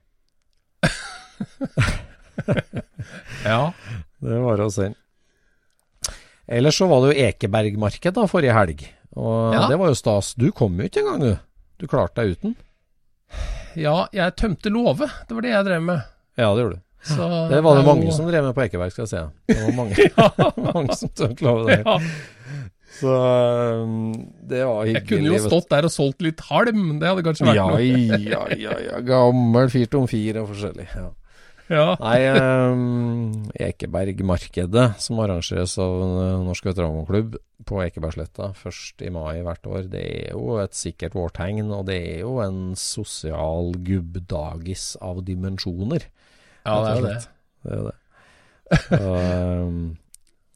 Ja. 3.52 3.72
Det 4.22 4.38
var 4.44 4.62
å 4.62 4.68
se 4.74 4.92
Ellers 6.52 6.76
så 6.82 6.88
var 6.92 7.06
det 7.06 7.14
jo 7.16 7.28
Ekebergmarked 7.30 8.14
da 8.18 8.26
forrige 8.28 8.54
helg, 8.58 8.82
og 9.16 9.54
Ja. 9.56 9.68
det 9.72 9.78
var 9.80 9.88
jo 9.94 9.96
stas. 9.96 10.34
Du 10.36 10.50
kom 10.52 10.76
jo 10.82 10.90
ikke 10.90 11.00
engang, 11.06 11.22
du. 11.24 11.38
Du 11.80 11.88
klarte 11.88 12.22
deg 12.26 12.36
uten. 12.36 12.56
ja, 13.80 14.08
jeg 14.12 14.36
tømte 14.36 14.70
låve. 14.74 15.08
Det 15.30 15.38
var 15.38 15.42
det 15.46 15.54
jeg 15.54 15.66
drev 15.70 15.82
med. 15.88 16.02
Ja, 16.38 16.50
det 16.54 16.64
gjorde 16.66 16.76
du. 16.76 16.82
Så 17.08 17.30
Det 17.50 17.62
var 17.64 17.80
det 17.80 17.86
mange 17.88 18.06
jo- 18.06 18.12
som 18.14 18.28
drev 18.28 18.44
med 18.44 18.54
på 18.58 18.62
Ekeberg, 18.66 18.92
skal 18.92 19.08
jeg 19.08 19.10
si. 19.10 19.24
Det 19.48 19.64
var 19.64 19.74
mange, 19.80 19.96
mange 20.76 20.96
som 21.00 21.10
tømte 21.16 21.42
låve 21.48 21.66
der. 21.72 21.84
ja. 21.88 21.98
Så 23.02 23.08
um, 23.08 24.12
det 24.46 24.60
var 24.68 24.84
hyggelig. 24.86 25.00
Jeg 25.00 25.08
kunne 25.08 25.32
jo 25.32 25.40
stått 25.48 25.70
der 25.72 25.88
og 25.88 25.92
solgt 25.96 26.22
litt 26.22 26.42
halm. 26.52 27.00
Det 27.00 27.08
hadde 27.08 27.24
kanskje 27.24 27.48
vært 27.48 27.56
ja, 27.56 27.68
noe. 27.72 27.80
ja, 28.28 28.42
ja, 28.60 28.76
ja. 28.92 29.00
Gammel 29.08 29.72
firt 29.72 29.96
om 29.98 30.06
fire 30.12 30.44
og 30.44 30.52
forskjellig. 30.52 30.90
Ja. 31.00 31.08
Ja. 31.72 31.94
Nei, 32.02 32.20
um, 32.36 33.46
Ekebergmarkedet, 33.56 34.88
som 35.00 35.22
arrangeres 35.24 35.78
av 35.80 35.94
uh, 36.04 36.42
Norsk 36.44 36.68
veteranklubb 36.68 37.38
på 37.68 37.80
Ekebergsletta 37.86 38.50
først 38.58 39.04
i 39.06 39.12
mai 39.14 39.40
hvert 39.46 39.68
år, 39.70 39.88
det 39.94 40.02
er 40.04 40.34
jo 40.34 40.58
et 40.60 40.76
sikkert 40.76 41.16
vårtegn, 41.16 41.72
og 41.72 41.86
det 41.88 42.00
er 42.10 42.24
jo 42.26 42.40
en 42.44 42.74
sosial 42.80 43.72
gubbdagis 43.88 44.96
av 45.00 45.24
dimensjoner. 45.28 46.08
ja, 46.66 46.76
det 46.84 46.92
er 46.92 47.00
jo 47.00 47.06
er 47.06 47.08
det. 47.12 47.20
Det 47.62 47.78
er 47.78 47.84
det. 47.88 47.98
Og, 49.00 49.18
um, 49.68 49.82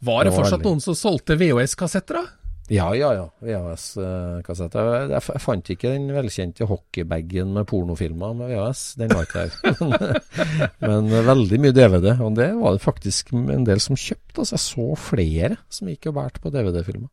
Var 0.05 0.27
Det 0.27 0.35
fortsatt 0.35 0.67
noen 0.67 0.83
som 0.83 0.97
solgte 0.97 1.39
VHS-kassetter, 1.39 2.19
da? 2.19 2.44
Ja, 2.73 2.87
ja, 2.97 3.11
ja. 3.13 3.25
VHS-kassett. 3.45 4.73
Jeg, 4.73 5.09
jeg, 5.11 5.21
jeg 5.29 5.41
fant 5.43 5.67
ikke 5.69 5.91
den 5.93 6.07
velkjente 6.15 6.65
hockeybagen 6.65 7.51
med 7.53 7.67
pornofilmer 7.69 8.33
med 8.39 8.49
VHS. 8.55 8.81
Den 8.97 9.13
var 9.13 9.27
ikke 9.27 9.43
der. 9.43 10.15
Men, 10.85 11.11
men 11.11 11.27
veldig 11.27 11.59
mye 11.61 11.75
DVD. 11.75 12.15
Og 12.25 12.33
det 12.39 12.49
var 12.57 12.73
det 12.73 12.81
faktisk 12.81 13.29
en 13.37 13.67
del 13.67 13.83
som 13.83 13.99
kjøpte. 13.99 14.41
Altså, 14.41 14.57
jeg 14.57 14.63
så 14.65 14.87
flere 14.97 15.59
som 15.69 15.91
gikk 15.93 16.09
og 16.09 16.17
bærte 16.17 16.41
på 16.41 16.53
DVD-filmer. 16.53 17.11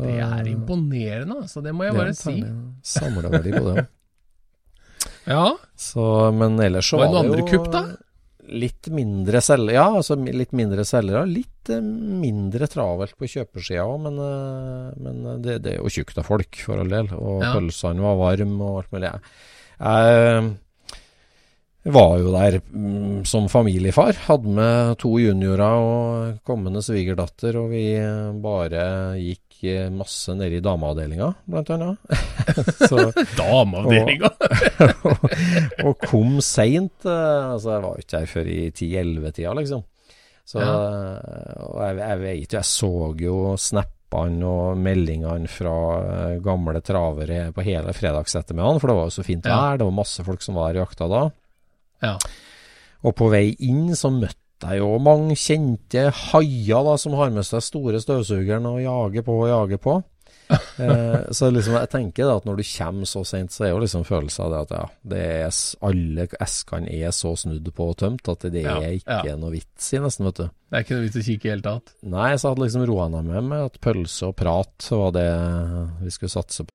Det 0.00 0.18
er 0.22 0.50
imponerende, 0.50 1.40
altså. 1.44 1.62
Det 1.62 1.74
må 1.74 1.86
jeg 1.86 1.96
bare 1.98 2.14
si. 2.18 2.36
Samleverdi 2.96 3.56
på 3.56 3.64
det. 3.70 3.86
Ja. 5.28 5.52
Så, 5.76 6.02
men 6.32 6.58
ellers 6.60 6.88
så 6.90 6.98
Var 6.98 7.06
det 7.06 7.12
var 7.12 7.22
noen 7.22 7.30
andre 7.30 7.42
jo 7.44 7.48
kupp, 7.52 7.66
da? 7.72 7.82
Litt 8.50 8.88
mindre 8.90 9.38
selgere, 9.44 9.76
ja. 9.76 9.84
Altså 10.00 10.16
litt 10.18 10.50
mindre 10.58 10.82
selgere. 10.88 11.22
Litt 11.30 11.70
eh, 11.70 11.80
mindre 11.80 12.66
travelt 12.70 13.14
på 13.18 13.28
kjøpersida 13.30 13.84
òg, 13.86 14.00
men, 14.08 14.18
eh, 14.24 14.88
men 15.04 15.42
det, 15.44 15.60
det 15.62 15.76
er 15.76 15.78
jo 15.84 15.92
tjukt 15.94 16.18
av 16.18 16.26
folk, 16.26 16.58
for 16.66 16.82
all 16.82 16.90
del. 16.90 17.12
Og 17.14 17.44
Ja. 17.44 17.52
pølsene 17.54 18.02
var 18.02 18.18
varme 18.18 18.60
og 18.66 18.80
alt 18.82 18.90
mulig. 18.96 19.12
Jeg 19.80 20.50
var 21.88 22.18
jo 22.20 22.32
der 22.34 22.58
mm, 22.60 23.22
som 23.24 23.46
familiefar. 23.48 24.12
Hadde 24.26 24.52
med 24.52 24.98
to 25.00 25.14
juniorer 25.20 25.78
og 25.80 26.40
kommende 26.46 26.82
svigerdatter, 26.84 27.56
og 27.56 27.70
vi 27.72 27.84
eh, 27.96 28.32
bare 28.42 28.82
gikk 29.20 29.62
eh, 29.70 29.86
masse 29.92 30.34
nede 30.36 30.58
i 30.58 30.64
dameavdelinga, 30.64 31.30
blant 31.48 31.70
annet. 31.72 32.18
Så 32.90 33.06
Dameavdelinga. 33.40 34.28
og, 35.08 35.24
og 35.88 36.04
kom 36.04 36.36
seint. 36.44 37.06
eh, 37.08 37.48
Altså, 37.54 37.72
jeg 37.78 37.86
var 37.86 38.02
ikke 38.04 38.16
der 38.18 38.28
før 38.34 38.52
i 38.52 38.60
10-11-tida, 38.70 39.54
liksom. 39.62 39.86
Så 40.50 40.58
og 40.60 41.76
jeg, 41.84 41.96
jeg 42.00 42.20
vet 42.24 42.52
jo, 42.52 42.58
jeg 42.58 42.66
så 42.66 42.88
jo 43.22 43.34
snappene 43.60 44.48
og 44.48 44.80
meldingene 44.82 45.46
fra 45.46 45.74
gamle 46.42 46.80
travere 46.82 47.52
på 47.54 47.62
hele 47.62 47.92
fredagsettermiddagen, 47.94 48.80
for 48.82 48.90
det 48.90 48.96
var 48.98 49.06
jo 49.06 49.14
så 49.14 49.24
fint 49.26 49.46
Ja. 49.46 49.54
vær. 49.70 49.78
Det 49.78 49.86
var 49.86 49.94
masse 50.00 50.24
folk 50.26 50.42
som 50.42 50.58
var 50.58 50.72
her 50.72 50.80
i 50.80 50.82
jakta 50.82 51.06
da. 51.12 51.20
Ja. 52.04 52.16
Og 53.06 53.16
på 53.16 53.30
vei 53.32 53.50
inn 53.64 53.90
så 53.96 54.12
møtte 54.12 54.36
jeg 54.60 54.82
jo 54.82 54.92
mange 55.00 55.36
kjente 55.40 56.10
haier 56.12 56.84
da, 56.84 56.96
som 57.00 57.16
har 57.16 57.32
med 57.32 57.46
seg 57.48 57.64
store 57.64 58.00
støvsugeren 58.02 58.66
og 58.68 58.82
jager 58.84 59.24
på 59.24 59.36
og 59.44 59.48
jager 59.48 59.80
på. 59.80 60.00
eh, 60.82 61.30
så 61.30 61.46
liksom 61.50 61.76
jeg 61.78 61.90
tenker 61.92 62.26
da 62.26 62.36
at 62.40 62.46
når 62.48 62.58
du 62.58 62.64
kommer 62.66 63.08
så 63.08 63.22
sent, 63.26 63.54
så 63.54 63.66
er 63.66 63.72
jo 63.72 63.82
liksom 63.84 64.02
følelsen 64.06 64.44
av 64.46 64.50
det 64.50 64.60
at 64.64 64.72
ja, 64.74 64.82
det 65.12 65.20
er 65.30 65.60
alle 65.86 66.26
eskene 66.42 66.90
er 66.90 67.14
så 67.14 67.36
snudd 67.38 67.70
på 67.76 67.90
og 67.92 68.00
tømt 68.02 68.30
at 68.32 68.48
det 68.50 68.64
Ja, 68.64 68.80
er 68.82 68.98
ikke 68.98 69.20
ja. 69.30 69.36
noe 69.38 69.54
vits 69.54 69.92
i, 69.94 70.02
nesten, 70.02 70.26
vet 70.26 70.42
du. 70.42 70.50
Det 70.50 70.76
er 70.76 70.84
ikke 70.86 70.98
noe 70.98 71.06
vits 71.06 71.20
å 71.20 71.24
kikke 71.28 71.46
i 71.46 71.48
det 71.48 71.54
hele 71.54 71.66
tatt. 71.66 71.94
Nei, 72.16 72.32
så 72.34 72.50
hadde 72.50 72.66
liksom 72.66 72.86
roa 72.90 73.08
meg 73.14 73.30
med, 73.30 73.56
at 73.70 73.80
pølse 73.82 74.32
og 74.32 74.36
prat 74.42 74.90
var 74.90 75.14
det 75.16 75.30
vi 76.02 76.14
skulle 76.14 76.34
satse 76.34 76.66
på. 76.66 76.74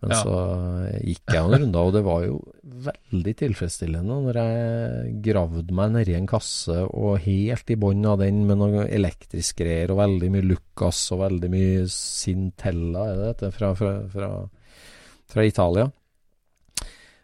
Men 0.00 0.12
Ja. 0.14 0.18
så 0.22 0.34
gikk 1.02 1.32
jeg 1.34 1.42
en 1.42 1.54
runde, 1.62 1.78
og 1.82 1.92
det 1.96 2.02
var 2.06 2.22
jo 2.22 2.36
veldig 2.86 3.32
tilfredsstillende 3.40 4.18
når 4.22 4.36
jeg 4.38 5.14
gravde 5.26 5.74
meg 5.74 5.90
nedi 5.96 6.14
en 6.14 6.28
kasse 6.30 6.76
og 6.86 7.16
helt 7.24 7.72
i 7.74 7.76
bånn 7.82 8.06
av 8.06 8.20
den 8.22 8.44
med 8.46 8.60
noe 8.60 8.84
elektrisk 8.94 9.58
greier 9.58 9.90
og 9.90 9.98
veldig 9.98 10.30
mye 10.36 10.46
Lucas 10.52 11.00
og 11.16 11.24
veldig 11.24 11.50
mye 11.50 11.80
Sintella, 11.90 13.08
er 13.10 13.16
det 13.18 13.26
dette, 13.32 13.50
fra, 13.56 13.72
fra, 13.74 13.94
fra, 14.12 14.30
fra 15.34 15.44
Italia. 15.50 15.88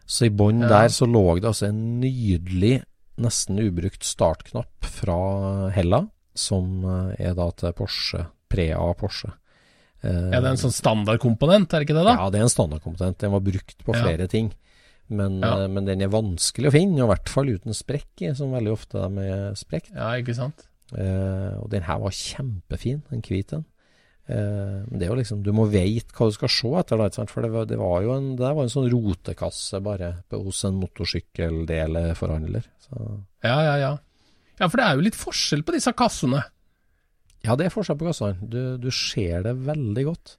Så 0.05 0.27
i 0.27 0.33
bånn 0.35 0.61
Ja. 0.61 0.67
der 0.67 0.91
så 0.93 1.07
lå 1.07 1.23
det 1.39 1.47
altså 1.49 1.69
en 1.71 2.01
nydelig, 2.03 2.83
nesten 3.17 3.57
ubrukt 3.63 4.03
startknapp 4.03 4.83
fra 4.83 5.69
Hella, 5.71 6.03
som 6.35 6.83
eh, 6.83 7.29
er 7.29 7.33
da 7.39 7.47
til 7.55 7.71
Porsche, 7.73 8.25
Prea 8.51 8.83
Porsche. 8.99 9.31
Eh, 10.05 10.35
Er 10.37 10.45
en 10.45 10.59
sånn 10.61 10.73
standardkomponent, 10.75 11.73
er 11.73 11.81
det 11.81 11.87
ikke 11.89 11.97
det, 11.97 12.05
da? 12.05 12.15
ja, 12.19 12.29
det 12.29 12.39
er 12.39 12.45
en 12.45 12.53
standardkomponent. 12.53 13.17
Den 13.23 13.31
var 13.33 13.41
brukt 13.41 13.77
på 13.85 13.95
Ja. 13.95 14.03
flere 14.03 14.27
ting. 14.29 14.51
Men, 15.09 15.39
Ja. 15.41 15.63
eh, 15.63 15.67
men 15.67 15.85
den 15.85 16.01
er 16.01 16.09
vanskelig 16.09 16.69
å 16.69 16.73
finne, 16.73 17.01
og 17.03 17.09
i 17.09 17.13
hvert 17.15 17.29
fall 17.29 17.45
uten 17.49 17.73
sprekk 17.73 18.21
i, 18.21 18.33
som 18.35 18.51
veldig 18.51 18.71
ofte 18.73 19.03
er 19.03 19.09
med 19.09 19.55
sprekk. 19.57 19.89
Ja, 19.95 20.11
ikke 20.17 20.35
sant? 20.35 20.67
Eh, 20.93 21.57
og 21.61 21.69
den 21.69 21.81
her 21.83 21.97
var 21.99 22.11
kjempefin, 22.11 23.01
en 23.11 23.21
hvit 23.21 23.53
en. 23.53 23.65
Eh, 24.27 24.85
men 24.89 24.97
det 24.97 25.03
er 25.03 25.11
jo 25.13 25.19
liksom, 25.21 25.43
du 25.43 25.51
må 25.53 25.67
vite 25.69 26.11
hva 26.13 26.25
du 26.29 26.33
skal 26.33 26.49
se 26.49 26.67
etter, 26.79 26.97
da, 26.97 27.25
for 27.27 27.41
det 27.43 27.51
var, 27.51 27.65
det 27.65 27.77
var 27.77 28.01
jo 28.01 28.13
en, 28.17 28.35
det 28.35 28.55
var 28.55 28.63
en 28.63 28.69
sånn 28.73 28.89
rotekasse 28.89 29.81
bare 29.83 30.23
hos 30.31 30.63
en 30.65 30.79
motorsykkeldeleforhandler. 30.81 32.63
Ja, 33.43 33.61
ja, 33.61 33.75
ja. 33.77 33.97
Ja, 34.59 34.67
for 34.69 34.77
det 34.79 34.85
er 34.87 34.95
jo 34.95 35.01
litt 35.05 35.17
forskjell 35.19 35.63
på 35.67 35.73
disse 35.75 35.91
kassene. 35.93 36.43
Ja, 37.45 37.55
det 37.59 37.67
er 37.69 37.73
forskjell 37.73 37.97
på 37.99 38.07
kassene. 38.09 38.35
Du, 38.41 38.77
du 38.81 38.89
ser 38.91 39.45
det 39.45 39.55
veldig 39.67 40.05
godt. 40.09 40.35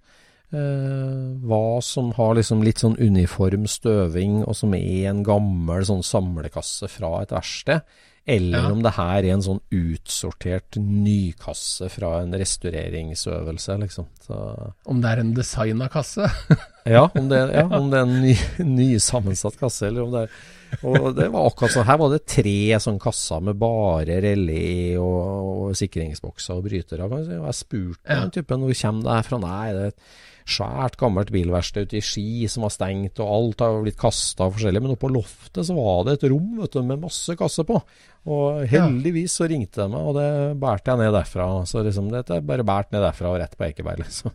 Eh, 0.54 1.22
hva 1.46 1.78
som 1.82 2.12
har 2.16 2.36
liksom 2.38 2.60
litt 2.62 2.78
sånn 2.82 2.98
uniform 3.02 3.64
støving, 3.70 4.42
og 4.46 4.54
som 4.58 4.74
er 4.78 5.08
en 5.10 5.24
gammel 5.26 5.86
sånn 5.88 6.04
samlekasse 6.06 6.88
fra 6.92 7.22
et 7.24 7.34
verksted. 7.34 7.82
Eller 8.26 8.58
Ja. 8.64 8.70
om 8.74 8.80
det 8.82 8.92
her 8.96 9.20
er 9.22 9.32
en 9.36 9.42
sånn 9.42 9.60
utsortert 9.70 10.74
nykasse 10.82 11.86
fra 11.94 12.16
en 12.24 12.32
restaureringsøvelse, 12.34 13.76
liksom. 13.84 14.06
Så, 14.26 14.38
Om 14.86 15.00
det 15.02 15.10
er 15.12 15.20
en 15.22 15.34
designa 15.34 15.88
kasse. 15.88 16.26
ja, 16.86 17.06
om 17.14 17.30
det, 17.30 17.40
ja, 17.54 17.64
om 17.66 17.88
det 17.92 17.98
er 17.98 18.06
en 18.06 18.20
ny, 18.22 18.34
ny 18.66 18.90
sammensatt 19.02 19.58
kasse, 19.60 19.88
eller 19.88 20.06
om 20.06 20.14
det 20.14 20.26
er 20.26 20.44
Og 20.82 21.12
det 21.16 21.28
var 21.32 21.46
akkurat 21.48 21.72
sånn. 21.72 21.86
Her 21.88 21.98
var 22.00 22.12
det 22.12 22.24
tre 22.28 22.78
sånn 22.82 22.98
kasser 23.00 23.42
med 23.44 23.58
bare 23.60 24.18
relé 24.24 24.96
og, 24.98 25.68
og 25.70 25.76
sikringsbokser 25.78 26.58
og 26.58 26.66
brytere. 26.66 27.06
Og 27.06 27.30
jeg 27.30 27.58
spurte 27.58 28.16
den 28.22 28.32
typen 28.34 28.64
hvor 28.64 28.80
kommer 28.80 29.06
det 29.06 29.18
her 29.18 29.28
fra. 29.28 29.38
Nei, 29.44 29.68
det 29.76 29.84
er 29.84 29.94
et 29.94 30.08
svært 30.46 30.98
gammelt 31.00 31.32
bilverksted 31.34 31.88
ute 31.88 31.98
i 31.98 32.04
Ski 32.04 32.46
som 32.50 32.66
var 32.66 32.74
stengt, 32.74 33.22
og 33.22 33.32
alt 33.38 33.64
har 33.64 33.80
blitt 33.82 33.98
kasta 33.98 34.46
forskjellig. 34.50 34.82
Men 34.82 34.94
oppe 34.94 35.06
på 35.06 35.14
loftet 35.14 35.66
så 35.66 35.76
var 35.78 36.04
det 36.06 36.18
et 36.18 36.28
rom 36.30 36.52
vet 36.60 36.76
du, 36.76 36.82
med 36.86 37.02
masse 37.02 37.38
kasser 37.38 37.66
på. 37.68 37.80
Og 38.26 38.64
heldigvis 38.70 39.38
så 39.38 39.46
ringte 39.50 39.84
de 39.84 39.90
meg, 39.92 40.02
og 40.02 40.18
det 40.18 40.58
bærte 40.62 40.92
jeg 40.92 41.02
ned 41.02 41.14
derfra. 41.14 41.48
Så 41.68 41.82
liksom, 41.86 42.10
det 42.14 42.26
er 42.26 42.46
bare 42.46 42.66
bært 42.66 42.94
ned 42.94 43.06
derfra 43.06 43.32
og 43.32 43.40
rett 43.42 43.54
på 43.58 43.68
Ekeberg, 43.68 44.02
liksom. 44.06 44.34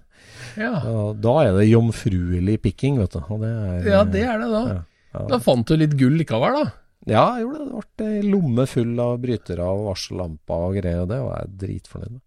Ja. 0.59 0.76
Da 1.24 1.34
er 1.45 1.55
det 1.55 1.69
jomfruelig 1.69 2.57
pikking, 2.65 2.99
vet 2.99 3.15
du. 3.15 3.22
Det 3.41 3.49
er, 3.51 3.88
ja, 3.88 4.03
det 4.03 4.24
er 4.28 4.41
det 4.41 4.49
da. 4.51 4.61
Ja, 4.67 4.80
ja. 5.15 5.26
Da 5.32 5.39
fant 5.43 5.67
du 5.67 5.78
litt 5.80 5.95
gull 5.99 6.17
likevel, 6.19 6.57
da. 6.59 6.72
Ja, 7.09 7.24
jeg 7.39 7.47
gjorde 7.47 7.63
det. 7.65 7.86
Det 7.97 8.07
ble 8.07 8.32
lomme 8.34 8.65
full 8.69 8.99
av 9.01 9.15
brytere 9.24 9.65
og 9.65 9.88
varsellamper 9.88 10.67
og 10.67 10.76
greier, 10.78 11.05
og 11.05 11.09
det 11.09 11.22
var 11.24 11.39
jeg 11.41 11.55
dritfornøyd 11.63 12.17
med. 12.17 12.26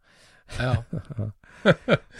Ja. 0.59 0.75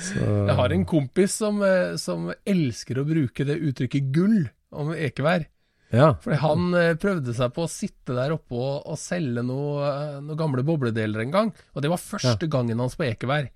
Så, 0.01 0.21
Jeg 0.25 0.55
har 0.57 0.73
en 0.73 0.85
kompis 0.89 1.35
som, 1.37 1.59
eh, 1.67 1.97
som 2.01 2.31
elsker 2.49 3.01
å 3.01 3.05
bruke 3.09 3.45
det 3.45 3.59
uttrykket 3.61 4.07
gull 4.15 4.47
om 4.73 4.95
ekevær. 4.95 5.45
ja, 5.93 6.15
Fordi 6.23 6.39
han 6.41 6.71
eh, 6.79 6.95
prøvde 7.01 7.35
seg 7.37 7.53
på 7.55 7.67
å 7.67 7.71
sitte 7.71 8.17
der 8.17 8.33
oppe 8.39 8.57
og, 8.57 8.87
og 8.89 8.97
selge 9.01 9.45
eh, 9.45 10.17
noe 10.25 10.39
gamle 10.39 10.65
bobledeler 10.67 11.27
en 11.27 11.35
gang. 11.35 11.53
Og 11.75 11.85
det 11.85 11.93
var 11.93 12.01
første 12.01 12.49
gangen 12.51 12.81
hans 12.81 12.97
på 12.97 13.07
ekevær. 13.11 13.51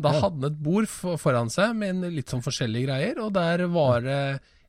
Da 0.00 0.10
hadde 0.16 0.40
han 0.42 0.48
et 0.50 0.58
bord 0.64 0.88
foran 0.90 1.52
seg 1.52 1.76
med 1.78 1.94
en 1.94 2.16
litt 2.16 2.32
sånn 2.32 2.42
forskjellige 2.44 2.88
greier, 2.88 3.20
og 3.22 3.34
der 3.36 3.66
var 3.70 4.02
det 4.02 4.20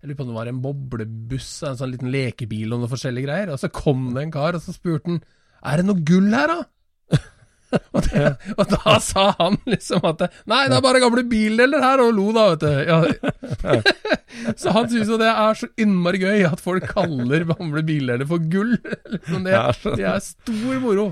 jeg 0.06 0.12
lurer 0.12 0.18
på 0.20 0.26
om 0.26 0.30
det 0.30 0.38
var 0.38 0.50
en 0.52 0.62
boblebuss, 0.62 1.52
en 1.66 1.78
sånn 1.80 1.90
liten 1.96 2.12
lekebil 2.14 2.76
og 2.76 2.84
noen 2.84 2.92
forskjellige 2.92 3.26
greier. 3.26 3.50
Og 3.50 3.58
så 3.58 3.72
kom 3.74 4.12
det 4.14 4.22
en 4.22 4.34
kar, 4.36 4.54
og 4.54 4.62
så 4.62 4.76
spurte 4.76 5.10
han 5.10 5.24
er 5.66 5.82
det 5.82 5.88
noe 5.88 6.04
gull 6.06 6.28
her, 6.30 6.52
da? 6.52 6.60
og, 7.96 8.06
det, 8.06 8.26
og 8.54 8.70
da 8.70 8.94
sa 9.02 9.24
han 9.40 9.58
liksom 9.66 10.04
at 10.06 10.22
Nei, 10.50 10.62
det 10.70 10.78
er 10.78 10.84
bare 10.86 11.02
gamle 11.02 11.26
bildeler 11.30 11.82
her, 11.82 12.04
og 12.04 12.14
lo 12.14 12.28
da, 12.36 12.46
vet 12.54 12.62
du. 12.62 12.70
Ja. 12.86 13.82
så 14.62 14.76
han 14.78 14.90
syns 14.92 15.10
jo 15.10 15.18
det 15.22 15.32
er 15.32 15.58
så 15.58 15.72
innmari 15.82 16.22
gøy 16.22 16.46
at 16.52 16.62
folk 16.62 16.86
kaller 16.92 17.48
gamle 17.50 17.82
bildeler 17.88 18.30
for 18.30 18.46
gull. 18.52 18.76
liksom 19.16 19.48
det, 19.48 19.58
det 19.98 20.06
er 20.06 20.22
stor 20.22 20.82
moro. 20.86 21.10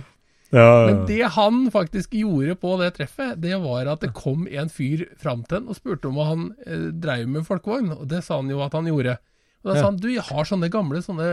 Ja, 0.53 0.85
Men 0.87 0.99
det 1.09 1.21
han 1.35 1.63
faktisk 1.73 2.13
gjorde 2.13 2.55
på 2.61 2.75
det 2.79 2.91
treffet, 2.99 3.39
det 3.41 3.57
var 3.63 3.87
at 3.89 4.03
det 4.05 4.11
kom 4.13 4.45
en 4.47 4.69
fyr 4.69 5.07
fram 5.17 5.41
til 5.47 5.59
han 5.63 5.69
og 5.73 5.77
spurte 5.79 6.07
om 6.11 6.17
hva 6.19 6.27
han 6.29 6.47
eh, 6.67 6.87
dreiv 7.03 7.27
med 7.33 7.47
folkevogn, 7.47 7.91
og 7.97 8.07
det 8.11 8.21
sa 8.25 8.37
han 8.37 8.51
jo 8.53 8.61
at 8.61 8.75
han 8.77 8.87
gjorde. 8.91 9.17
Og 9.63 9.71
da 9.71 9.77
sa 9.79 9.85
han 9.89 9.97
du, 9.97 10.09
jeg 10.13 10.25
har 10.27 10.45
sånne 10.45 10.69
gamle 10.69 11.01
sånne 11.01 11.27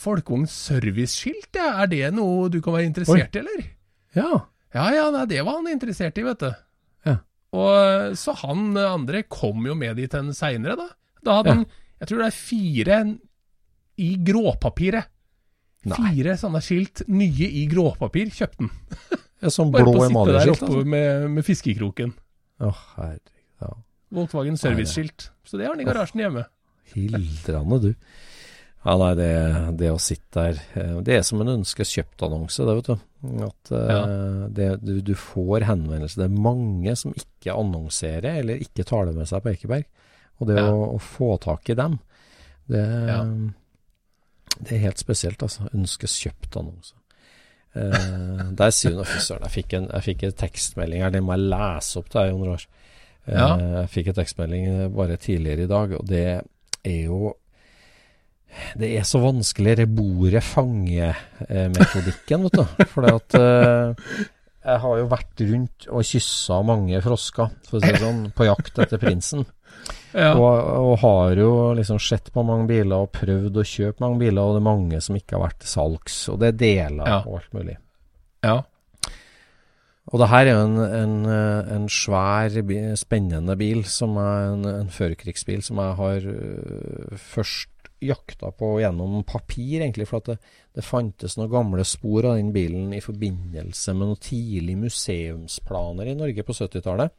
folkevogn-serviceskilt, 0.00 1.50
ja. 1.56 1.70
er 1.82 1.90
det 1.90 2.08
noe 2.16 2.48
du 2.52 2.60
kan 2.64 2.76
være 2.76 2.88
interessert 2.90 3.36
i, 3.36 3.42
eller? 3.44 3.68
ja. 4.18 4.32
Ja 4.70 4.84
ja, 4.94 5.08
nei, 5.10 5.24
det 5.26 5.40
var 5.42 5.56
han 5.58 5.66
interessert 5.66 6.18
i, 6.20 6.22
vet 6.22 6.44
du. 6.44 6.50
Ja. 7.08 7.16
Og 7.58 7.70
eh, 7.74 8.12
Så 8.14 8.36
han 8.38 8.76
andre 8.78 9.24
kom 9.26 9.64
jo 9.66 9.74
med 9.74 9.96
dit 9.98 10.12
en 10.14 10.28
seinere, 10.36 10.76
da. 10.78 10.86
Da 11.26 11.38
hadde 11.40 11.50
Ja. 11.50 11.54
han, 11.58 11.64
jeg 11.98 12.06
tror 12.08 12.20
det 12.22 12.28
er 12.28 12.36
fire 12.36 12.98
i 13.98 14.10
gråpapiret. 14.28 15.08
Nei. 15.88 15.96
Fire 15.96 16.34
sånne 16.36 16.60
skilt, 16.60 17.02
nye 17.08 17.46
i 17.48 17.62
gråpapir, 17.70 18.28
kjøpte 18.36 18.58
den. 18.66 18.70
Er 19.40 19.48
sånn 19.54 19.70
Bare 19.72 19.86
blå 19.86 19.94
på 19.94 20.00
å 20.02 20.08
sitte 20.08 20.12
der 20.12 20.34
emaljeskilt. 20.36 20.62
oppe 20.66 20.74
Altså. 20.76 20.88
med, 20.92 21.30
med 21.38 21.44
fiskekroken. 21.46 22.10
Å, 22.60 22.72
herregud. 22.96 23.30
Ja. 23.64 23.70
Volkswagen 24.12 24.58
serviceskilt. 24.60 25.30
Så 25.48 25.56
det 25.56 25.64
har 25.68 25.72
han 25.76 25.80
i 25.80 25.86
garasjen 25.88 26.20
hjemme. 26.20 26.44
Hildrande, 26.92 27.78
du. 27.80 27.94
Ja, 28.84 28.94
nei, 28.96 29.10
det, 29.16 29.30
det 29.76 29.90
å 29.92 29.98
sitte 30.00 30.40
der 30.40 30.60
eh, 30.80 30.92
Det 31.04 31.12
er 31.18 31.24
som 31.28 31.40
en 31.44 31.50
ønskes 31.58 31.90
kjøpt-annonse, 31.92 32.64
det, 32.64 32.76
vet 32.78 32.88
du. 32.88 33.42
At 33.46 33.72
eh, 33.76 34.44
det, 34.56 34.68
du, 34.84 34.94
du 35.04 35.12
får 35.20 35.66
henvendelser. 35.68 36.22
Det 36.22 36.28
er 36.30 36.44
mange 36.48 36.94
som 36.96 37.12
ikke 37.16 37.56
annonserer, 37.60 38.38
eller 38.42 38.60
ikke 38.64 38.84
tar 38.88 39.08
det 39.10 39.16
med 39.18 39.28
seg 39.28 39.44
på 39.44 39.52
Ekeberg. 39.54 39.84
Og 40.40 40.48
det 40.48 40.56
Ja. 40.60 40.68
å, 40.72 40.94
å 40.96 41.00
få 41.00 41.34
tak 41.44 41.68
i 41.72 41.76
dem, 41.76 41.98
det, 42.72 42.84
Ja. 43.08 43.22
Det 44.58 44.72
er 44.76 44.82
helt 44.88 44.98
spesielt, 45.00 45.42
altså. 45.42 45.68
Ønskes 45.76 46.16
kjøpt-annonse. 46.24 46.94
Eh, 47.78 48.40
der 48.58 48.70
sier 48.74 48.96
hun 48.98 49.06
Fy 49.06 49.20
søren, 49.22 49.46
jeg 49.46 49.64
jeg 49.70 50.02
fikk 50.08 50.20
en 50.26 50.32
tekstmelding 50.42 51.04
her, 51.04 51.12
den 51.14 51.24
må 51.26 51.36
jeg 51.36 51.50
lese 51.52 52.00
opp 52.00 52.08
til 52.10 52.20
deg, 52.20 52.32
Jon 52.32 52.46
Roar. 52.48 52.64
Eh, 53.26 53.36
Ja. 53.36 53.50
Jeg 53.82 53.88
fikk 53.92 54.06
en 54.10 54.18
tekstmelding 54.18 54.66
eh, 54.72 54.88
bare 54.96 55.16
tidligere 55.20 55.62
i 55.68 55.70
dag, 55.70 55.88
og 56.00 56.04
det 56.08 56.24
er 56.84 57.00
jo 57.04 57.36
Det 58.74 58.88
er 58.98 59.04
så 59.06 59.20
vanskelig, 59.22 59.76
det 59.78 59.86
bordet 59.94 60.42
fange-metodikken, 60.42 62.42
vet 62.48 62.56
du. 62.58 62.64
For 62.90 63.06
at 63.06 63.36
eh, 63.38 63.94
jeg 64.60 64.78
har 64.82 64.96
jo 64.98 65.04
vært 65.08 65.40
rundt 65.46 65.86
og 65.88 66.02
kyssa 66.04 66.58
mange 66.66 66.98
frosker, 67.04 67.52
for 67.68 67.78
å 67.78 67.80
si 67.84 67.92
det 67.94 68.00
sånn, 68.02 68.24
på 68.34 68.48
jakt 68.48 68.78
etter 68.82 68.98
prinsen. 69.00 69.46
Ja. 70.14 70.32
Og, 70.34 70.56
og 70.90 70.96
har 71.04 71.38
jo 71.38 71.50
liksom 71.78 72.00
sett 72.02 72.32
på 72.34 72.42
mange 72.42 72.66
biler 72.66 73.04
og 73.04 73.12
prøvd 73.14 73.60
å 73.62 73.66
kjøpe 73.66 74.02
mange 74.02 74.18
biler, 74.24 74.42
og 74.42 74.56
det 74.56 74.60
er 74.62 74.66
mange 74.66 75.00
som 75.04 75.14
ikke 75.18 75.36
har 75.38 75.44
vært 75.46 75.60
til 75.62 75.70
salgs. 75.70 76.16
Og 76.32 76.40
det 76.42 76.48
er 76.50 76.58
deler 76.64 77.06
Ja. 77.06 77.20
og 77.26 77.38
alt 77.40 77.52
mulig. 77.54 77.76
ja. 78.44 78.58
Og 80.10 80.18
det 80.18 80.26
her 80.32 80.48
er 80.48 80.56
jo 80.56 80.62
en, 80.64 80.78
en, 80.82 81.26
en 81.76 81.84
svær, 81.92 82.50
spennende 82.98 83.54
bil, 83.60 83.84
som 83.86 84.16
er 84.18 84.48
en, 84.56 84.64
en 84.66 84.88
førkrigsbil, 84.90 85.60
som 85.62 85.78
jeg 85.78 85.94
har 86.00 86.24
øh, 86.32 87.12
først 87.14 87.68
jakta 88.02 88.50
på 88.58 88.72
gjennom 88.80 89.20
papir, 89.28 89.84
egentlig. 89.84 90.08
For 90.10 90.18
at 90.18 90.32
det, 90.32 90.36
det 90.74 90.82
fantes 90.82 91.36
noen 91.38 91.52
gamle 91.52 91.84
spor 91.86 92.26
av 92.32 92.40
den 92.40 92.50
bilen 92.56 92.90
i 92.96 93.02
forbindelse 93.04 93.94
med 93.94 94.08
noen 94.08 94.18
tidlige 94.24 94.82
museumsplaner 94.82 96.10
i 96.10 96.16
Norge 96.18 96.42
på 96.48 96.58
70-tallet. 96.58 97.14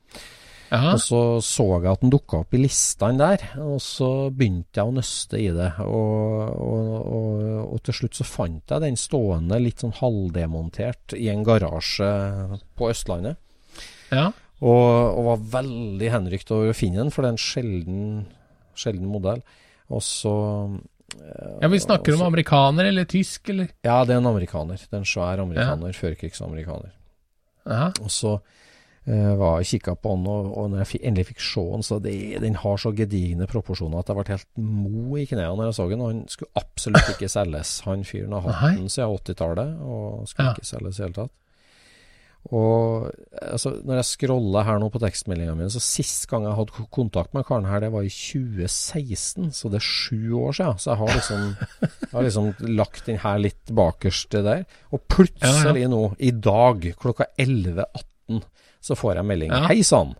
Ja. 0.71 0.93
Og 0.93 1.01
så 1.03 1.21
så 1.43 1.65
jeg 1.81 1.91
at 1.91 2.03
den 2.03 2.13
dukka 2.13 2.37
opp 2.45 2.55
i 2.55 2.61
listene 2.61 3.19
der, 3.19 3.41
og 3.59 3.81
så 3.83 4.29
begynte 4.31 4.79
jeg 4.79 4.87
å 4.87 4.93
nøste 4.95 5.39
i 5.41 5.49
det. 5.51 5.71
Og, 5.83 6.53
og, 6.63 6.91
og, 7.01 7.41
og 7.75 7.81
til 7.83 7.97
slutt 7.97 8.19
så 8.21 8.27
fant 8.27 8.71
jeg 8.71 8.83
den 8.85 8.99
stående 8.99 9.59
litt 9.59 9.83
sånn 9.83 9.97
halvdemontert 9.99 11.17
i 11.19 11.27
en 11.33 11.43
garasje 11.47 12.07
på 12.79 12.91
Østlandet. 12.93 13.35
ja. 14.13 14.29
Og, 14.61 15.17
og 15.17 15.23
var 15.25 15.45
veldig 15.55 16.09
henrykt 16.13 16.51
over 16.53 16.69
å 16.69 16.77
finne 16.77 16.99
den, 17.01 17.07
for 17.09 17.25
det 17.25 17.31
er 17.31 17.33
en 17.33 17.41
sjelden, 17.41 18.01
sjelden 18.77 19.07
modell. 19.09 19.39
Og 19.89 20.03
så 20.05 20.33
Ja, 21.59 21.67
Vi 21.67 21.79
snakker 21.81 22.13
om 22.13 22.21
amerikaner 22.27 22.85
eller 22.91 23.07
tysk, 23.09 23.49
eller? 23.49 23.71
Ja, 23.81 24.03
det 24.05 24.13
er 24.13 24.21
en 24.21 24.29
amerikaner. 24.29 24.77
Det 24.77 24.93
er 24.93 25.01
en 25.01 25.09
svær 25.09 25.41
amerikaner. 25.41 25.97
Førkrigsamerikaner. 25.97 26.93
Ja. 27.65 27.89
Og 28.05 28.13
så 28.13 28.35
eh, 29.07 29.33
var 29.39 29.59
og 29.61 29.65
kikka 29.65 29.95
på 29.97 30.15
den, 30.15 30.27
og, 30.29 30.51
og 30.57 30.69
når 30.71 30.83
jeg 30.83 30.89
fikk, 30.93 31.03
endelig 31.09 31.27
fikk 31.31 31.41
se 31.47 31.65
den, 31.73 31.83
så 31.87 31.99
det, 32.03 32.15
den 32.43 32.55
har 32.61 32.77
så 32.77 32.91
gedigne 32.95 33.47
proporsjoner 33.49 33.99
at 34.03 34.09
jeg 34.11 34.19
ble 34.19 34.27
helt 34.35 34.49
mo 34.61 35.17
i 35.17 35.25
knærne 35.29 35.57
når 35.57 35.69
jeg 35.71 35.77
så 35.79 35.89
den. 35.89 36.01
Og 36.05 36.11
han 36.13 36.23
skulle 36.29 36.51
absolutt 36.61 37.13
ikke 37.15 37.29
selges. 37.31 37.75
Han 37.87 38.03
fyren 38.07 38.33
har 38.37 38.47
hatt 38.49 38.77
den 38.79 38.89
siden 38.89 39.15
80-tallet, 39.19 39.77
og 39.81 40.27
skulle 40.29 40.49
Ja. 40.51 40.57
ikke 40.57 40.69
selges 40.73 40.99
i 40.99 41.01
det 41.01 41.07
hele 41.09 41.19
tatt. 41.23 41.37
Og 42.49 43.03
altså, 43.37 43.69
når 43.85 43.99
jeg 43.99 44.05
scroller 44.09 44.63
her 44.65 44.79
nå 44.81 44.87
på 44.89 44.97
tekstmeldinga 45.03 45.53
mi, 45.59 45.67
så 45.69 45.77
sist 45.83 46.23
gang 46.31 46.47
jeg 46.47 46.55
hadde 46.57 46.85
kontakt 46.89 47.35
med 47.37 47.45
karen 47.45 47.67
her, 47.69 47.83
det 47.83 47.91
var 47.93 48.01
i 48.01 48.09
2016, 48.09 49.51
så 49.53 49.69
det 49.69 49.77
er 49.77 49.85
sju 49.85 50.33
år 50.39 50.55
siden. 50.57 50.79
Så 50.81 50.89
jeg 50.89 50.99
har 51.03 51.11
liksom, 51.19 51.43
jeg 52.01 52.09
har 52.15 52.25
liksom 52.25 52.49
lagt 52.79 53.05
den 53.05 53.21
her 53.21 53.37
litt 53.45 53.73
bakerst 53.77 54.33
der. 54.41 54.65
Og 54.89 55.03
plutselig 55.13 55.85
nå, 55.93 56.01
i 56.17 56.31
dag 56.33 56.89
klokka 57.01 57.29
11.18, 57.37 58.07
så 58.81 58.97
får 58.97 59.19
jeg 59.19 59.29
melding. 59.29 59.53
Ja. 59.53 59.67
Hei 59.69 59.81
sann. 59.85 60.15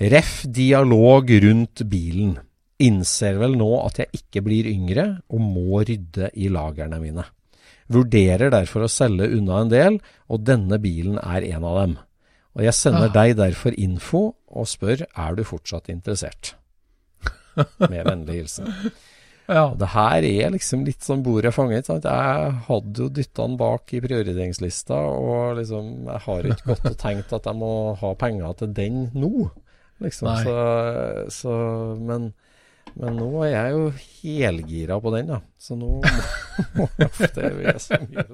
Ref 0.00 0.40
dialog 0.48 1.30
rundt 1.44 1.84
bilen. 1.90 2.38
Innser 2.80 3.36
vel 3.42 3.58
nå 3.60 3.68
at 3.82 4.00
jeg 4.00 4.22
ikke 4.22 4.42
blir 4.46 4.68
yngre, 4.70 5.20
og 5.28 5.42
må 5.44 5.82
rydde 5.84 6.30
i 6.40 6.48
lagrene 6.52 7.00
mine. 7.02 7.26
Vurderer 7.90 8.52
derfor 8.54 8.86
å 8.86 8.92
selge 8.92 9.28
unna 9.36 9.64
en 9.64 9.72
del, 9.72 9.98
og 10.30 10.46
denne 10.46 10.78
bilen 10.80 11.18
er 11.20 11.44
en 11.50 11.66
av 11.66 11.82
dem. 11.82 11.98
Og 12.56 12.64
jeg 12.64 12.76
sender 12.78 13.10
ja. 13.10 13.14
deg 13.18 13.36
derfor 13.38 13.76
info 13.78 14.22
og 14.50 14.66
spør 14.70 15.04
er 15.04 15.36
du 15.36 15.44
fortsatt 15.46 15.90
interessert. 15.92 16.54
Med 17.90 18.02
vennlig 18.06 18.40
hilsen. 18.40 18.70
Ja. 19.50 19.64
Det 19.78 19.88
her 19.92 20.26
er 20.26 20.52
liksom 20.54 20.84
litt 20.86 21.04
som 21.04 21.24
bordet 21.26 21.52
fanget. 21.54 21.88
Sant? 21.88 22.06
Jeg 22.06 22.52
hadde 22.68 23.04
jo 23.04 23.08
dytta 23.10 23.46
den 23.46 23.56
bak 23.60 23.94
i 23.96 24.02
prioriteringslista, 24.04 24.98
og 25.14 25.58
liksom 25.58 25.90
jeg 26.06 26.22
har 26.26 26.52
ikke 26.52 26.70
gått 26.70 26.92
og 26.92 27.00
tenkt 27.00 27.34
at 27.36 27.48
jeg 27.50 27.60
må 27.60 27.72
ha 28.00 28.12
penger 28.20 28.54
til 28.60 28.76
den 28.76 29.02
nå. 29.16 29.48
Liksom. 30.00 30.30
Så, 30.44 30.54
så 31.34 31.56
men, 32.00 32.30
men 32.94 33.18
nå 33.20 33.28
er 33.44 33.52
jeg 33.52 33.74
jo 33.74 33.82
helgira 34.22 35.00
på 35.02 35.12
den, 35.16 35.34
da. 35.34 35.40
Så 35.60 35.76
nå 35.76 35.98
må, 36.78 36.88
det 37.36 37.50
er 37.74 37.82
så 37.82 38.00
mye. 38.06 38.24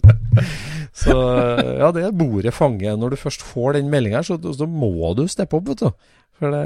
Så 0.97 1.17
ja, 1.17 1.91
det 1.97 2.07
er 2.07 2.15
bordet 2.17 2.55
fanget. 2.55 2.99
Når 3.01 3.17
du 3.17 3.21
først 3.25 3.43
får 3.45 3.81
den 3.81 3.91
meldinga, 3.93 4.23
så, 4.27 4.39
så 4.39 4.69
må 4.69 5.13
du 5.19 5.27
steppe 5.31 5.59
opp, 5.59 5.73
vet 5.73 5.85
du. 5.87 6.13
For 6.37 6.53
det 6.53 6.65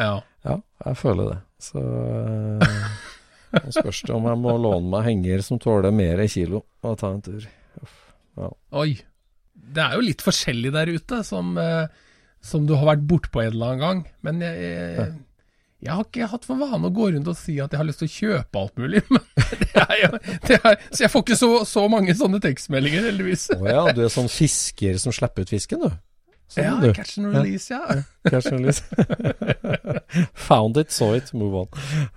ja. 0.00 0.14
ja, 0.48 0.58
jeg 0.86 0.96
føler 0.96 1.34
det. 1.34 1.40
Så 1.62 1.82
Nå 3.64 3.72
spørs 3.74 4.02
det 4.08 4.14
om 4.16 4.28
jeg 4.30 4.40
må 4.40 4.54
låne 4.60 4.88
meg 4.92 5.08
henger 5.10 5.42
som 5.44 5.60
tåler 5.62 5.92
mer 5.94 6.22
kilo, 6.32 6.62
og 6.82 7.00
ta 7.00 7.12
en 7.12 7.24
tur. 7.24 7.48
Oi. 8.82 8.92
Det 9.72 9.82
er 9.84 9.96
jo 9.96 10.04
litt 10.04 10.24
forskjellig 10.24 10.72
der 10.74 10.90
ute, 10.92 11.20
som, 11.24 11.52
eh, 11.60 11.92
som 12.44 12.64
du 12.68 12.74
har 12.76 12.94
vært 12.94 13.04
bortpå 13.08 13.44
en 13.44 13.52
eller 13.52 13.74
annen 13.74 13.82
gang. 13.84 14.00
Men 14.26 14.42
jeg, 14.44 14.72
jeg, 14.96 15.12
jeg 15.82 15.92
har 15.96 16.06
ikke 16.06 16.30
hatt 16.30 16.46
for 16.48 16.60
vane 16.60 16.88
å 16.88 16.94
gå 16.94 17.08
rundt 17.14 17.30
og 17.30 17.38
si 17.38 17.56
at 17.62 17.72
jeg 17.72 17.80
har 17.80 17.88
lyst 17.88 18.02
til 18.02 18.10
å 18.10 18.16
kjøpe 18.16 18.62
alt 18.62 18.80
mulig. 18.82 19.04
Er 19.82 19.98
jo, 19.98 20.08
er, 20.52 20.76
så 20.92 21.02
jeg 21.04 21.10
får 21.12 21.22
ikke 21.24 21.36
så, 21.36 21.48
så 21.68 21.82
mange 21.90 22.14
sånne 22.16 22.38
tekstmeldinger, 22.44 23.06
heldigvis. 23.08 23.48
Å 23.56 23.66
ja, 23.66 23.82
du 23.92 24.02
er 24.04 24.12
sånn 24.12 24.28
fisker 24.30 24.96
som 25.00 25.14
slipper 25.14 25.44
ut 25.44 25.52
fisken, 25.52 25.84
du. 25.84 25.96
Sånn, 26.52 26.64
Ja, 26.66 26.74
du. 26.82 26.92
catch 26.92 27.18
and 27.18 27.32
release, 27.32 27.70
ja. 27.72 28.02
Catch 28.28 28.50
and 28.52 28.60
release 28.60 28.82
Found 30.48 30.76
it, 30.76 30.90
saw 30.92 31.14
it, 31.16 31.32
move 31.32 31.54
on. 31.62 31.68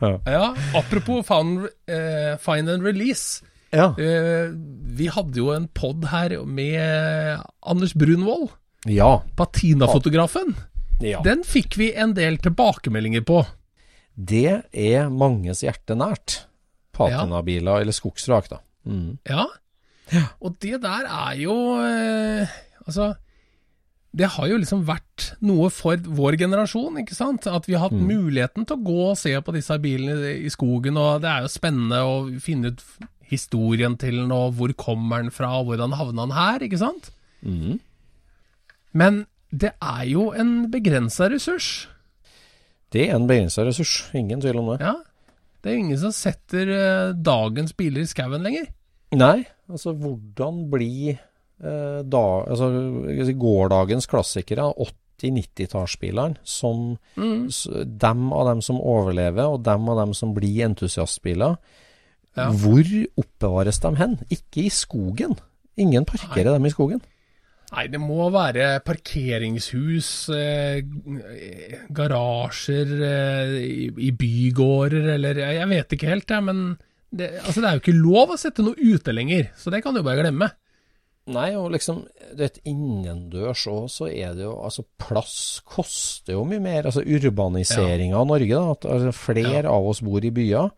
Ja. 0.01 0.19
ja 0.25 0.55
apropos 0.75 1.23
found, 1.27 1.69
eh, 1.87 2.35
find 2.43 2.69
and 2.69 2.83
release. 2.83 3.41
ja. 3.71 3.93
Eh, 3.99 4.51
vi 4.95 5.07
hadde 5.11 5.35
jo 5.39 5.49
en 5.55 5.67
pod 5.67 6.05
her 6.11 6.37
med 6.45 7.41
Anders 7.63 7.93
Brunvoll, 7.95 8.49
Ja. 8.85 9.21
patinafotografen. 9.35 10.55
ja. 11.01 11.21
Den 11.23 11.43
fikk 11.43 11.77
vi 11.77 11.93
en 11.95 12.13
del 12.13 12.37
tilbakemeldinger 12.37 13.21
på. 13.25 13.45
Det 14.15 14.63
er 14.73 15.09
manges 15.09 15.61
hjerte 15.63 15.95
nært. 15.95 16.45
Patinabiler 16.95 17.81
eller 17.81 17.91
skogsvrak, 17.91 18.47
da. 18.49 18.59
Mm. 18.87 19.17
Ja. 19.27 19.45
Og 20.39 20.59
det 20.61 20.81
der 20.83 21.07
er 21.09 21.33
jo 21.41 21.55
eh, 21.81 22.47
Altså, 22.87 23.15
det 24.15 24.29
har 24.31 24.47
jo 24.47 24.59
liksom 24.61 24.85
vært 24.87 25.33
noe 25.43 25.67
for 25.73 25.99
vår 25.99 26.37
generasjon, 26.39 27.01
ikke 27.01 27.17
sant? 27.17 27.47
At 27.51 27.67
vi 27.67 27.75
har 27.75 27.89
hatt 27.89 27.97
muligheten 27.97 28.63
til 28.63 28.77
å 28.77 28.85
gå 28.85 28.99
og 29.09 29.17
se 29.19 29.33
på 29.43 29.55
disse 29.55 29.75
bilene 29.83 30.37
i 30.39 30.51
skogen, 30.53 30.99
og 31.01 31.25
det 31.25 31.31
er 31.31 31.43
jo 31.43 31.51
spennende 31.51 31.99
å 32.07 32.15
finne 32.43 32.71
ut 32.71 32.83
historien 33.27 33.97
til 33.99 34.21
den, 34.21 34.31
og 34.31 34.55
hvor 34.59 34.71
kommer 34.79 35.23
den 35.23 35.33
fra, 35.35 35.51
og 35.59 35.71
hvordan 35.71 35.97
havna 35.99 36.29
den 36.29 36.37
her, 36.37 36.63
ikke 36.63 36.79
sant? 36.79 37.11
Mm. 37.43 37.81
Men 38.95 39.25
det 39.51 39.73
er 39.83 40.05
jo 40.07 40.29
en 40.31 40.71
begrensa 40.71 41.27
ressurs. 41.33 41.89
Det 42.93 43.09
er 43.09 43.17
en 43.17 43.27
begrensa 43.27 43.65
ressurs, 43.67 44.05
ingen 44.15 44.39
tvil 44.43 44.61
om 44.61 44.71
det. 44.73 44.79
Ja. 44.85 44.95
Det 45.65 45.73
er 45.73 45.81
ingen 45.81 45.99
som 45.99 46.13
setter 46.13 46.69
eh, 46.71 47.13
dagens 47.17 47.73
biler 47.75 48.05
i 48.05 48.09
skauen 48.09 48.45
lenger. 48.45 48.69
Nei, 49.15 49.47
altså 49.71 49.95
hvordan 49.97 50.67
bli 50.71 51.15
eh, 51.15 51.23
da, 51.59 52.21
altså, 52.51 52.67
gårdagens 53.39 54.09
klassikere, 54.11 54.67
80-90-tallsbilene, 55.21 56.35
som 56.43 56.97
mm. 57.15 57.47
dem 58.01 58.27
av 58.35 58.49
dem 58.49 58.61
som 58.65 58.81
overlever, 58.81 59.55
og 59.55 59.63
dem 59.63 59.87
av 59.89 60.01
dem 60.03 60.13
som 60.17 60.35
blir 60.35 60.65
entusiastbiler, 60.67 61.57
Ja. 62.35 62.49
hvor 62.51 62.83
oppbevares 63.15 63.79
de 63.79 63.95
hen? 63.95 64.17
Ikke 64.27 64.65
i 64.65 64.69
skogen. 64.69 65.37
Ingen 65.79 66.03
parkerer 66.03 66.51
dem 66.51 66.65
i 66.67 66.73
skogen. 66.73 66.99
Nei, 67.73 67.87
det 67.91 67.99
må 67.99 68.27
være 68.31 68.79
parkeringshus, 68.85 70.09
eh, 70.31 70.83
garasjer 71.95 72.91
eh, 73.07 73.55
i, 73.65 73.87
i 74.07 74.11
bygårder, 74.15 75.09
eller 75.15 75.41
jeg 75.41 75.69
vet 75.71 75.95
ikke 75.97 76.11
helt, 76.11 76.29
jeg, 76.29 76.45
men 76.45 76.61
det, 77.09 77.31
altså, 77.41 77.63
det 77.63 77.69
er 77.69 77.79
jo 77.79 77.83
ikke 77.83 77.97
lov 77.97 78.35
å 78.35 78.39
sette 78.39 78.63
noe 78.63 78.77
ute 78.77 79.15
lenger, 79.15 79.49
så 79.57 79.73
det 79.73 79.81
kan 79.83 79.95
du 79.95 80.03
bare 80.05 80.21
glemme. 80.21 80.51
Nei, 81.25 81.47
og 81.57 81.71
liksom, 81.73 82.03
du 82.35 82.41
vet, 82.43 82.59
innendørs 82.69 83.63
òg, 83.71 83.87
så 83.89 84.05
er 84.11 84.35
det 84.37 84.43
jo 84.45 84.59
Altså, 84.61 84.83
plass 85.01 85.63
koster 85.65 86.35
jo 86.35 86.43
mye 86.45 86.61
mer. 86.61 86.85
Altså, 86.85 87.01
urbaniseringa 87.01 88.19
av 88.19 88.27
Norge, 88.29 88.53
da. 88.53 88.75
At 88.75 88.85
altså, 88.85 89.15
flere 89.17 89.71
av 89.71 89.89
oss 89.89 90.03
bor 90.05 90.21
i 90.21 90.33
byer. 90.35 90.69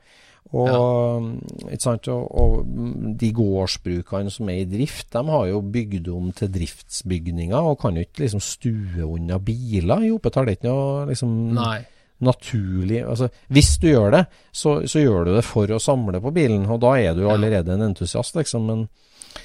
Og, 0.56 1.26
ikke 1.68 1.84
sant, 1.84 2.08
og, 2.14 2.30
og 2.40 3.18
de 3.20 3.32
gårdsbrukene 3.36 4.32
som 4.32 4.48
er 4.54 4.62
i 4.62 4.70
drift, 4.70 5.10
de 5.12 5.24
har 5.28 5.50
jo 5.50 5.60
bygd 5.74 6.08
om 6.14 6.30
til 6.36 6.52
driftsbygninger, 6.54 7.58
og 7.58 7.80
kan 7.82 8.00
jo 8.00 8.06
ikke 8.08 8.24
liksom 8.24 8.44
stue 8.44 9.04
unna 9.04 9.42
biler 9.44 10.08
i 10.08 10.14
Oppetall. 10.16 10.48
Det 10.48 10.56
er 10.56 10.62
ikke 10.62 10.72
noe 10.72 11.10
liksom 11.10 11.34
Nei. 11.58 11.82
naturlig 12.24 13.02
altså, 13.04 13.28
Hvis 13.52 13.74
du 13.84 13.90
gjør 13.90 14.16
det, 14.16 14.24
så, 14.56 14.80
så 14.88 15.04
gjør 15.04 15.28
du 15.28 15.34
det 15.36 15.44
for 15.44 15.76
å 15.76 15.82
samle 15.84 16.24
på 16.24 16.32
bilen, 16.40 16.64
og 16.72 16.80
da 16.86 16.96
er 17.02 17.20
du 17.20 17.26
allerede 17.28 17.76
en 17.76 17.90
entusiast, 17.90 18.40
liksom. 18.40 18.72
Men, 18.72 18.88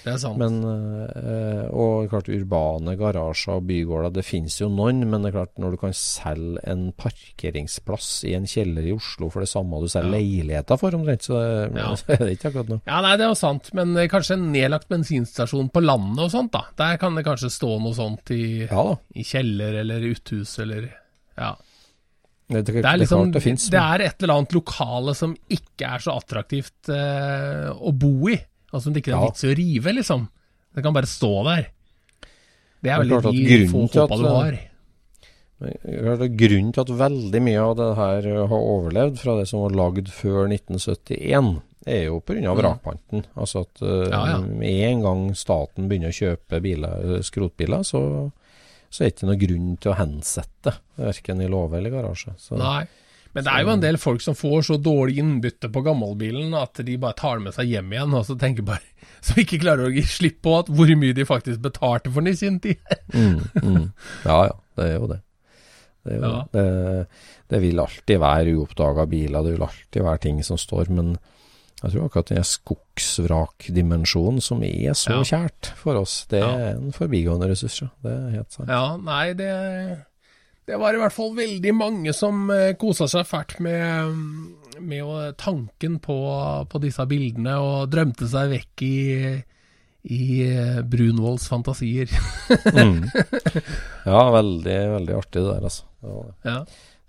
Det 0.03 0.15
er 0.15 0.19
sant. 0.23 0.39
men 0.41 0.59
eh, 0.65 1.67
Og 1.71 2.09
klart, 2.11 2.31
urbane 2.33 2.97
garasjer 2.99 3.61
og 3.61 3.67
bygårder, 3.69 4.15
det 4.17 4.25
finnes 4.27 4.57
jo 4.61 4.71
noen, 4.73 5.05
men 5.09 5.23
det 5.23 5.33
er 5.33 5.37
klart, 5.39 5.55
når 5.63 5.77
du 5.77 5.81
kan 5.85 5.95
selge 5.97 6.63
en 6.73 6.89
parkeringsplass 6.99 8.11
i 8.31 8.35
en 8.39 8.49
kjeller 8.51 8.89
i 8.89 8.95
Oslo 8.97 9.31
for 9.33 9.45
det 9.45 9.51
samme 9.53 9.83
du 9.83 9.89
selger 9.93 10.15
leiligheter 10.17 10.81
for, 10.81 10.99
omtrent, 10.99 11.29
så, 11.29 11.41
Ja. 11.73 11.93
så 12.01 12.17
er 12.17 12.25
det 12.27 12.37
ikke 12.39 12.51
akkurat 12.53 12.73
noe. 12.75 12.83
ja, 12.89 13.03
nei, 13.05 13.15
det 13.21 13.27
er 13.27 13.33
jo 13.35 13.41
sant, 13.43 13.73
men 13.79 13.97
eh, 13.97 14.11
kanskje 14.13 14.39
en 14.39 14.49
nedlagt 14.55 14.91
bensinstasjon 14.93 15.71
på 15.73 15.85
landet 15.85 16.27
og 16.27 16.33
sånt, 16.35 16.53
da. 16.55 16.67
Der 16.79 16.99
kan 17.01 17.15
det 17.19 17.27
kanskje 17.29 17.53
stå 17.53 17.77
noe 17.83 17.95
sånt 17.97 18.33
i, 18.35 18.45
Ja 18.67 18.87
i 19.15 19.25
kjeller 19.27 19.81
eller 19.83 20.05
uthus 20.13 20.59
eller 20.63 20.89
Ja. 21.39 21.55
Det, 22.53 22.63
det, 22.67 22.83
Det 22.83 22.89
er 22.89 22.99
liksom 23.01 23.31
det 23.33 23.41
finnes, 23.41 23.69
det 23.73 23.81
er 23.81 24.03
et 24.05 24.23
eller 24.23 24.41
annet 24.43 24.53
lokale 24.53 25.15
som 25.17 25.33
ikke 25.49 25.89
er 25.95 26.03
så 26.05 26.17
attraktivt 26.21 26.91
eh, 26.93 27.71
å 27.73 27.93
bo 27.97 28.29
i. 28.29 28.37
Altså 28.73 28.93
det 28.93 29.03
ikke 29.03 29.13
er 29.13 29.21
Ja. 29.21 29.29
vits 29.29 29.45
i 29.45 29.51
å 29.53 29.57
rive, 29.57 29.93
liksom. 29.99 30.29
Det 30.75 30.83
kan 30.83 30.95
bare 30.97 31.07
stå 31.11 31.33
der. 31.45 31.67
Det 32.83 32.91
er 32.91 33.01
at 33.01 33.09
de 33.33 33.67
få 33.69 33.87
håpa 33.87 34.17
du 34.19 34.27
eh, 34.27 34.33
har. 34.33 34.61
Grunnen 35.63 36.73
til 36.75 36.83
at 36.83 36.89
veldig 36.99 37.43
mye 37.45 37.61
av 37.63 37.77
det 37.79 37.91
her 37.99 38.23
har 38.51 38.65
overlevd 38.73 39.21
fra 39.21 39.37
det 39.39 39.45
som 39.51 39.61
var 39.63 39.77
lagd 39.79 40.09
før 40.11 40.49
1971, 40.51 41.61
er 41.87 42.05
jo 42.09 42.21
pga. 42.21 42.41
Mm. 42.43 42.57
vrakpanten. 42.59 43.25
Altså 43.37 43.63
at 43.67 43.83
eh, 43.83 44.09
Ja, 44.11 44.23
ja. 44.33 44.41
en 44.89 45.03
gang 45.03 45.23
staten 45.39 45.89
begynner 45.91 46.11
å 46.11 46.19
kjøpe 46.19 46.61
biler, 46.63 47.23
skrotbiler, 47.23 47.85
så, 47.87 48.03
så 48.91 49.03
er 49.05 49.11
det 49.11 49.15
ikke 49.17 49.31
noe 49.31 49.41
grunn 49.45 49.77
til 49.79 49.93
å 49.93 49.99
hensette, 50.01 50.75
verken 50.99 51.43
i 51.43 51.49
låve 51.51 51.79
eller 51.79 51.91
garasje. 51.95 52.35
Så, 52.39 52.59
Nei. 52.59 52.87
Men 53.35 53.45
det 53.47 53.53
er 53.53 53.63
jo 53.65 53.71
en 53.73 53.81
del 53.81 53.97
folk 53.97 54.21
som 54.21 54.35
får 54.37 54.63
så 54.69 54.77
dårlig 54.83 55.19
innbytte 55.23 55.71
på 55.73 55.83
gammelbilen 55.87 56.53
at 56.59 56.75
de 56.85 56.97
bare 57.01 57.17
tar 57.17 57.39
den 57.39 57.45
med 57.49 57.55
seg 57.57 57.67
hjem 57.71 57.93
igjen, 57.95 58.13
og 58.19 58.27
så 58.29 58.37
tenker 58.39 58.63
bare 58.63 58.81
Som 59.23 59.39
ikke 59.39 59.59
klarer 59.63 59.87
å 59.87 59.93
gi 59.95 60.03
slipp 60.03 60.41
på 60.43 60.59
at 60.59 60.67
hvor 60.69 60.91
mye 60.99 61.15
de 61.15 61.25
faktisk 61.25 61.61
betalte 61.63 62.11
for 62.13 62.21
den 62.21 62.33
i 62.33 62.37
sin 62.37 62.59
tid. 62.61 62.77
mm, 63.15 63.41
mm. 63.63 63.93
Ja 64.27 64.39
ja, 64.51 64.57
det 64.77 64.85
er 64.89 64.95
jo 64.99 65.07
det. 65.13 65.21
Det, 66.03 66.13
er 66.13 66.17
jo 66.19 66.23
Ja. 66.27 66.41
det. 66.53 67.07
det, 67.49 67.61
vil 67.63 67.79
alltid 67.81 68.19
være 68.21 68.55
uoppdaga 68.59 69.07
biler, 69.07 69.43
det 69.47 69.53
vil 69.55 69.63
alltid 69.69 70.03
være 70.03 70.19
ting 70.27 70.43
som 70.45 70.59
står, 70.59 70.91
men 70.91 71.17
Jeg 71.83 71.91
tror 71.97 72.05
akkurat 72.07 72.29
den 72.31 72.45
skogsvrakdimensjonen 72.47 74.41
som 74.41 74.61
er 74.63 74.93
så 74.95 75.11
Ja. 75.17 75.23
kjært 75.27 75.73
for 75.75 75.95
oss, 75.99 76.27
det 76.31 76.39
Ja. 76.41 76.51
er 76.55 76.77
en 76.77 76.93
forbigående 76.93 77.49
ressurs. 77.51 77.81
Det 78.03 78.13
er 78.13 78.31
helt 78.31 78.53
sant. 78.53 78.69
Ja, 78.69 78.97
nei, 78.97 79.33
det 79.35 79.49
Det 80.73 80.79
var 80.81 80.97
i 80.97 81.01
hvert 81.03 81.13
fall 81.13 81.35
veldig 81.37 81.73
mange 81.77 82.13
som 82.17 82.47
eh, 82.49 82.71
kosa 82.81 83.05
seg 83.11 83.27
fælt 83.29 83.59
med, 83.61 84.15
med 84.81 85.35
tanken 85.37 85.99
på, 86.01 86.17
på 86.65 86.81
disse 86.81 87.05
bildene, 87.11 87.59
og 87.61 87.91
drømte 87.93 88.29
seg 88.31 88.55
vekk 88.55 88.85
i, 88.87 89.01
i 90.17 90.23
Brunvolls 90.41 90.89
Brunvolds 90.95 91.51
fantasier. 91.53 92.09
Mm. 92.73 93.05
Ja, 94.09 94.23
veldig, 94.35 94.79
veldig 94.97 95.15
artig 95.15 95.45
det 95.45 95.51
der, 95.51 95.69
altså. 95.69 95.85
Det 96.01 96.49
ja. 96.49 96.57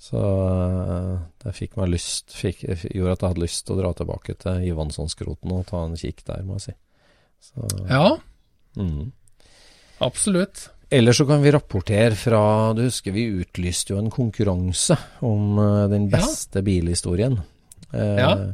Så 0.04 0.20
eh, 0.20 1.16
det 1.46 1.56
fikk 1.56 1.80
meg 1.80 1.94
lyst 1.94 2.36
fikk, 2.36 2.66
Gjorde 2.68 3.16
at 3.16 3.24
jeg 3.24 3.30
hadde 3.32 3.46
lyst 3.46 3.64
til 3.64 3.78
å 3.78 3.80
dra 3.80 3.94
tilbake 3.96 4.36
til 4.44 4.68
Ivanssonskroten 4.74 5.56
og 5.56 5.66
ta 5.72 5.86
en 5.88 5.96
kikk 6.00 6.26
der, 6.28 6.44
må 6.44 6.60
jeg 6.60 6.66
si. 6.68 6.78
Så, 7.48 7.72
ja, 7.88 8.18
mm. 8.76 9.12
absolutt. 10.04 10.68
Ellers 10.92 11.18
så 11.18 11.26
kan 11.26 11.42
vi 11.42 11.52
rapportere 11.52 12.16
fra 12.16 12.74
Du 12.78 12.84
husker 12.86 13.12
vi 13.16 13.24
utlyste 13.42 13.94
jo 13.96 14.00
en 14.02 14.12
konkurranse 14.14 14.98
om 15.26 15.56
den 15.58 15.92
den 15.92 16.10
Ja. 16.10 16.18
beste 16.18 16.62
bilhistorien. 16.64 17.40
Eh, 17.94 18.18
Ja. 18.18 18.54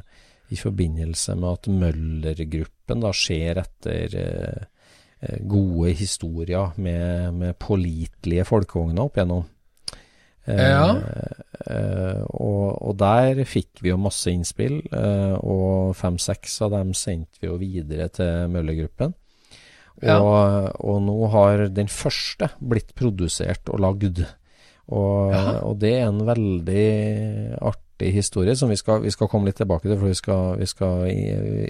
I 0.51 0.55
forbindelse 0.55 1.35
med 1.35 1.49
at 1.51 1.67
Møller-gruppen 1.67 3.01
da 3.01 3.11
ser 3.13 3.59
etter 3.61 4.15
eh, 4.15 4.63
eh, 5.21 5.37
gode 5.45 5.93
historier 5.93 6.71
med, 6.77 7.33
med 7.33 7.59
pålitelige 7.59 8.45
folkevogner 8.45 9.03
opp 9.03 9.15
igjennom. 9.17 9.43
Eh, 10.47 10.69
Ja. 10.69 10.95
eh, 11.69 12.23
og, 12.33 12.81
og 12.81 12.97
der 12.97 13.43
fikk 13.45 13.81
vi 13.81 13.89
jo 13.89 13.97
masse 13.97 14.31
innspill, 14.31 14.79
eh, 14.91 15.35
og 15.43 15.95
fem-seks 15.95 16.61
av 16.65 16.71
dem 16.71 16.93
sendte 16.93 17.37
vi 17.41 17.47
jo 17.47 17.57
videre 17.57 18.09
til 18.09 18.47
Møller-gruppen. 18.49 19.13
Ja. 20.01 20.19
Og, 20.23 20.75
og 20.79 21.01
nå 21.03 21.15
har 21.33 21.65
den 21.75 21.89
første 21.91 22.51
blitt 22.59 22.93
produsert 22.95 23.67
og 23.73 23.81
lagd. 23.83 24.21
Og, 24.89 25.33
og 25.35 25.75
det 25.81 25.91
er 25.99 26.07
en 26.07 26.23
veldig 26.25 26.85
artig 27.61 28.13
historie 28.15 28.55
som 28.57 28.71
vi 28.71 28.77
skal, 28.79 29.03
vi 29.03 29.11
skal 29.13 29.27
komme 29.29 29.49
litt 29.51 29.59
tilbake 29.59 29.85
til, 29.89 29.97
for 29.99 30.07
vi 30.09 30.17
skal, 30.17 30.55
vi 30.61 30.67
skal 30.69 31.03
i, 31.11 31.25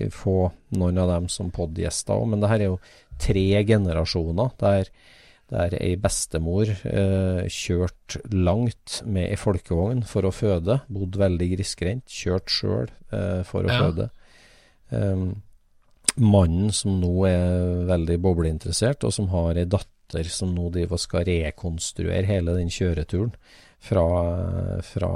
i, 0.05 0.09
få 0.13 0.51
noen 0.77 1.01
av 1.01 1.09
dem 1.15 1.27
som 1.31 1.49
podgjester 1.51 2.15
òg. 2.15 2.29
Men 2.31 2.43
det 2.43 2.51
her 2.53 2.63
er 2.63 2.69
jo 2.69 2.79
tre 3.19 3.43
generasjoner 3.67 4.53
der, 4.61 4.91
der 5.49 5.75
ei 5.81 5.95
bestemor 5.99 6.69
eh, 6.69 7.41
kjørt 7.51 8.19
langt 8.31 9.01
med 9.09 9.33
ei 9.33 9.39
folkevogn 9.41 10.05
for 10.07 10.29
å 10.29 10.31
føde. 10.31 10.79
Bodd 10.87 11.17
veldig 11.19 11.49
grisgrendt. 11.57 12.07
Kjørt 12.13 12.53
sjøl 12.53 12.87
eh, 13.11 13.41
for 13.49 13.65
å 13.65 13.73
Ja. 13.73 13.81
føde. 13.83 14.09
Um, 14.89 15.27
mannen 16.19 16.73
som 16.75 16.99
nå 17.01 17.13
er 17.29 17.87
veldig 17.89 18.19
bobleinteressert, 18.23 19.05
og 19.07 19.15
som 19.15 19.31
har 19.33 19.59
ei 19.59 19.67
datter 19.69 20.29
som 20.33 20.53
nå 20.55 20.69
driver 20.73 20.97
og 20.97 21.03
skal 21.03 21.25
rekonstruere 21.27 22.25
hele 22.27 22.55
den 22.57 22.71
kjøreturen 22.73 23.33
fra, 23.79 24.03
fra 24.83 25.09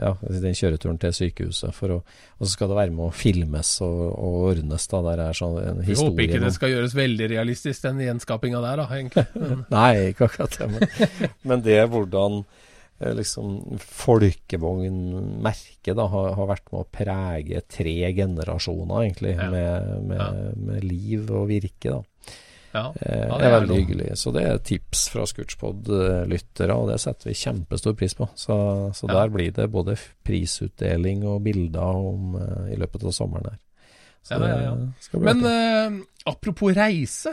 ja, 0.00 0.10
den 0.28 0.56
kjøreturen 0.56 0.98
til 1.00 1.14
sykehuset. 1.16 1.72
For 1.76 1.96
å, 1.96 2.00
og 2.02 2.44
så 2.44 2.50
skal 2.52 2.72
det 2.72 2.78
være 2.78 2.94
med 2.94 3.06
å 3.06 3.14
filmes 3.16 3.70
og, 3.84 4.02
og 4.12 4.36
ordnes. 4.50 4.86
da, 4.90 5.00
Der 5.08 5.22
er 5.28 5.38
sånn 5.38 5.56
en 5.62 5.80
Vi 5.86 5.96
håper 5.98 6.26
ikke 6.26 6.42
det 6.44 6.52
skal 6.56 6.74
gjøres 6.74 6.96
veldig 6.98 7.30
realistisk, 7.32 7.82
den 7.86 8.02
gjenskapinga 8.04 8.60
der, 8.64 8.82
da, 8.82 8.88
egentlig. 8.98 9.46
Nei, 9.76 10.12
ikke 10.12 10.28
akkurat 10.28 10.58
det. 10.60 10.70
Men, 10.74 11.24
men 11.48 11.64
det 11.64 11.78
er 11.80 11.88
hvordan 11.92 12.42
liksom 13.18 13.78
folkevognmerket 13.80 15.96
da 15.98 16.06
har, 16.12 16.32
har 16.38 16.46
vært 16.50 16.68
med 16.72 16.80
å 16.84 16.88
prege 16.92 17.60
tre 17.68 18.12
generasjoner, 18.16 19.02
egentlig, 19.06 19.34
Ja. 19.36 19.50
med, 19.50 20.04
med, 20.08 20.18
Ja. 20.18 20.30
med 20.56 20.84
liv 20.84 21.30
og 21.30 21.48
virke. 21.48 21.90
da. 21.90 22.02
ja. 22.74 22.86
Eh, 23.00 23.38
det 23.38 23.46
er 23.46 23.60
veldig 23.60 23.68
noe. 23.68 23.76
hyggelig. 23.82 24.16
Så 24.16 24.32
det 24.32 24.42
er 24.48 24.58
tips 24.58 25.08
fra 25.12 25.22
Scootspod-lyttere, 25.26 26.74
og 26.76 26.88
det 26.90 27.00
setter 27.00 27.28
vi 27.30 27.34
kjempestor 27.34 27.94
pris 27.94 28.14
på. 28.14 28.28
Så, 28.34 28.56
så 28.94 29.06
der 29.10 29.28
blir 29.28 29.50
det 29.52 29.70
både 29.70 29.96
prisutdeling 30.24 31.24
og 31.26 31.42
bilder 31.44 31.80
om, 31.82 32.36
eh, 32.36 32.72
i 32.74 32.76
løpet 32.80 33.04
av 33.04 33.10
sommeren 33.12 33.44
her. 33.50 33.58
Så 34.22 34.38
det 34.38 35.20
Men 35.20 35.44
eh, 35.44 35.90
apropos 36.26 36.72
reise. 36.76 37.30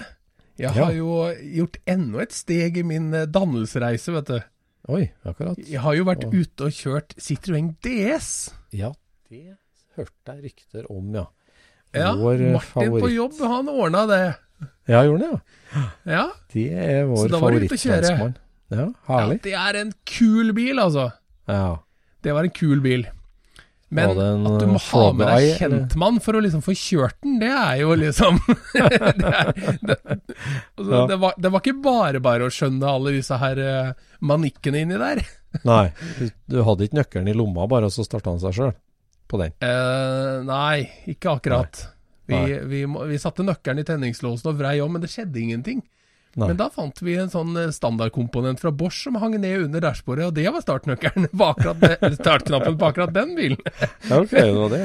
Jeg 0.59 0.71
har 0.75 0.91
jo 0.91 1.31
gjort 1.55 1.77
enda 1.87 2.19
et 2.21 2.33
steg 2.33 2.77
i 2.77 2.83
min 2.83 3.13
eh, 3.13 3.25
dannelsesreise, 3.29 4.11
vet 4.11 4.25
du. 4.27 4.39
Oi, 4.89 5.03
akkurat. 5.27 5.59
Jeg 5.69 5.81
har 5.83 5.95
jo 5.97 6.05
vært 6.07 6.23
og... 6.25 6.33
ute 6.33 6.65
og 6.65 6.73
kjørt 6.73 7.13
Citroën 7.21 7.73
DS. 7.85 8.29
Ja, 8.73 8.89
det 9.29 9.59
hørte 9.99 10.33
jeg 10.33 10.49
rykter 10.49 10.87
om, 10.89 11.11
ja. 11.13 11.27
Ja, 11.93 12.13
Vår 12.17 12.41
Martin 12.53 12.95
på 13.01 13.09
jobb, 13.09 13.37
han 13.49 13.69
ordna 13.69 14.05
det. 14.09 14.23
Ja, 14.89 15.03
gjorde 15.05 15.21
det, 15.23 15.29
ja. 15.29 15.83
Ja, 16.09 16.25
Det 16.53 16.65
er 16.73 17.05
vår 17.09 17.29
favorittlandsmann. 17.35 18.35
Ja. 18.69 18.89
Ja, 19.09 19.19
ja, 19.25 19.37
det 19.41 19.53
er 19.57 19.77
en 19.79 19.93
kul 20.05 20.53
bil, 20.57 20.81
altså. 20.81 21.07
Ja. 21.49 21.79
Det 22.25 22.33
var 22.35 22.45
en 22.45 22.53
kul 22.53 22.81
bil. 22.85 23.07
Men 23.89 24.11
at 24.13 24.61
du 24.61 24.67
må 24.69 24.77
eh, 24.77 24.87
ha 24.91 25.05
med 25.17 25.31
deg 25.31 25.61
kjentmann 25.63 26.19
for 26.21 26.37
å 26.37 26.41
liksom 26.45 26.61
få 26.61 26.75
kjørt 26.77 27.15
den, 27.25 27.39
det 27.41 27.49
er 27.49 27.79
jo 27.81 27.95
liksom 27.97 28.37
det, 28.75 28.83
er, 28.85 29.47
det, 29.81 29.95
altså, 30.77 30.91
Ja. 30.93 31.05
det, 31.09 31.17
var, 31.23 31.33
det 31.41 31.51
var 31.55 31.63
ikke 31.63 31.81
bare 31.81 32.21
bare 32.21 32.45
å 32.45 32.53
skjønne 32.53 32.91
alle 32.91 33.15
disse 33.17 33.39
her 33.41 33.61
uh, 33.65 33.89
manikkene 34.21 34.83
inni 34.85 34.99
der. 35.01 35.23
Nei, 35.69 35.87
du, 36.19 36.27
du 36.53 36.59
hadde 36.67 36.85
ikke 36.85 36.99
nøkkelen 37.01 37.31
i 37.33 37.37
lomma 37.37 37.65
bare, 37.71 37.89
og 37.89 37.95
så 37.95 38.05
starta 38.05 38.29
han 38.35 38.41
seg 38.43 38.59
sjøl 38.59 38.75
på 39.29 39.41
den. 39.41 39.53
Uh, 39.61 40.41
nei, 40.45 40.85
ikke 41.09 41.33
akkurat. 41.37 41.81
Vi, 42.29 42.33
Nei. 42.33 42.45
vi, 42.69 42.83
vi, 42.85 43.09
vi 43.13 43.19
satte 43.21 43.45
nøkkelen 43.45 43.81
i 43.81 43.85
tenningslåsen 43.89 44.51
og 44.53 44.57
vrei 44.61 44.77
om, 44.85 44.93
men 44.93 45.01
det 45.01 45.09
skjedde 45.13 45.41
ingenting. 45.41 45.81
Nei. 46.37 46.47
Men 46.51 46.57
da 46.59 46.67
fant 46.69 46.99
vi 47.01 47.15
en 47.17 47.31
sånn 47.33 47.55
eh, 47.57 47.71
standardkomponent 47.73 48.59
fra 48.61 48.69
Bosch 48.71 48.99
som 49.07 49.15
hang 49.17 49.33
ned 49.41 49.63
under 49.65 49.81
dashbordet, 49.81 50.27
og 50.29 50.35
det 50.37 50.45
var 50.53 50.61
startnøkkelen 50.61 51.25
på 51.33 51.47
startknappen 52.19 52.77
på 52.79 52.85
akkurat 52.91 53.13
den 53.15 53.33
bilen. 53.35 53.57
Ok, 54.13 54.35
det 54.37 54.53
var 54.55 54.69
det. 54.75 54.83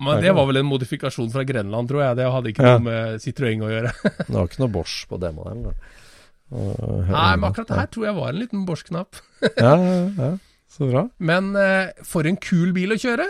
Men 0.00 0.22
det 0.22 0.32
var 0.38 0.46
vel 0.46 0.60
en 0.62 0.68
modifikasjon 0.70 1.32
fra 1.34 1.42
Grenland, 1.48 1.90
tror 1.90 2.04
jeg. 2.04 2.16
Det 2.20 2.30
hadde 2.36 2.52
ikke 2.54 2.62
Ja. 2.70 2.76
noe 2.78 2.86
med 2.86 3.20
Citroën 3.24 3.66
å 3.66 3.72
gjøre. 3.74 3.92
Det 4.28 4.34
var 4.36 4.46
ikke 4.46 4.62
noe 4.62 4.74
Bosch 4.78 4.96
på 5.10 5.18
det 5.20 5.32
modellen. 5.34 5.66
da. 5.72 5.92
Nei, 6.54 7.30
men 7.36 7.48
akkurat 7.50 7.72
her 7.74 7.88
tror 7.90 8.06
jeg 8.06 8.16
var 8.20 8.28
en 8.30 8.40
liten 8.44 8.66
Bosch-knapp. 8.68 9.18
Ja, 9.58 9.74
ja, 9.76 9.96
ja. 10.16 10.30
Så 10.70 10.86
bra. 10.90 11.06
Men 11.18 11.50
eh, 11.58 11.90
for 12.06 12.26
en 12.28 12.36
kul 12.38 12.70
bil 12.76 12.92
å 12.94 12.98
kjøre! 13.00 13.26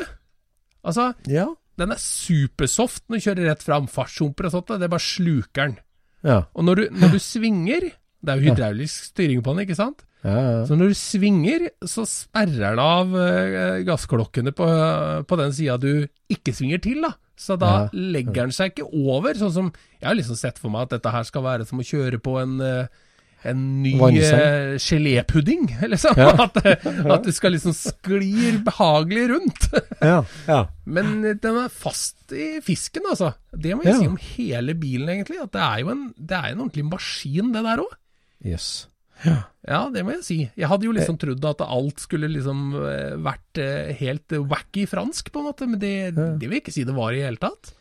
Altså, 0.87 1.13
Ja. 1.31 1.49
den 1.81 1.93
er 1.95 2.01
supersoft 2.01 3.05
når 3.09 3.17
du 3.21 3.25
kjører 3.31 3.49
rett 3.51 3.65
fram. 3.65 3.89
Fartshumper 3.91 4.49
og 4.49 4.55
sånt, 4.59 4.73
det 4.77 4.87
er 4.89 4.93
bare 4.93 5.05
sluker 5.05 5.71
den. 5.71 5.77
Ja. 6.27 6.41
Og 6.59 6.67
når 6.67 6.81
du, 6.81 6.85
når 6.99 7.15
du 7.15 7.21
svinger 7.23 7.87
Det 7.87 8.33
er 8.33 8.41
jo 8.41 8.51
hydraulisk 8.51 9.13
styring 9.13 9.43
på 9.45 9.55
den, 9.55 9.63
ikke 9.67 9.79
sant? 9.79 10.03
ja, 10.27 10.35
ja. 10.35 10.63
Så 10.67 10.75
når 10.75 10.91
du 10.91 10.97
svinger, 10.99 11.69
så 11.87 12.03
sperrer 12.11 12.73
den 12.75 12.81
av 12.83 13.13
eh, 13.15 13.85
gassklokkene 13.87 14.51
på, 14.57 14.67
på 15.29 15.39
den 15.39 15.55
sida 15.55 15.77
du 15.79 16.09
ikke 16.33 16.55
svinger 16.57 16.83
til, 16.83 17.05
da. 17.07 17.13
Så 17.39 17.59
da 17.61 17.87
legger 17.93 18.47
den 18.47 18.55
seg 18.57 18.73
ikke 18.73 18.89
over, 18.89 19.37
sånn 19.37 19.53
som 19.53 19.67
Jeg 20.01 20.09
har 20.09 20.17
liksom 20.17 20.39
sett 20.41 20.59
for 20.59 20.73
meg 20.73 20.87
at 20.87 20.97
dette 20.97 21.13
her 21.13 21.27
skal 21.29 21.45
være 21.45 21.67
som 21.69 21.83
å 21.83 21.87
kjøre 21.87 22.19
på 22.25 22.39
en 22.41 22.57
eh, 22.65 22.89
en 23.47 23.61
ny 23.83 23.93
eh, 24.23 24.77
gelépudding, 24.81 25.69
liksom. 25.93 26.17
Ja. 26.19 26.33
At, 26.47 26.57
eh, 26.65 26.89
at 27.13 27.27
du 27.27 27.33
skal 27.35 27.55
liksom 27.57 27.77
sklir 27.77 28.59
behagelig 28.67 29.29
rundt. 29.35 29.69
ja, 30.01 30.23
ja. 30.49 30.61
Men 30.85 31.21
eh, 31.25 31.39
den 31.43 31.61
er 31.67 31.71
fast 31.73 32.35
i 32.35 32.57
fisken, 32.65 33.07
altså. 33.11 33.35
Det 33.53 33.77
må 33.77 33.87
jeg 33.87 34.01
si 34.01 34.11
om 34.11 34.19
hele 34.35 34.75
bilen, 34.79 35.13
egentlig. 35.13 35.41
At 35.45 35.55
det 35.55 35.65
er 35.69 35.85
jo 35.85 35.95
en, 35.95 36.05
det 36.17 36.41
er 36.41 36.53
en 36.53 36.67
ordentlig 36.67 36.89
maskin, 36.91 37.55
det 37.55 37.65
der 37.69 37.85
òg. 37.85 37.97
Yes. 38.47 38.69
Ja, 39.67 39.87
det 39.93 40.03
må 40.05 40.13
jeg 40.15 40.25
si. 40.27 40.37
Jeg 40.59 40.69
hadde 40.71 40.87
jo 40.87 40.95
liksom 40.95 41.17
trodd 41.21 41.45
at 41.49 41.65
alt 41.65 42.03
skulle 42.03 42.29
liksom 42.31 42.69
eh, 42.83 43.15
vært 43.25 43.61
eh, 43.63 43.95
helt 44.03 44.37
wacky 44.51 44.85
fransk, 44.91 45.33
på 45.33 45.43
en 45.43 45.49
måte, 45.49 45.69
men 45.71 45.81
det, 45.83 45.97
det 46.15 46.47
vil 46.47 46.59
jeg 46.59 46.67
ikke 46.67 46.77
si 46.77 46.87
det 46.87 46.97
var 46.97 47.17
i 47.17 47.25
hele 47.25 47.41
tatt. 47.41 47.73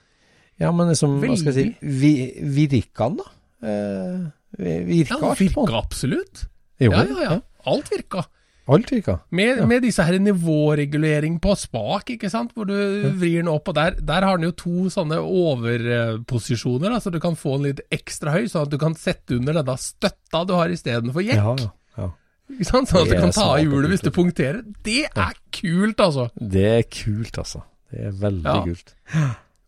Ja, 0.62 0.72
men 0.72 0.88
liksom, 0.88 1.18
hva 1.20 1.36
skal 1.36 1.52
jeg 1.52 1.58
si, 1.58 1.68
Veldig. 1.84 2.50
vi, 2.56 2.66
virka 2.72 3.10
den, 3.12 3.20
da? 3.20 3.32
Eh, 3.66 4.20
virka 4.58 5.18
Ja, 5.20 5.30
alt 5.30 5.38
på 5.40 5.66
virka 5.66 5.78
absolutt. 5.84 6.46
Jo, 6.80 6.92
Ja, 6.92 7.04
ja, 7.08 7.22
ja. 7.24 7.42
Alt 7.66 7.90
virka. 7.92 8.26
Alt 8.68 8.90
virka. 8.92 9.20
Med, 9.30 9.60
med 9.70 9.84
disse 9.86 10.02
her 10.04 10.18
nivåregulering 10.20 11.36
på 11.42 11.54
spak, 11.58 12.10
ikke 12.16 12.30
sant, 12.34 12.52
hvor 12.58 12.66
du 12.66 12.74
vrir 13.20 13.44
den 13.44 13.48
opp, 13.52 13.68
og 13.70 13.76
der, 13.78 13.96
der 14.02 14.26
har 14.26 14.38
den 14.40 14.48
jo 14.50 14.56
to 14.58 14.90
sånne 14.90 15.20
overposisjoner, 15.22 16.90
da, 16.96 17.00
så 17.04 17.12
du 17.14 17.20
kan 17.22 17.38
få 17.38 17.58
den 17.60 17.68
litt 17.70 17.82
ekstra 17.94 18.34
høy, 18.36 18.48
sånn 18.50 18.66
at 18.68 18.74
du 18.74 18.80
kan 18.82 18.96
sette 18.98 19.38
under 19.38 19.60
denne 19.60 19.78
støtta 19.82 20.44
du 20.50 20.56
har 20.58 20.74
istedenfor 20.74 21.26
jekk. 21.26 21.42
Ja, 21.42 21.56
ja. 22.00 22.10
Ikke 22.56 22.68
sant? 22.70 22.90
Sånn 22.92 23.06
at 23.06 23.10
du 23.14 23.18
kan 23.22 23.34
ta 23.34 23.46
av 23.56 23.62
hjulet 23.64 23.90
hvis 23.94 24.04
du 24.06 24.12
punkterer. 24.14 24.60
Det 24.86 25.08
er 25.10 25.34
kult, 25.56 26.02
altså. 26.04 26.28
Det 26.38 26.66
er 26.76 26.84
kult, 26.94 27.40
altså. 27.42 27.64
Det 27.94 28.04
er 28.10 28.14
veldig 28.22 28.46
Ja. 28.46 28.62
kult. 28.66 28.94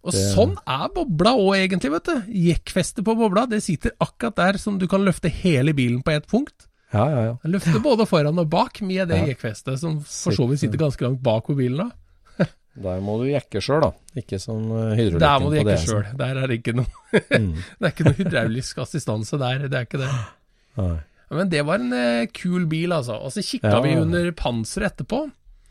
Og 0.08 0.14
Det- 0.16 0.24
sånn 0.34 0.54
er 0.64 0.88
bobla 0.96 1.34
òg, 1.36 1.58
egentlig, 1.60 1.92
vet 1.92 2.06
du. 2.08 2.22
Jekkfestet 2.32 3.04
på 3.04 3.14
bobla, 3.20 3.46
det 3.50 3.62
sitter 3.64 3.92
akkurat 4.00 4.36
der 4.40 4.58
som 4.58 4.78
du 4.80 4.88
kan 4.88 5.04
løfte 5.04 5.28
hele 5.30 5.74
bilen 5.76 6.02
på 6.02 6.14
ett 6.16 6.28
punkt. 6.32 6.68
Ja, 6.94 7.10
ja, 7.12 7.22
ja. 7.26 7.34
Løfte 7.44 7.82
både 7.84 8.06
foran 8.08 8.40
og 8.40 8.48
bak 8.50 8.80
med 8.82 9.10
det 9.10 9.18
Ja. 9.20 9.26
jekkfestet, 9.34 9.78
som 9.80 10.00
for 10.00 10.32
så 10.32 10.48
vidt 10.48 10.60
sitter 10.62 10.78
ganske 10.80 11.02
langt 11.04 11.22
bak 11.22 11.44
på 11.48 11.56
bilen 11.58 11.78
da. 11.78 11.92
Der 12.78 13.02
må 13.02 13.18
du 13.20 13.26
jekke 13.28 13.60
sjøl, 13.60 13.82
da. 13.82 13.92
Ikke 14.16 14.40
som 14.40 14.64
eh, 14.72 14.96
hydraulikken 14.96 15.20
Der 15.20 15.40
må 15.44 15.50
du 15.52 15.58
jekke 15.58 15.78
sjøl. 15.84 16.06
Der 16.16 16.38
er 16.38 16.48
det 16.48 16.64
ikke 16.64 16.76
noe 16.78 16.86
Mm. 17.42 17.54
Det 17.56 17.84
er 17.84 17.92
ikke 17.92 18.06
noe 18.06 18.14
hydraulisk 18.22 18.78
assistanse 18.78 19.38
der. 19.42 19.68
Det 19.68 19.74
er 19.74 19.86
ikke 19.90 20.00
det. 20.06 20.12
Nei. 20.78 21.00
Men 21.32 21.50
det 21.50 21.66
var 21.66 21.76
en 21.82 21.92
eh, 21.92 22.28
kul 22.32 22.66
bil, 22.72 22.94
altså. 22.96 23.20
Og 23.20 23.32
så 23.36 23.44
kikka 23.44 23.74
Ja. 23.74 23.82
vi 23.82 23.96
under 24.00 24.32
panseret 24.32 24.94
etterpå, 24.96 25.26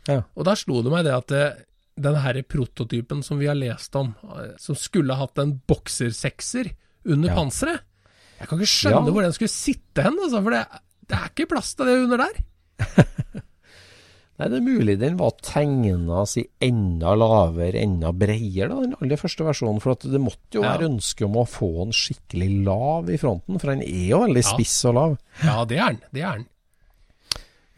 Ja. 0.07 0.21
og 0.37 0.45
da 0.45 0.53
slo 0.53 0.83
det 0.83 0.91
meg 0.91 1.03
det 1.05 1.13
at 1.15 1.31
eh, 1.31 1.53
den 1.97 2.15
her 2.21 2.41
prototypen 2.45 3.23
som 3.25 3.39
vi 3.41 3.47
har 3.49 3.57
lest 3.57 3.95
om, 3.97 4.13
eh, 4.37 4.53
som 4.61 4.75
skulle 4.77 5.15
hatt 5.17 5.37
en 5.41 5.55
boksersekser 5.67 6.71
under 7.07 7.29
Ja. 7.29 7.35
panseret 7.35 7.81
Jeg 8.39 8.47
kan 8.49 8.59
ikke 8.59 8.69
skjønne 8.69 9.07
Ja. 9.07 9.11
hvor 9.15 9.23
den 9.25 9.33
skulle 9.33 9.49
sitte 9.49 10.03
hen, 10.05 10.13
altså, 10.21 10.43
for 10.43 10.51
det, 10.53 10.65
det 11.09 11.17
er 11.17 11.29
ikke 11.31 11.47
plass 11.49 11.73
til 11.73 11.85
det 11.89 11.95
under 12.03 12.17
der. 12.17 12.35
Nei, 14.37 14.47
det 14.53 14.57
er 14.59 14.61
mulig 14.61 14.93
den 15.01 15.15
var 15.17 15.31
tegna 15.41 16.19
si 16.29 16.43
enda 16.61 17.15
lavere, 17.17 17.79
enda 17.81 18.11
bredere, 18.13 18.67
da, 18.69 18.75
den 18.83 18.93
aller 19.01 19.17
første 19.17 19.41
versjonen. 19.47 19.79
For 19.81 19.95
at 19.95 20.05
det 20.05 20.21
måtte 20.21 20.59
jo 20.59 20.61
Ja. 20.61 20.75
være 20.77 20.91
ønske 20.91 21.25
om 21.25 21.33
å 21.41 21.47
få 21.49 21.71
den 21.79 21.95
skikkelig 21.97 22.63
lav 22.67 23.09
i 23.09 23.17
fronten, 23.17 23.57
for 23.59 23.71
den 23.73 23.81
er 23.81 24.05
jo 24.11 24.19
veldig 24.27 24.43
spiss 24.45 24.75
og 24.85 24.93
lav. 24.99 25.17
Ja, 25.43 25.65
det 25.65 25.79
er 25.79 25.87
den. 25.95 26.01
Det 26.13 26.21
er 26.21 26.37
den. 26.37 26.45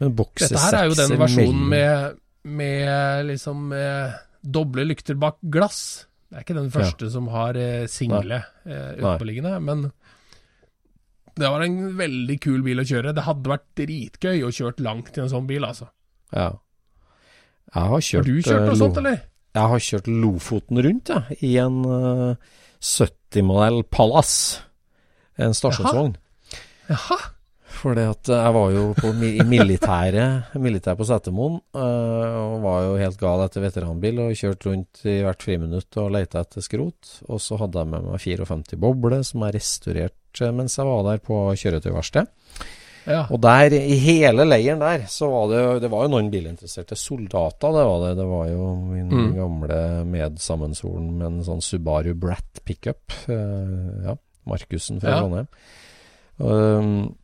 Men 0.00 0.14
Dette 0.16 0.58
her 0.60 0.76
er 0.82 0.88
jo 0.90 0.94
den 1.00 1.16
versjonen 1.18 1.68
med, 1.72 2.18
med 2.48 3.26
liksom 3.28 3.72
eh, 3.76 4.16
doble 4.40 4.86
lykter 4.88 5.18
bak 5.20 5.40
glass. 5.52 6.06
Det 6.30 6.38
er 6.38 6.46
ikke 6.46 6.58
den 6.60 6.70
første 6.72 7.10
som 7.12 7.28
har 7.32 7.58
eh, 7.58 7.88
single 7.90 8.42
eh, 8.64 9.58
men 9.60 9.90
det 11.40 11.48
var 11.48 11.62
en 11.64 11.78
veldig 11.96 12.36
kul 12.42 12.60
bil 12.64 12.82
å 12.82 12.86
kjøre. 12.86 13.14
Det 13.16 13.24
hadde 13.24 13.52
vært 13.52 13.66
dritgøy 13.78 14.42
å 14.44 14.52
kjøre 14.52 14.84
langt 14.84 15.16
i 15.16 15.22
en 15.22 15.30
sånn 15.32 15.46
bil, 15.48 15.64
altså. 15.64 15.88
Ja. 16.34 16.50
Jeg 17.70 17.92
har 17.92 18.02
kjørt 18.06 18.26
Har 18.26 18.28
du 18.28 18.42
kjørt 18.42 18.60
eh, 18.60 18.66
noe 18.66 18.80
sånt, 18.80 18.98
eller? 19.00 19.20
Jeg 19.56 19.72
har 19.72 19.84
kjørt 19.86 20.08
Lofoten 20.10 20.82
rundt, 20.86 21.10
jeg, 21.10 21.38
i 21.46 21.52
en 21.62 21.78
uh, 21.86 22.50
70-modell 22.78 23.82
Pallas. 23.90 24.32
En 25.40 25.56
stasjonsvogn. 25.56 26.16
Jaha. 26.90 27.18
Fordi 27.18 27.39
at 27.88 28.28
jeg 28.28 28.52
var 28.54 28.70
jo 28.74 28.94
på 28.94 29.10
i 29.24 29.40
militæret, 29.48 30.52
militær 30.60 30.96
på 30.98 31.06
Setermoen, 31.08 31.60
eh, 31.74 32.34
og 32.40 32.60
var 32.62 32.82
jo 32.84 32.96
helt 33.00 33.18
gal 33.18 33.40
etter 33.46 33.60
veteranbil 33.64 34.18
og 34.20 34.34
kjørte 34.36 34.68
rundt 34.70 35.00
i 35.08 35.22
hvert 35.24 35.42
friminutt 35.42 35.96
og 35.96 36.10
leita 36.12 36.40
etter 36.44 36.60
skrot. 36.60 37.22
Og 37.28 37.40
så 37.40 37.56
hadde 37.58 37.78
jeg 37.80 37.88
med 37.88 38.04
meg 38.10 38.20
54 38.20 38.76
bobler 38.78 39.22
som 39.24 39.40
jeg 39.46 39.54
restaurerte 39.56 40.52
mens 40.54 40.76
jeg 40.78 40.86
var 40.86 41.02
der 41.08 41.18
på 41.24 41.40
kjøretøyverksted. 41.56 42.28
Ja. 43.08 43.22
Og 43.32 43.40
der, 43.40 43.72
i 43.72 43.96
hele 43.96 44.44
leiren 44.44 44.78
der, 44.78 45.06
så 45.08 45.26
var 45.32 45.46
det 45.48 45.60
Det 45.82 45.88
var 45.90 46.04
jo 46.04 46.10
noen 46.12 46.28
bilinteresserte 46.30 46.94
soldater, 47.00 47.72
det 47.72 47.84
var 47.88 48.02
det. 48.04 48.10
Det 48.20 48.26
var 48.28 48.46
jo 48.52 48.66
min 48.76 49.08
Mm. 49.08 49.34
gamle 49.34 49.78
medsammensvoren 50.04 51.08
med 51.16 51.26
en 51.26 51.42
sånn 51.42 51.62
Subaru 51.64 52.12
Brat 52.14 52.60
pickup. 52.64 53.10
Uh, 53.26 54.04
ja, 54.04 54.14
Markussen 54.46 55.00
fra 55.00 55.10
Ja. 55.16 55.20
Trondheim. 55.24 55.48
Um, 56.38 57.14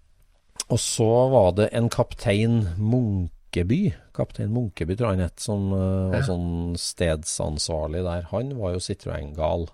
og 0.72 0.80
så 0.82 1.08
var 1.30 1.52
det 1.60 1.68
en 1.78 1.88
kaptein 1.92 2.60
Munkeby, 2.78 3.94
kaptein 4.16 4.50
Munkeby 4.54 4.96
tror 4.96 5.12
jeg 5.12 5.18
han 5.20 5.28
het, 5.28 5.40
som 5.42 5.70
uh, 5.72 6.10
var 6.10 6.22
Ja. 6.22 6.26
sånn 6.26 6.74
stedsansvarlig 6.80 8.02
der. 8.06 8.26
Han 8.32 8.56
var 8.58 8.74
jo 8.74 8.82
Citroën-gal. 8.82 9.68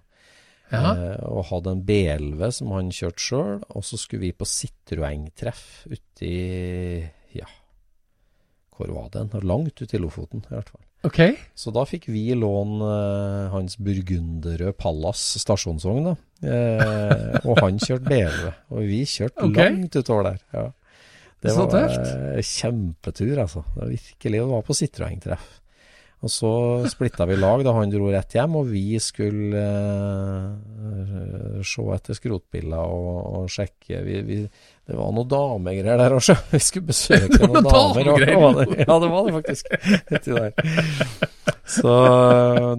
Ja. 0.72 0.92
Uh, 0.96 1.24
og 1.30 1.48
hadde 1.50 1.74
en 1.76 1.82
B11 1.88 2.52
som 2.58 2.70
han 2.76 2.92
kjørte 2.92 3.24
sjøl. 3.24 3.58
Og 3.72 3.84
så 3.84 3.96
skulle 4.00 4.26
vi 4.26 4.36
på 4.36 4.48
Citroën-treff 4.48 5.86
uti 5.88 6.36
Ja, 7.32 7.48
hvor 8.76 8.92
var 8.92 9.08
det? 9.12 9.44
Langt 9.44 9.80
ute 9.80 9.96
i 9.96 10.00
Lofoten, 10.00 10.44
i 10.44 10.54
hvert 10.54 10.68
fall. 10.68 10.84
Okay. 11.02 11.34
Så 11.58 11.72
da 11.74 11.82
fikk 11.88 12.06
vi 12.12 12.28
låne 12.38 12.84
uh, 12.86 13.48
hans 13.50 13.74
burgunderrøde 13.82 14.76
Pallas 14.78 15.22
stasjonsvogn, 15.42 16.12
da. 16.12 16.14
Uh, 16.42 17.48
og 17.48 17.58
han 17.58 17.80
kjørte 17.82 18.06
B11. 18.06 18.52
Og 18.70 18.86
vi 18.86 19.02
kjørte 19.08 19.48
okay. 19.48 19.72
langt 19.72 19.98
utover 19.98 20.28
der. 20.30 20.44
Ja. 20.54 20.68
Det 21.42 21.50
Så 21.50 21.64
var 21.66 21.70
tøft. 21.74 22.12
eh, 22.36 22.42
kjempetur, 22.42 23.38
altså. 23.42 23.64
Det 23.74 23.80
var 23.82 23.88
virkelig. 23.90 24.32
Det 24.40 24.46
var 24.46 24.62
på 24.62 24.72
Citroën-treff. 24.78 25.48
Og 26.22 26.30
så 26.30 26.50
splitta 26.86 27.26
vi 27.26 27.34
lag 27.34 27.64
da 27.66 27.72
han 27.74 27.90
dro 27.90 28.06
rett 28.14 28.30
hjem, 28.36 28.52
og 28.60 28.68
vi 28.70 28.94
skulle 29.02 29.58
eh, 29.58 31.58
se 31.66 31.82
etter 31.96 32.14
skrotbiler 32.14 32.78
og, 32.78 33.26
og 33.40 33.48
sjekke 33.50 33.98
vi, 34.06 34.20
vi, 34.28 34.36
Det 34.86 34.94
var 34.98 35.10
noen 35.16 35.26
damegreier 35.32 35.98
der 35.98 36.14
også. 36.14 36.36
Vi 36.52 36.60
skulle 36.62 36.86
besøke 36.92 37.26
noen, 37.40 37.52
noen 37.56 37.66
damer. 37.66 38.06
damegreier? 38.06 38.54
det- 38.60 38.86
Ja, 38.86 38.94
det 39.02 39.10
var 39.10 39.20
det 39.26 39.34
faktisk. 39.40 39.64
Så 41.72 41.92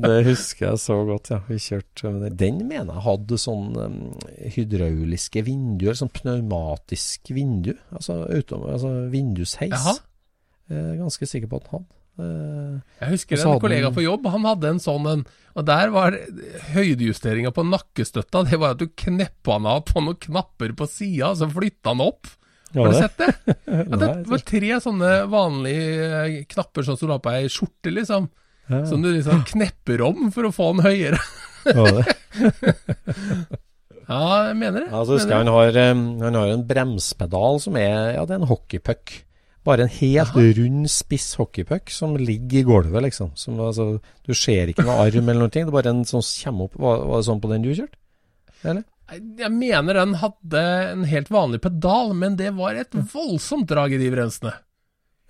det 0.03 0.17
husker 0.27 0.67
jeg 0.69 0.77
så 0.83 0.95
godt, 1.07 1.29
ja. 1.33 1.39
Vi 1.47 1.57
kjørte. 1.63 2.11
Den 2.37 2.59
mener 2.67 2.91
jeg 2.93 3.03
hadde 3.07 3.37
sånn 3.41 3.71
um, 3.79 3.97
hydrauliske 4.55 5.41
vinduer, 5.47 5.95
sånn 5.97 6.11
pneumatisk 6.13 7.31
vindu. 7.35 7.73
Altså, 7.95 8.13
autom, 8.27 8.67
altså 8.75 8.89
vindusheis. 9.13 9.73
Jaha. 9.73 9.95
Jeg 10.71 10.79
er 10.93 10.99
ganske 11.01 11.25
sikker 11.27 11.49
på 11.51 11.57
at 11.63 11.67
han 11.73 11.79
hadde. 11.83 11.99
Eh, 12.19 12.75
Jeg 13.01 13.09
husker 13.15 13.41
en 13.41 13.59
kollega 13.63 13.89
på 13.93 14.03
jobb, 14.05 14.27
han 14.29 14.45
hadde 14.45 14.69
en 14.69 14.81
sånn 14.83 15.07
en, 15.09 15.23
og 15.57 15.65
der 15.65 15.89
var 15.93 16.13
høydejusteringa 16.75 17.49
på 17.55 17.65
nakkestøtta, 17.65 18.43
det 18.49 18.59
var 18.61 18.75
at 18.75 18.83
du 18.83 18.87
kneppa 18.87 19.57
han 19.57 19.65
av 19.69 19.83
på 19.89 20.01
noen 20.03 20.19
knapper 20.21 20.75
på 20.77 20.85
sida, 20.89 21.31
så 21.37 21.49
flytta 21.49 21.93
han 21.95 22.03
opp. 22.05 22.29
Har 22.73 22.89
du 22.89 22.95
sett 22.97 23.17
det? 23.21 23.27
At 23.93 23.99
det 24.01 24.07
var 24.31 24.41
tre 24.49 24.77
sånne 24.81 25.09
vanlige 25.29 26.07
eh, 26.23 26.37
knapper 26.49 26.85
sånn 26.87 26.97
som 26.97 27.09
du 27.09 27.13
har 27.13 27.21
på 27.21 27.33
ei 27.33 27.45
skjorte, 27.51 27.91
liksom. 27.93 28.29
Som 28.89 29.01
du 29.03 29.11
liksom 29.11 29.43
knepper 29.45 30.01
om 30.07 30.31
for 30.33 30.47
å 30.47 30.53
få 30.55 30.71
den 30.73 30.85
høyere. 30.87 31.19
Ja, 34.03 34.49
jeg 34.49 34.57
mener 34.59 34.83
det. 34.83 34.89
Altså, 34.91 35.15
husker 35.15 35.31
jeg 35.31 35.45
han 35.45 35.51
har, 35.53 35.77
um, 35.93 36.01
han 36.19 36.35
har 36.35 36.49
en 36.51 36.65
bremspedal 36.67 37.61
som 37.63 37.77
er 37.79 38.17
Ja, 38.17 38.25
det 38.27 38.35
er 38.35 38.41
en 38.41 38.49
hockeypuck. 38.49 39.13
Bare 39.63 39.85
en 39.85 39.93
helt 39.95 40.35
rund, 40.35 40.87
spiss 40.91 41.29
hockeypuck 41.39 41.91
som 41.93 42.17
ligger 42.19 42.59
i 42.59 42.65
gulvet, 42.67 43.05
liksom. 43.05 43.31
Som, 43.39 43.61
altså, 43.63 43.93
du 44.27 44.33
ser 44.35 44.71
ikke 44.71 44.83
noe 44.83 45.05
arm 45.05 45.29
eller 45.29 45.45
noe. 45.45 45.53
Det 45.53 45.63
er 45.63 45.71
bare 45.71 45.93
en 45.93 46.03
som 46.07 46.23
kommer 46.43 46.67
opp. 46.67 46.75
Var, 46.75 47.05
var 47.07 47.21
det 47.21 47.27
sånn 47.29 47.43
på 47.43 47.51
den 47.53 47.63
du 47.63 47.71
kjørte? 47.71 47.99
Eller? 48.63 48.83
Jeg 49.13 49.51
mener 49.51 49.99
den 49.99 50.17
hadde 50.19 50.61
en 50.91 51.07
helt 51.07 51.31
vanlig 51.31 51.61
pedal, 51.63 52.13
men 52.17 52.37
det 52.39 52.51
var 52.57 52.75
et 52.79 52.95
voldsomt 53.13 53.67
drag 53.69 53.95
i 53.95 53.99
de 54.01 54.11
bremsene. 54.11 54.53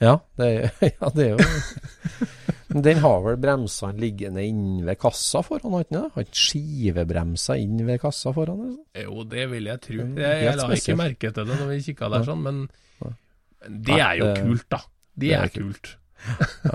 Ja, 0.02 0.18
det, 0.40 0.50
ja, 1.00 1.10
det 1.14 1.24
er 1.24 1.36
jo 1.36 2.82
Den 2.84 3.00
har 3.04 3.20
vel 3.22 3.36
bremsene 3.38 4.02
liggende 4.02 4.42
inn 4.42 4.82
ved 4.86 4.98
kassa 4.98 5.44
foran, 5.46 5.76
har 5.78 5.86
den 5.86 6.24
ikke 6.24 6.40
skivebremser 6.42 7.62
inn 7.62 7.84
ved 7.86 8.02
kassa 8.02 8.34
foran? 8.34 8.64
Eller? 8.66 8.80
sånn? 8.80 9.04
Jo, 9.04 9.26
det 9.30 9.46
vil 9.52 9.70
jeg 9.70 9.84
tro. 9.84 10.00
Jeg, 10.18 10.40
jeg 10.48 10.58
la 10.58 10.70
ikke 10.74 10.98
merke 10.98 11.34
til 11.36 11.52
det 11.52 11.60
når 11.60 11.70
vi 11.70 11.84
kikka 11.86 12.10
der 12.16 12.26
sånn, 12.26 12.42
men 12.48 12.64
det 13.70 14.00
er 14.00 14.16
jo 14.20 14.34
kult, 14.38 14.66
da. 14.70 14.78
Det, 15.14 15.28
det 15.28 15.34
er 15.38 15.44
er 15.44 15.50
kult. 15.60 15.98
Ja. 16.64 16.72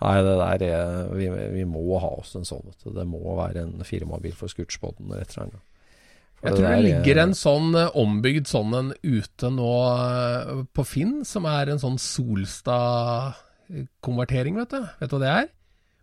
Nei, 0.00 0.14
det 0.24 0.36
der 0.40 0.62
er 0.64 1.10
Vi, 1.12 1.26
vi 1.52 1.64
må 1.68 1.98
ha 2.00 2.08
oss 2.22 2.30
en 2.38 2.46
sånn. 2.48 2.64
Det 2.80 3.04
må 3.06 3.20
være 3.36 3.60
en 3.66 3.82
firmabil 3.84 4.32
for 4.32 4.48
Scootspoden 4.48 5.04
eller 5.10 5.20
et 5.26 5.34
eller 5.36 5.44
annet. 5.50 5.60
Jeg 6.40 6.54
tror 6.54 6.56
det 6.56 6.64
der 6.64 6.72
er- 6.78 6.86
ligger 6.86 7.18
en 7.20 7.34
sånn 7.36 7.74
eh, 7.76 7.90
ombygd 8.00 8.48
sånn 8.48 8.72
en 8.78 8.88
ute 9.04 9.50
nå 9.52 9.68
eh, 10.00 10.64
på 10.72 10.80
Finn, 10.88 11.18
som 11.28 11.44
er 11.44 11.68
en 11.74 11.82
sånn 11.82 11.98
Solstad-konvertering, 12.00 14.56
vet 14.56 14.70
du. 14.72 14.80
Vet 15.00 15.10
du 15.12 15.16
hva 15.16 15.20
det 15.22 15.28
er? 15.34 15.48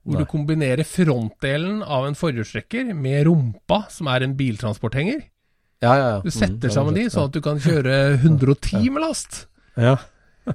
Hvor 0.07 0.15
Nei. 0.15 0.21
du 0.23 0.29
kombinerer 0.31 0.85
frontdelen 0.87 1.81
av 1.83 2.05
en 2.07 2.15
forhjulstrekker 2.15 2.93
med 2.95 3.25
rumpa, 3.27 3.81
som 3.91 4.07
er 4.13 4.23
en 4.23 4.37
biltransporthenger. 4.39 5.25
Ja, 5.83 5.91
ja, 5.97 6.05
ja. 6.15 6.19
Du 6.23 6.29
Mm, 6.29 6.37
setter 6.37 6.59
det 6.63 6.71
sammen 6.73 6.95
jeg 6.95 7.09
de, 7.09 7.13
sånn 7.13 7.27
at 7.27 7.33
du 7.35 7.41
kan 7.41 7.59
kjøre 7.59 7.97
110 8.21 8.89
med 8.93 9.01
last. 9.03 9.47
Ja. 9.77 9.97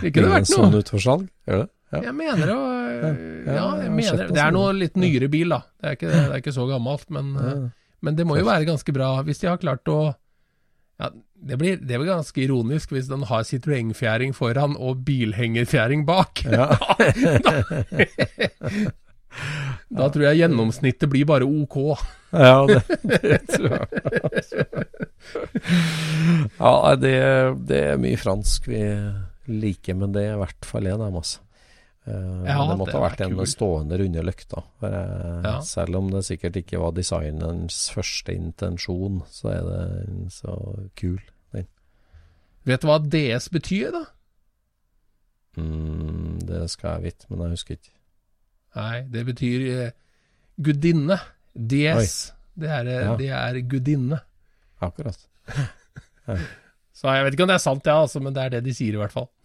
Det 0.00 0.10
vært 0.12 0.24
noe? 0.24 0.44
sånn 0.50 0.74
ut 0.74 0.88
for 0.90 0.98
salg? 1.02 1.28
Gjør 1.48 1.58
det? 1.64 1.68
Ja. 1.90 2.00
Jeg 2.06 2.14
mener 2.14 2.50
å 2.54 2.58
Ja, 2.60 3.10
Ja, 3.54 3.66
jeg 3.82 3.90
mener 3.94 4.26
det, 4.30 4.40
er 4.42 4.50
noe 4.54 4.72
litt 4.76 4.96
nyere 5.00 5.28
bil, 5.32 5.48
da. 5.54 5.60
Det 5.80 5.86
er 5.88 5.92
ikke, 5.98 6.10
det 6.10 6.26
er 6.26 6.38
ikke 6.42 6.54
så 6.54 6.64
gammelt, 6.70 7.06
men, 7.10 7.26
Ja. 7.34 7.40
eh, 7.50 7.68
men 8.02 8.12
det 8.18 8.24
må 8.26 8.36
jo 8.38 8.44
være 8.46 8.64
ganske 8.68 8.92
bra 8.94 9.08
hvis 9.26 9.40
de 9.42 9.46
har 9.50 9.58
klart 9.62 9.84
å 9.90 9.98
ja, 11.00 11.08
det, 11.34 11.56
blir, 11.56 11.76
det 11.80 11.96
blir 11.96 12.10
ganske 12.10 12.40
ironisk 12.44 12.90
hvis 12.92 13.08
den 13.08 13.22
har 13.30 13.42
Citroën-fjæring 13.48 14.32
foran 14.36 14.74
og 14.76 15.00
bilhengerfjæring 15.06 16.04
bak. 16.08 16.42
Ja. 16.44 16.66
Da 19.90 20.08
tror 20.10 20.26
jeg 20.28 20.40
gjennomsnittet 20.42 21.10
blir 21.10 21.26
bare 21.28 21.46
OK. 21.46 21.76
Ja, 22.32 22.66
det, 22.66 22.80
det 23.10 23.38
tror 23.50 23.72
jeg. 23.74 23.88
Ja, 26.60 26.94
det, 27.00 27.14
det 27.68 27.80
er 27.92 28.00
mye 28.00 28.18
fransk 28.20 28.68
vi 28.70 28.82
liker, 29.50 29.96
men 29.98 30.12
det 30.14 30.22
er 30.28 30.36
i 30.36 30.40
hvert 30.44 30.68
fall 30.68 30.86
en 30.86 31.00
av 31.00 31.08
dem, 31.08 31.16
altså. 31.22 31.40
Ja, 32.10 32.62
det 32.66 32.76
måtte 32.80 32.94
det 32.94 32.98
ha 32.98 33.02
vært 33.04 33.20
en 33.26 33.34
kult. 33.36 33.50
stående 33.52 33.98
runde 34.00 34.22
løkta. 34.24 34.62
Eh, 34.82 35.42
Ja. 35.44 35.56
Selv 35.66 35.98
om 36.00 36.08
det 36.10 36.22
sikkert 36.26 36.56
ikke 36.58 36.80
var 36.80 36.94
designerens 36.96 37.90
første 37.94 38.34
intensjon, 38.34 39.20
så 39.30 39.50
er 39.52 39.66
den 39.68 40.30
så 40.32 40.54
kul. 40.98 41.20
Den. 41.52 41.66
Vet 42.66 42.82
du 42.82 42.88
hva 42.90 42.98
DS 43.04 43.50
betyr, 43.52 43.90
da? 43.94 44.04
Mm, 45.60 46.38
det 46.46 46.64
skal 46.72 46.96
jeg 46.96 47.02
vite, 47.10 47.26
men 47.30 47.44
jeg 47.44 47.56
husker 47.58 47.76
ikke. 47.78 47.94
Nei, 48.80 48.96
det 49.12 49.26
betyr 49.26 49.64
eh, 49.84 49.92
gudinne. 50.62 51.18
Dies. 51.54 52.32
Det 52.60 52.68
er, 52.68 52.86
eh, 52.86 53.04
Ja. 53.06 53.16
det 53.16 53.28
er 53.30 53.60
gudinne. 53.68 54.20
Akkurat. 54.80 55.18
Så 57.00 57.08
jeg 57.14 57.24
vet 57.24 57.32
ikke 57.34 57.42
om 57.46 57.48
det 57.48 57.54
er 57.56 57.62
sant, 57.64 57.86
ja, 57.88 57.94
altså, 58.02 58.20
men 58.22 58.34
det 58.36 58.42
er 58.44 58.50
det 58.56 58.64
de 58.64 58.74
sier 58.76 58.94
i 58.94 59.00
hvert 59.00 59.12
fall. 59.12 59.28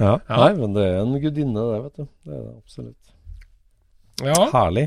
Ja. 0.00 0.14
Ja. 0.28 0.36
Nei, 0.40 0.52
men 0.56 0.72
det 0.72 0.82
er 0.88 0.94
en 1.02 1.10
gudinne, 1.20 1.60
det, 1.68 1.80
vet 1.84 1.96
du. 2.00 2.04
Det 2.24 2.32
er 2.32 2.44
det 2.46 2.52
absolutt. 2.56 3.10
Ja. 4.24 4.36
Herlig. 4.54 4.86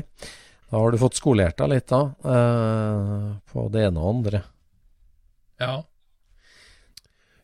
Da 0.70 0.78
har 0.80 0.90
du 0.90 0.98
fått 0.98 1.14
skolert 1.20 1.54
deg 1.60 1.68
litt, 1.70 1.86
da. 1.90 2.00
Eh, 2.34 3.28
på 3.52 3.68
det 3.70 3.84
ene 3.86 4.02
og 4.02 4.08
andre. 4.16 4.40
ja. 5.62 5.76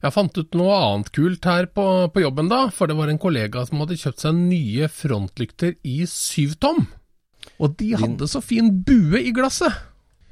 Jeg 0.04 0.12
fant 0.12 0.38
ut 0.38 0.56
noe 0.58 0.76
annet 0.76 1.10
kult 1.16 1.48
her 1.48 1.68
på, 1.72 1.86
på 2.12 2.22
jobben, 2.22 2.50
da. 2.52 2.66
For 2.74 2.90
det 2.90 2.98
var 2.98 3.10
en 3.10 3.20
kollega 3.22 3.64
som 3.68 3.82
hadde 3.82 3.98
kjøpt 4.00 4.26
seg 4.26 4.38
nye 4.38 4.88
frontlykter 4.92 5.76
i 5.88 5.98
syvtom. 6.10 6.84
Og 7.62 7.76
de 7.80 7.92
hadde 7.96 8.28
så 8.28 8.42
fin 8.44 8.70
bue 8.84 9.22
i 9.22 9.32
glasset. 9.34 9.72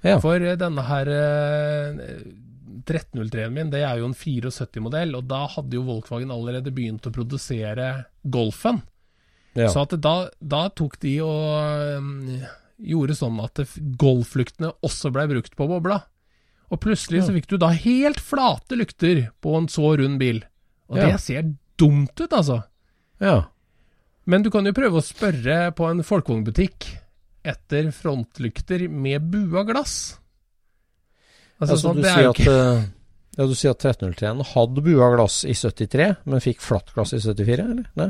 Ja. 0.05 0.19
For 0.21 0.37
eh, 0.37 0.59
denne 0.61 0.85
her 0.85 1.09
eh, 1.09 2.03
1303-en 2.85 3.55
min, 3.55 3.71
det 3.73 3.85
er 3.87 4.01
jo 4.01 4.11
en 4.11 4.17
74-modell, 4.17 5.15
og 5.17 5.29
da 5.31 5.45
hadde 5.55 5.79
jo 5.79 5.87
Volkswagen 5.87 6.33
allerede 6.35 6.75
begynt 6.75 7.07
å 7.09 7.15
produsere 7.15 7.89
Golfen. 8.23 8.83
Ja. 9.55 9.71
Så 9.71 9.85
at 9.87 9.95
da, 10.03 10.17
da 10.43 10.67
tok 10.75 10.99
de 11.03 11.15
og 11.25 12.01
um, 12.03 12.11
gjorde 12.83 13.17
sånn 13.17 13.39
at 13.41 13.63
golflyktene 14.01 14.73
også 14.85 15.13
ble 15.15 15.29
brukt 15.31 15.55
på 15.57 15.69
bobla. 15.71 16.03
Og 16.75 16.81
plutselig 16.83 17.23
så 17.27 17.35
fikk 17.37 17.47
du 17.53 17.57
da 17.63 17.69
helt 17.71 18.19
flate 18.23 18.75
lykter 18.81 19.29
på 19.45 19.55
en 19.59 19.69
så 19.71 19.93
rund 20.01 20.19
bil. 20.21 20.41
Og 20.91 20.99
Ja. 20.99 21.13
det 21.13 21.21
ser 21.23 21.53
dumt 21.79 22.19
ut, 22.21 22.31
altså. 22.35 22.65
ja. 23.23 23.45
Men 24.27 24.43
du 24.43 24.49
kan 24.51 24.65
jo 24.65 24.73
prøve 24.73 24.99
å 24.99 25.05
spørre 25.05 25.69
på 25.77 25.85
en 25.91 26.01
folkevognbutikk 26.03 26.87
etter 27.45 27.91
frontlykter 27.93 28.87
med 28.89 29.27
bua 29.31 29.65
glass. 29.69 30.17
Altså, 31.61 31.75
Altså, 31.75 31.81
sånn, 31.83 32.01
du, 32.01 32.07
er 32.09 32.15
sier 32.15 32.31
ikke... 32.33 32.49
at, 32.49 32.79
eh, 32.81 32.87
ja, 33.37 33.47
du 33.51 33.55
sier 33.59 33.75
at 33.75 33.85
1303-en 33.85 34.41
hadde 34.55 34.85
bua 34.87 35.11
glass 35.15 35.43
i 35.45 35.53
73, 35.53 36.09
men 36.25 36.41
fikk 36.41 36.65
flatt 36.65 36.91
glass 36.97 37.13
i 37.13 37.21
74, 37.21 37.67
eller? 37.69 37.85
Nei? 38.01 38.09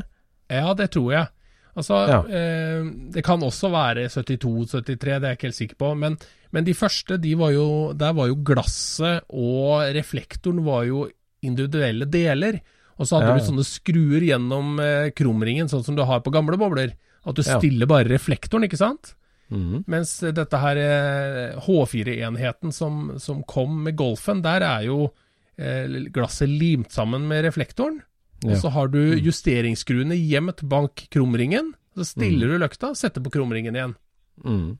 Ja, 0.55 0.73
det 0.77 0.89
tror 0.95 1.11
jeg. 1.11 1.27
Altså, 1.75 1.97
Ja. 2.07 2.19
eh, 2.31 2.83
det 3.11 3.23
kan 3.27 3.41
også 3.43 3.69
være 3.69 4.05
72-73, 4.09 4.85
det 4.95 5.11
er 5.11 5.19
jeg 5.27 5.37
ikke 5.37 5.47
helt 5.49 5.55
sikker 5.59 5.75
på. 5.81 5.89
Men, 5.97 6.17
men 6.55 6.63
de 6.63 6.73
første, 6.73 7.17
de 7.19 7.33
var 7.35 7.51
jo, 7.51 7.93
der 7.93 8.13
var 8.15 8.27
jo 8.31 8.37
glasset 8.47 9.23
og 9.29 9.83
reflektoren 9.95 10.63
var 10.63 10.85
jo 10.87 11.09
individuelle 11.43 12.05
deler. 12.09 12.61
Og 12.97 13.05
så 13.09 13.17
hadde 13.19 13.27
Ja, 13.27 13.35
ja. 13.35 13.43
du 13.43 13.49
sånne 13.51 13.65
skruer 13.67 14.23
gjennom 14.23 14.79
eh, 14.79 15.09
krumringen, 15.11 15.67
sånn 15.67 15.83
som 15.83 15.95
du 15.97 16.03
har 16.07 16.21
på 16.23 16.31
gamle 16.31 16.55
bobler. 16.57 16.93
At 17.27 17.35
du 17.35 17.41
stiller 17.43 17.85
bare 17.89 18.07
reflektoren, 18.07 18.63
ikke 18.69 18.77
sant? 18.79 19.15
Mhm. 19.51 19.83
Mens 19.87 20.19
dette 20.21 20.57
her 20.57 20.77
eh, 20.79 21.59
H4-enheten 21.67 22.71
som, 22.73 23.19
som 23.19 23.43
kom 23.43 23.83
med 23.83 23.95
Golfen, 23.99 24.41
der 24.41 24.63
er 24.63 24.85
jo 24.87 25.11
eh, 25.59 25.85
glasset 26.13 26.49
limt 26.49 26.91
sammen 26.95 27.27
med 27.27 27.43
reflektoren. 27.45 27.99
Og 28.43 28.57
så 28.61 28.69
har 28.75 28.89
du 28.91 28.99
justeringsskruene 29.23 30.17
gjemt 30.19 30.61
bak 30.69 31.07
krumringen. 31.13 31.73
Så 31.95 32.03
stiller 32.11 32.51
du 32.51 32.57
løkta, 32.59 32.91
setter 32.97 33.23
på 33.23 33.31
krumringen 33.31 33.75
igjen. 33.75 33.95
Mhm. 34.43 34.77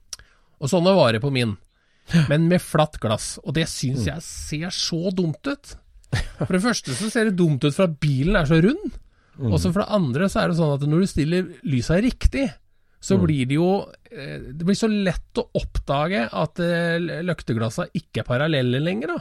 Og 0.60 0.70
sånne 0.72 0.92
var 0.96 1.12
det 1.12 1.20
på 1.20 1.32
min. 1.32 1.56
Men 2.30 2.46
med 2.48 2.62
flatt 2.62 2.98
glass. 3.00 3.38
Og 3.44 3.54
det 3.54 3.66
syns 3.68 4.06
jeg 4.06 4.22
ser 4.22 4.70
så 4.70 5.10
dumt 5.12 5.44
ut. 5.46 5.74
For 6.38 6.52
det 6.54 6.62
første 6.62 6.94
så 6.96 7.10
ser 7.10 7.24
det 7.28 7.36
dumt 7.36 7.64
ut 7.64 7.74
for 7.74 7.88
at 7.88 7.98
bilen 8.00 8.36
er 8.36 8.46
så 8.48 8.60
rund. 8.62 8.94
Og 9.36 9.58
så 9.60 9.72
for 9.72 9.82
det 9.82 9.92
andre 9.92 10.28
så 10.32 10.42
er 10.44 10.48
det 10.48 10.56
sånn 10.56 10.76
at 10.78 10.86
når 10.88 11.02
du 11.02 11.06
stiller 11.10 11.48
lysa 11.68 11.98
riktig, 12.00 12.46
så 13.00 13.18
blir 13.20 13.44
det 13.46 13.58
jo 13.58 13.84
eh, 14.10 14.40
Det 14.56 14.64
blir 14.64 14.74
så 14.78 14.88
lett 14.88 15.36
å 15.38 15.44
oppdage 15.60 16.22
at 16.32 16.62
eh, 16.64 16.96
løkteglassa 17.22 17.90
ikke 17.92 18.22
er 18.22 18.28
parallelle 18.28 18.80
lenger, 18.80 19.12
da. 19.12 19.18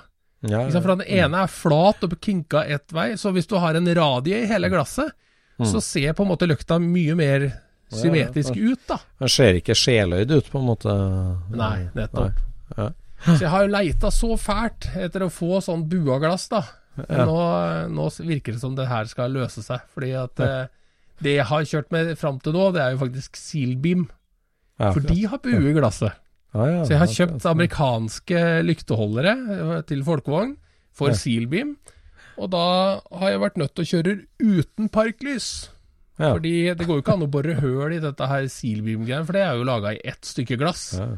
Ja, 0.49 0.63
ja. 0.67 0.81
For 0.81 0.95
den 0.95 1.05
ene 1.07 1.43
er 1.45 1.51
flat 1.51 2.03
og 2.05 2.17
kinka 2.21 2.65
ett 2.71 2.93
vei, 2.95 3.13
så 3.19 3.31
hvis 3.35 3.47
du 3.49 3.57
har 3.61 3.77
en 3.77 3.89
radie 3.97 4.43
i 4.43 4.49
hele 4.49 4.69
glasset, 4.73 5.13
så 5.55 5.79
ser 5.79 6.13
på 6.17 6.25
en 6.25 6.33
måte 6.33 6.47
løkta 6.49 6.77
mye 6.83 7.15
mer 7.15 7.45
symmetrisk 7.93 8.57
ut, 8.57 8.81
da. 8.89 8.97
Den 9.21 9.31
ser 9.31 9.59
ikke 9.59 9.75
sjeløyd 9.77 10.33
ut, 10.33 10.49
på 10.51 10.59
en 10.59 10.67
måte. 10.67 10.95
Nei, 11.55 11.87
nettopp. 11.95 12.41
Ja. 12.75 12.89
Så 13.25 13.39
jeg 13.39 13.51
har 13.53 13.63
jo 13.65 13.71
leita 13.71 14.11
så 14.13 14.35
fælt 14.37 14.89
etter 14.99 15.25
å 15.25 15.31
få 15.33 15.61
sånn 15.63 15.85
buaglass, 15.89 16.49
da. 16.51 16.63
Men 16.95 17.25
nå, 17.27 17.39
nå 17.91 18.09
virker 18.23 18.55
det 18.55 18.61
som 18.61 18.75
det 18.77 18.87
her 18.89 19.07
skal 19.09 19.33
løse 19.35 19.63
seg. 19.65 19.83
Fordi 19.95 20.11
at 20.19 20.43
eh, 20.43 20.67
det 21.23 21.37
jeg 21.37 21.47
har 21.49 21.65
kjørt 21.71 21.91
med 21.95 22.13
fram 22.19 22.39
til 22.43 22.55
nå, 22.55 22.69
det 22.75 22.83
er 22.83 22.95
jo 22.95 23.01
faktisk 23.03 23.39
Sealbeam. 23.39 24.05
Ja. 24.79 24.91
For 24.91 25.03
de 25.03 25.25
har 25.31 25.41
bue 25.43 25.71
i 25.71 25.75
glasset. 25.75 26.15
Ja, 26.55 26.65
ja, 26.71 26.81
Så 26.87 26.93
jeg 26.93 27.01
har 27.01 27.11
kjøpt 27.11 27.45
amerikanske 27.51 28.41
lykteholdere 28.63 29.33
eh, 29.35 29.81
til 29.89 30.03
folkevogn 30.07 30.55
for 30.95 31.11
Ja. 31.11 31.19
Sealbeam. 31.19 31.75
Og 32.39 32.49
da 32.51 32.65
har 33.11 33.31
jeg 33.33 33.41
vært 33.43 33.57
nødt 33.59 33.73
til 33.75 33.83
å 33.83 33.89
kjøre 33.91 34.15
uten 34.39 34.89
parklys. 34.91 35.49
Ja. 36.15 36.31
Fordi 36.31 36.53
det 36.79 36.87
går 36.87 36.99
jo 36.99 37.03
ikke 37.03 37.15
an 37.17 37.25
å 37.27 37.31
bore 37.31 37.57
høl 37.59 37.95
i 37.97 38.01
dette 38.03 38.27
her 38.31 38.47
Sealbeam-greiene, 38.51 39.25
for 39.27 39.35
det 39.35 39.43
er 39.43 39.59
jo 39.59 39.67
laga 39.67 39.93
i 39.95 40.01
ett 40.07 40.23
stykke 40.23 40.57
glass. 40.59 40.93
Ja. 40.99 41.09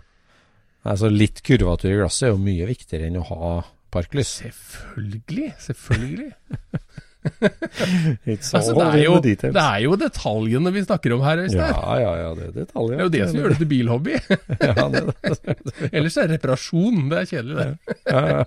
Altså, 0.87 1.09
litt 1.11 1.43
kurvatur 1.45 1.91
i 1.91 1.97
glasset 1.99 2.29
er 2.29 2.33
jo 2.33 2.41
mye 2.41 2.65
viktigere 2.69 3.09
enn 3.09 3.19
å 3.21 3.25
ha 3.29 3.51
parklys. 3.93 4.39
Selvfølgelig, 4.41 5.51
selvfølgelig. 5.67 6.31
It's 8.31 8.51
Altså, 8.55 8.73
det, 8.73 8.85
er 8.85 8.97
in 8.97 9.03
jo, 9.05 9.15
the 9.23 9.35
det 9.41 9.63
er 9.63 9.79
jo 9.83 9.95
detaljene 9.99 10.73
vi 10.75 10.83
snakker 10.85 11.15
om 11.17 11.23
her, 11.25 11.43
Øystein. 11.45 11.71
Ja, 11.73 11.93
ja, 12.01 12.11
ja, 12.21 12.29
det 12.37 12.47
er 12.47 12.53
detaljer. 12.57 12.95
Det 12.95 12.99
er 12.99 13.05
jo 13.05 13.13
det 13.15 13.23
som 13.29 13.39
gjør 13.41 13.53
det 13.53 13.59
til 13.61 13.71
bilhobby. 13.73 14.17
Ja, 14.67 14.87
det 14.93 15.03
det. 15.07 15.13
Ellers 15.95 16.17
er 16.17 16.27
det 16.27 16.37
reparasjon. 16.37 17.07
Det 17.11 17.17
er 17.21 17.31
kjedelig, 17.31 17.55
det. 17.57 17.71
Ja, 18.09 18.21
ja. 18.27 18.41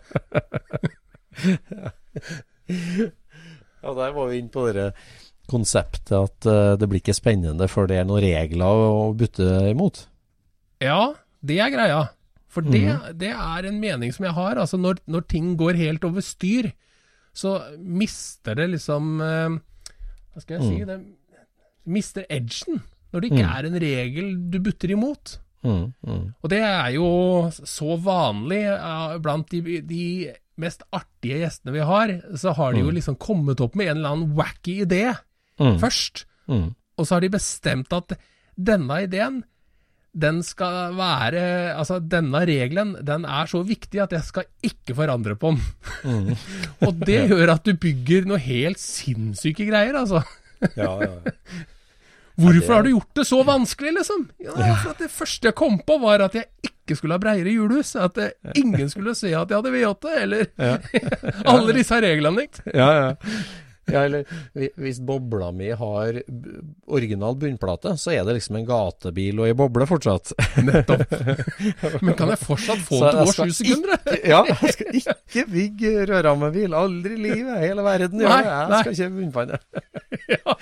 ja, 3.81 3.97
der 4.03 4.15
var 4.17 4.31
vi 4.31 4.41
inne 4.43 4.53
på 4.53 4.69
det 4.75 4.91
konseptet 5.51 6.15
at 6.15 6.47
eh, 6.47 6.77
det 6.79 6.87
blir 6.91 7.03
ikke 7.03 7.17
spennende 7.17 7.67
før 7.71 7.89
det 7.91 7.99
er 8.01 8.07
noen 8.07 8.23
regler 8.23 8.85
å 8.87 9.11
butte 9.19 9.47
imot. 9.71 10.05
Ja, 10.85 11.13
det 11.43 11.59
er 11.61 11.73
greia. 11.75 12.03
For 12.51 12.67
det, 12.67 12.83
mm. 12.83 13.11
det 13.21 13.31
er 13.31 13.67
en 13.69 13.79
mening 13.83 14.13
som 14.15 14.27
jeg 14.27 14.35
har. 14.35 14.59
Altså 14.59 14.79
når, 14.81 15.03
når 15.11 15.27
ting 15.31 15.53
går 15.59 15.79
helt 15.79 16.07
over 16.07 16.25
styr, 16.25 16.73
så 17.33 17.57
mister 17.79 18.55
det 18.59 18.69
liksom 18.73 19.21
eh, 19.21 19.59
Hva 20.35 20.41
skal 20.43 20.59
jeg 20.61 20.69
si? 20.69 20.85
Det 20.85 20.99
mister 21.91 22.27
edgen. 22.31 22.81
Når 23.13 23.21
det 23.21 23.31
ikke 23.33 23.47
Mm. 23.47 23.55
er 23.57 23.67
en 23.67 23.81
regel 23.83 24.27
du 24.51 24.59
butter 24.61 24.91
imot. 24.95 25.39
Mm, 25.65 25.93
mm. 26.07 26.35
Og 26.43 26.49
det 26.51 26.61
er 26.63 26.91
jo 26.95 27.09
så 27.53 27.97
vanlig 28.01 28.61
uh, 28.71 29.19
blant 29.21 29.51
de, 29.51 29.81
de 29.83 30.05
mest 30.61 30.83
artige 30.93 31.41
gjestene 31.43 31.73
vi 31.75 31.81
har. 31.85 32.13
Så 32.39 32.55
har 32.57 32.73
de 32.73 32.81
jo 32.85 32.91
liksom 32.95 33.17
kommet 33.21 33.61
opp 33.61 33.75
med 33.77 33.89
en 33.91 33.97
eller 33.99 34.15
annen 34.15 34.35
wacky 34.39 34.81
idé 34.87 35.17
Mm. 35.61 35.77
først. 35.83 36.25
Mm. 36.49 36.71
Og 36.97 37.05
så 37.07 37.15
har 37.17 37.21
de 37.21 37.29
bestemt 37.35 37.93
at 37.93 38.15
denne 38.57 39.03
ideen, 39.05 39.43
den 40.11 40.41
skal 40.43 40.97
være 40.99 41.43
Altså, 41.77 42.01
denne 42.03 42.43
regelen, 42.49 42.97
den 43.07 43.25
er 43.25 43.51
så 43.51 43.63
viktig 43.67 44.03
at 44.03 44.15
jeg 44.17 44.27
skal 44.27 44.49
ikke 44.67 44.97
forandre 44.99 45.37
på 45.39 45.55
den. 45.55 45.61
Mm. 46.05 46.33
Og 46.87 47.05
det 47.07 47.21
gjør 47.31 47.55
at 47.57 47.67
du 47.67 47.75
bygger 47.79 48.27
noe 48.31 48.41
helt 48.43 48.81
sinnssyke 48.83 49.69
greier, 49.71 49.97
altså. 50.01 50.25
Ja, 50.77 50.97
ja, 51.01 51.13
ja. 51.27 51.37
Hvorfor 52.41 52.73
har 52.73 52.85
du 52.87 52.93
gjort 52.95 53.17
det 53.19 53.25
så 53.29 53.41
vanskelig, 53.45 53.91
liksom? 53.99 54.29
Ja, 54.41 54.75
for 54.81 54.95
at 54.95 55.03
Det 55.03 55.11
første 55.13 55.51
jeg 55.51 55.57
kom 55.59 55.81
på, 55.87 55.99
var 56.01 56.23
at 56.25 56.37
jeg 56.39 56.49
ikke 56.65 56.97
skulle 56.97 57.17
ha 57.17 57.23
breiere 57.23 57.53
hjulhus. 57.53 57.93
At 58.01 58.17
eh, 58.19 58.31
ingen 58.57 58.89
skulle 58.89 59.15
se 59.19 59.35
at 59.35 59.51
jeg 59.51 59.59
hadde 59.59 59.75
V8, 59.75 60.15
eller 60.23 60.47
alle 61.53 61.75
disse 61.77 62.01
reglene. 62.01 62.47
ikke? 62.49 62.65
ja, 62.73 62.89
ja. 62.97 63.11
Ja, 63.91 64.05
eller 64.07 64.25
hvis 64.81 65.01
bobla 65.07 65.51
mi 65.55 65.71
har 65.77 66.21
original 66.91 67.37
bunnplate, 67.41 67.95
så 68.01 68.13
er 68.15 68.25
det 68.29 68.37
liksom 68.39 68.59
en 68.61 68.67
gatebil 68.69 69.41
og 69.41 69.49
ei 69.49 69.55
boble 69.59 69.87
fortsatt. 69.91 70.33
Nettopp. 70.67 71.07
Men 72.05 72.15
kan 72.19 72.33
jeg 72.35 72.41
fortsatt 72.43 72.83
få 72.87 73.01
Så 73.01 73.11
til 73.11 73.21
år 73.25 73.33
sju 73.37 73.55
sekunder? 73.61 73.97
Ikke, 74.01 74.21
ja, 74.31 74.41
jeg 74.51 74.75
skal 74.77 75.01
ikke 75.01 75.47
bygge 75.55 75.95
rødrammebil. 76.11 76.77
Aldri 76.81 77.17
i 77.17 77.23
livet. 77.29 77.57
Hele 77.65 77.85
verden 77.87 78.23
Nei, 78.23 78.41
det. 78.43 78.55
nei. 78.55 78.61
Jeg 78.71 78.81
skal 78.81 78.97
ikke 78.99 79.17
bunnpanne. 79.19 79.61
Ja. 80.31 80.53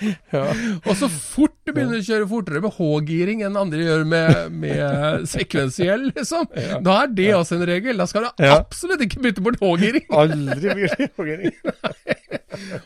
Og 0.89 0.95
så 0.97 1.05
fort 1.11 1.53
du 1.67 1.71
begynner 1.75 1.99
å 1.99 2.05
kjøre 2.05 2.25
fortere 2.29 2.61
med 2.63 2.73
H-giring 2.73 3.43
enn 3.45 3.57
andre 3.59 3.83
gjør 3.85 4.05
med, 4.09 4.55
med 4.63 5.25
sekvensiell, 5.33 6.07
liksom, 6.15 6.47
da 6.85 6.95
er 7.03 7.11
det 7.13 7.27
også 7.37 7.59
en 7.59 7.65
regel. 7.69 7.99
Da 8.01 8.07
skal 8.09 8.25
du 8.25 8.45
absolutt 8.49 9.03
ikke 9.05 9.21
bytte 9.27 9.43
bort 9.45 9.61
H-giring. 9.61 10.07
Aldri 10.09 10.73
bytte 10.79 11.09
H-giring. 11.11 11.53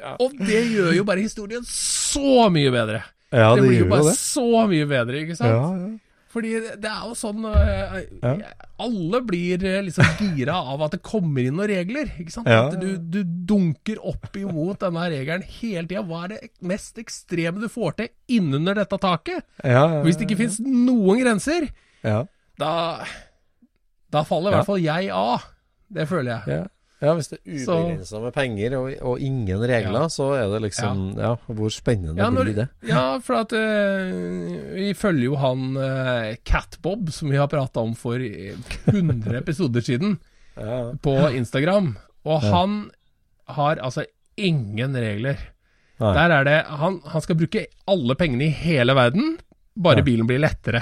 Ja. 0.03 0.15
Og 0.21 0.32
det 0.39 0.61
gjør 0.71 0.95
jo 0.97 1.03
bare 1.07 1.25
historien 1.25 1.65
så 1.67 2.47
mye 2.53 2.71
bedre. 2.73 3.03
Ja, 3.33 3.53
det 3.55 3.63
det 3.63 3.69
blir 3.69 3.79
jo 3.83 3.91
bare 3.91 4.09
det. 4.11 4.17
så 4.19 4.65
mye 4.69 4.87
bedre, 4.89 5.21
ikke 5.25 5.37
sant? 5.37 5.53
Ja, 5.53 5.69
ja. 5.83 6.13
Fordi 6.33 6.51
det 6.81 6.89
er 6.89 7.01
jo 7.05 7.13
sånn 7.13 7.43
øh, 7.45 8.37
Alle 8.81 9.19
blir 9.21 9.61
øh, 9.69 9.83
liksom 9.85 10.15
gira 10.17 10.55
av 10.73 10.81
at 10.87 10.95
det 10.95 11.03
kommer 11.05 11.45
inn 11.45 11.53
noen 11.59 11.69
regler. 11.69 12.09
Ikke 12.17 12.33
sant? 12.33 12.49
At 12.49 12.73
du, 12.81 12.95
du 12.97 13.19
dunker 13.23 14.01
opp 14.01 14.33
imot 14.41 14.81
denne 14.81 15.03
regelen 15.13 15.45
hele 15.59 15.85
tida. 15.85 16.01
Hva 16.09 16.23
er 16.25 16.33
det 16.33 16.49
mest 16.65 16.97
ekstreme 17.01 17.61
du 17.61 17.69
får 17.69 17.99
til 17.99 18.39
innunder 18.39 18.81
dette 18.81 18.97
taket? 19.03 19.45
Ja, 19.61 19.85
ja, 19.99 20.01
Hvis 20.05 20.17
det 20.17 20.25
ikke 20.25 20.41
fins 20.41 20.57
noen 20.63 21.21
grenser, 21.21 21.69
ja. 22.01 22.23
da 22.59 22.73
Da 24.13 24.25
faller 24.25 24.53
i 24.53 24.57
hvert 24.57 24.71
fall 24.71 24.81
jeg 24.81 25.13
av. 25.13 25.45
Det 25.93 26.09
føler 26.09 26.33
jeg. 26.33 26.63
Ja. 27.03 27.13
hvis 27.17 27.27
det 27.33 27.39
er 27.43 27.57
ubegrensa 27.67 28.19
med 28.23 28.33
penger 28.33 28.75
og, 28.79 28.85
og 29.11 29.19
ingen 29.19 29.59
regler, 29.67 30.05
Ja. 30.05 30.09
så 30.13 30.29
er 30.37 30.47
det 30.53 30.61
liksom 30.69 31.01
Ja, 31.19 31.33
hvor 31.51 31.69
spennende 31.75 32.15
Ja, 32.21 32.29
når- 32.31 32.47
blir 32.47 32.55
det? 32.61 32.67
Ja, 32.87 33.03
for 33.19 33.41
at 33.41 33.51
uh, 33.51 34.73
vi 34.77 34.93
følger 34.95 35.25
jo 35.27 35.35
han 35.41 35.65
uh, 35.77 36.33
Catbob, 36.47 37.09
som 37.11 37.29
vi 37.33 37.37
har 37.41 37.47
prata 37.51 37.83
om 37.83 37.93
for 37.99 38.15
øh, 38.23 38.55
100 38.87 39.37
episoder 39.41 39.81
siden, 39.83 40.17
på 41.05 41.13
Instagram. 41.35 41.95
Og 42.25 42.41
han 42.41 42.91
har 43.49 43.81
altså 43.83 44.05
ingen 44.37 44.95
regler. 44.95 45.37
Nei. 45.99 46.13
Der 46.15 46.31
er 46.39 46.43
det 46.47 46.57
han, 46.79 47.01
han 47.05 47.21
skal 47.21 47.35
bruke 47.37 47.65
alle 47.87 48.15
pengene 48.15 48.47
i 48.47 48.55
hele 48.63 48.95
verden, 48.97 49.35
bare 49.75 50.03
bilen 50.05 50.27
blir 50.29 50.39
lettere. 50.41 50.81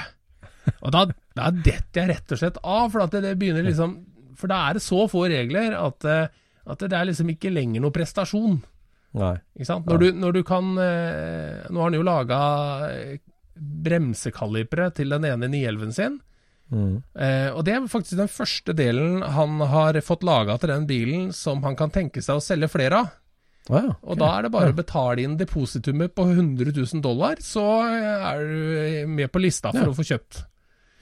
Og 0.85 0.91
da, 0.93 1.05
da 1.35 1.49
detter 1.51 2.03
jeg 2.03 2.09
rett 2.13 2.31
og 2.35 2.37
slett 2.37 2.57
av, 2.63 2.91
for 2.93 3.01
at 3.07 3.11
det, 3.15 3.23
det 3.25 3.33
begynner 3.41 3.65
liksom 3.71 3.97
For 4.41 4.49
da 4.51 4.63
er 4.69 4.77
det 4.79 4.83
så 4.85 5.03
få 5.11 5.27
regler 5.29 5.75
at, 5.77 6.05
eh, 6.09 6.27
at 6.65 6.81
det 6.87 6.97
er 6.97 7.07
liksom 7.11 7.29
ikke 7.35 7.53
lenger 7.53 7.83
noe 7.85 7.93
prestasjon. 7.93 8.59
Nei. 9.21 9.35
Ikke 9.59 9.67
sant? 9.69 9.85
Når, 9.91 10.01
du, 10.01 10.19
når 10.23 10.35
du 10.37 10.41
kan 10.47 10.69
eh, 10.79 11.65
Nå 11.69 11.81
har 11.81 11.89
han 11.89 11.97
jo 11.97 12.05
laga 12.07 12.37
bremsekalipere 13.61 14.89
til 14.95 15.11
den 15.13 15.25
ene 15.27 15.49
911 15.51 15.95
sin. 15.97 16.19
Mm. 16.71 16.93
Eh, 17.19 17.49
og 17.51 17.65
det 17.67 17.73
er 17.75 17.87
faktisk 17.91 18.17
den 18.21 18.31
første 18.31 18.73
delen 18.77 19.19
han 19.35 19.57
har 19.73 19.97
fått 20.07 20.23
laga 20.23 20.55
til 20.61 20.71
den 20.71 20.85
bilen 20.87 21.31
som 21.35 21.59
han 21.67 21.75
kan 21.79 21.91
tenke 21.91 22.23
seg 22.23 22.39
å 22.39 22.43
selge 22.45 22.69
flere 22.71 23.01
av. 23.03 23.11
Å 23.69 23.77
ja. 23.77 23.91
Og 24.09 24.17
da 24.17 24.29
er 24.39 24.47
det 24.47 24.53
bare 24.55 24.71
å 24.71 24.77
betale 24.77 25.21
inn 25.21 25.35
depositumet 25.37 26.15
på 26.17 26.23
100 26.31 26.71
000 26.73 27.03
dollar, 27.03 27.37
så 27.45 27.65
er 27.85 28.39
du 28.41 29.11
med 29.11 29.29
på 29.31 29.43
lista 29.43 29.69
for 29.75 29.83
Ja. 29.83 29.91
å 29.91 29.97
få 29.99 30.07
kjøpt. 30.07 30.41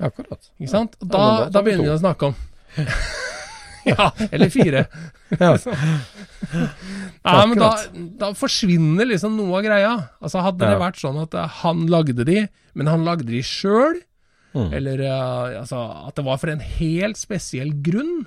Akkurat. 0.09 0.49
Ikke 0.59 0.71
sant? 0.73 0.97
Da, 0.99 1.47
da 1.53 1.61
begynner 1.63 1.87
vi 1.87 1.93
å 1.95 2.01
snakke 2.01 2.31
om 2.31 2.35
Ja, 3.89 4.11
eller 4.31 4.49
fire. 4.53 4.85
Ja. 5.39 5.51
Ja, 7.23 7.45
men 7.45 7.59
da, 7.59 7.67
da 8.17 8.29
forsvinner 8.37 9.05
liksom 9.09 9.35
noe 9.37 9.59
av 9.59 9.65
greia. 9.67 9.91
Altså 10.23 10.41
Hadde 10.41 10.65
det 10.71 10.79
vært 10.81 10.97
sånn 11.01 11.19
at 11.21 11.35
eh, 11.37 11.57
han 11.61 11.83
lagde 11.91 12.25
de, 12.25 12.45
men 12.79 12.89
han 12.89 13.05
lagde 13.07 13.27
de 13.29 13.41
sjøl, 13.45 14.01
Mm. 14.49 14.71
eller 14.73 15.01
uh, 15.05 15.59
altså, 15.59 15.77
at 16.09 16.15
det 16.17 16.23
var 16.25 16.39
for 16.41 16.49
en 16.49 16.63
helt 16.65 17.19
spesiell 17.21 17.69
grunn. 17.85 18.23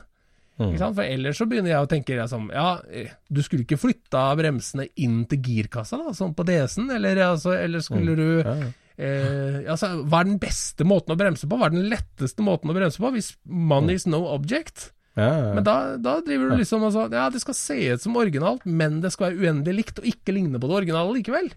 Mm. 0.63 0.77
For 0.79 1.01
ellers 1.03 1.41
så 1.41 1.49
begynner 1.51 1.73
jeg 1.73 1.83
å 1.83 1.89
tenke 1.91 2.15
liksom, 2.15 2.45
ja, 2.55 2.77
eh, 2.95 3.09
du 3.27 3.41
skulle 3.43 3.65
ikke 3.67 3.81
flytta 3.83 4.29
bremsene 4.39 4.87
inn 5.03 5.25
til 5.27 5.41
girkassa, 5.43 5.99
da, 5.99 6.13
sånn 6.15 6.31
på 6.39 6.47
DS-en, 6.47 6.93
eller, 6.95 7.19
altså, 7.27 7.57
eller 7.59 7.83
skulle 7.83 8.15
du 8.15 8.23
Mm. 8.23 8.23
du 8.23 8.53
ja. 8.53 8.55
eh, 9.03 9.59
altså, 9.75 9.91
Hva 10.07 10.21
er 10.23 10.31
den 10.31 10.39
beste 10.47 10.87
måten 10.87 11.11
å 11.11 11.19
bremse 11.19 11.51
på? 11.51 11.59
Hva 11.59 11.67
er 11.67 11.75
den 11.75 11.91
letteste 11.91 12.47
måten 12.47 12.71
å 12.71 12.79
bremse 12.79 13.03
på? 13.03 13.11
Hvis 13.19 13.33
money 13.43 13.99
is 13.99 14.07
no 14.07 14.23
object. 14.31 14.93
Ja, 15.19 15.29
ja. 15.29 15.49
Men 15.59 15.65
da, 15.67 15.77
da 16.01 16.15
driver 16.25 16.53
du 16.53 16.63
liksom 16.63 16.87
og 16.87 16.95
sier 16.95 17.13
Ja, 17.13 17.27
det 17.33 17.43
skal 17.43 17.57
se 17.59 17.77
ut 17.93 18.05
som 18.05 18.17
originalt, 18.17 18.65
men 18.65 19.03
det 19.03 19.11
skal 19.13 19.29
være 19.29 19.43
uendelig 19.45 19.75
likt, 19.83 20.01
og 20.01 20.09
ikke 20.09 20.37
ligne 20.37 20.61
på 20.61 20.71
det 20.71 20.79
originale 20.79 21.17
likevel. 21.19 21.51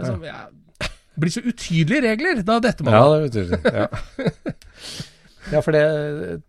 Altså, 0.00 0.16
det 0.22 1.20
blir 1.20 1.34
så 1.34 1.42
utydelige 1.44 2.06
regler. 2.06 2.40
Da 2.46 2.56
detter 2.64 2.88
man 2.88 2.96
Ja, 2.96 3.02
det 3.10 3.18
er 3.18 3.26
utydelig. 3.28 3.60
Ja, 3.76 3.86
ja 5.56 5.64
for 5.64 5.76
det 5.76 6.40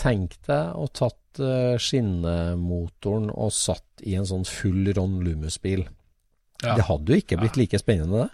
Tenk 0.00 0.32
deg 0.48 0.76
å 0.80 0.86
tatt 0.96 1.40
eh, 1.44 1.74
skinnemotoren 1.76 3.26
og 3.28 3.50
satt 3.52 4.00
i 4.00 4.14
en 4.16 4.24
sånn 4.24 4.46
full 4.48 4.88
Ron 4.96 5.18
Lumus-bil. 5.20 5.82
Det 6.62 6.86
hadde 6.88 7.12
jo 7.12 7.20
ikke 7.20 7.36
blitt 7.38 7.58
like 7.60 7.78
spennende, 7.78 8.24
det. 8.24 8.30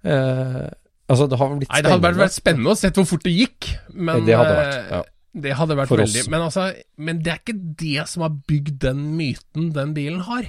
Uh, 0.00 0.70
altså, 1.10 1.26
det 1.28 1.36
har 1.36 1.50
blitt 1.52 1.72
Nei, 1.74 1.80
det 1.84 1.90
hadde 1.92 2.12
vært 2.16 2.32
spennende 2.32 2.72
å 2.72 2.78
se 2.78 2.88
hvor 2.96 3.08
fort 3.10 3.26
det 3.26 3.34
gikk, 3.34 3.66
men 3.92 4.22
Det 4.24 4.38
hadde 4.38 4.54
vært, 4.56 4.76
eh, 4.78 4.94
ja. 4.94 5.00
Det 5.32 5.52
hadde 5.54 5.76
vært 5.78 5.88
For 5.92 6.02
oss. 6.02 6.14
veldig 6.14 6.30
Men 6.32 6.42
altså, 6.48 6.64
men 6.98 7.20
det 7.22 7.32
er 7.32 7.38
ikke 7.44 7.58
det 7.78 8.08
som 8.10 8.24
har 8.26 8.32
bygd 8.50 8.80
den 8.82 9.04
myten 9.18 9.68
den 9.76 9.92
bilen 9.94 10.24
har. 10.26 10.48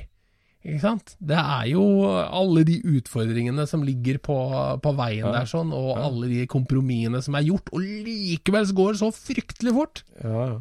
Ikke 0.62 0.80
sant? 0.84 1.16
Det 1.18 1.38
er 1.38 1.68
jo 1.72 1.84
alle 2.06 2.64
de 2.66 2.80
utfordringene 2.86 3.64
som 3.70 3.82
ligger 3.86 4.20
på, 4.22 4.36
på 4.82 4.92
veien 4.98 5.26
Ja. 5.26 5.32
der, 5.40 5.48
sånn, 5.50 5.72
og 5.74 5.98
alle 5.98 6.28
de 6.30 6.44
kompromissene 6.50 7.22
som 7.26 7.34
er 7.38 7.48
gjort, 7.48 7.70
og 7.74 7.82
likevel 7.82 8.68
så 8.70 8.76
går 8.78 8.92
det 8.94 9.00
så 9.02 9.10
fryktelig 9.16 9.74
fort. 9.74 10.04
Ja, 10.22 10.44
ja. 10.52 10.60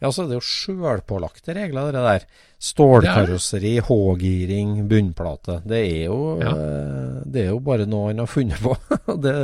Ja, 0.00 0.08
så 0.12 0.22
er 0.24 0.30
det 0.30 0.38
jo 0.38 0.44
sjølpålagte 0.46 1.52
regler, 1.56 1.90
det 1.92 2.00
der. 2.06 2.22
Stålkarosseri, 2.60 3.74
H-giring, 3.84 4.86
bunnplate. 4.88 5.58
Det 5.68 5.80
er 5.80 6.06
jo 6.06 6.38
Ja. 6.40 6.50
eh, 6.52 7.22
Det 7.30 7.42
er 7.44 7.50
jo 7.50 7.58
bare 7.60 7.86
noe 7.86 8.08
han 8.08 8.18
har 8.22 8.26
funnet 8.28 8.58
på. 8.64 8.74
det, 9.24 9.34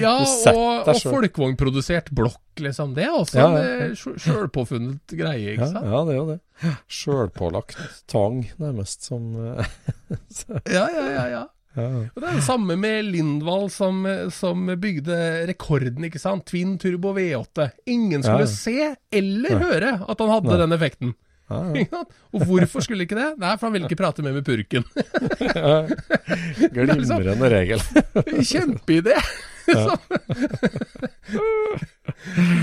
Ja, 0.00 0.14
og, 0.52 0.88
og 0.88 1.00
folkevognprodusert 1.04 2.08
blokk, 2.16 2.40
liksom. 2.64 2.94
Det 2.96 3.04
er 3.04 3.12
også 3.16 3.38
Ja, 3.38 3.48
ja, 3.60 3.86
en 3.86 3.96
sjølpåfunnet 3.96 5.16
greie, 5.16 5.52
ikke 5.54 5.68
ja, 5.68 5.72
sant? 5.72 5.86
ja, 5.92 6.04
det 6.08 6.14
er 6.14 6.20
jo 6.20 6.26
det. 6.32 6.40
Sjølpålagt 6.88 7.76
tang, 8.08 8.40
nærmest, 8.58 9.04
som 9.04 9.34
eh, 9.56 9.64
Ja, 10.76 10.86
ja, 10.88 11.06
ja. 11.12 11.26
ja. 11.36 11.44
Ja. 11.76 11.86
Og 12.08 12.22
Det 12.22 12.30
er 12.30 12.38
det 12.38 12.46
samme 12.46 12.76
med 12.80 13.10
Lindvall 13.10 13.68
som, 13.72 14.02
som 14.34 14.66
bygde 14.80 15.18
rekorden, 15.50 16.08
ikke 16.08 16.22
sant? 16.22 16.46
Twin 16.48 16.76
Turbo 16.82 17.12
V8. 17.16 17.70
Ingen 17.92 18.24
skulle 18.24 18.46
ja. 18.46 18.52
se 18.52 18.90
eller 19.20 19.62
høre 19.62 19.94
at 20.02 20.24
han 20.24 20.32
hadde 20.32 20.52
Nei. 20.54 20.60
den 20.64 20.76
effekten. 20.78 21.16
Ja, 21.46 21.60
ja. 21.78 22.00
Og 22.34 22.46
hvorfor 22.48 22.82
skulle 22.82 23.06
ikke 23.06 23.18
det? 23.18 23.28
Nei, 23.38 23.52
for 23.54 23.68
han 23.68 23.76
ville 23.76 23.86
ikke 23.86 24.00
prate 24.00 24.24
mer 24.26 24.34
med 24.34 24.46
purken. 24.46 24.86
Glimrende 26.74 27.52
regel. 27.52 27.84
Kjempeidé! 28.50 29.20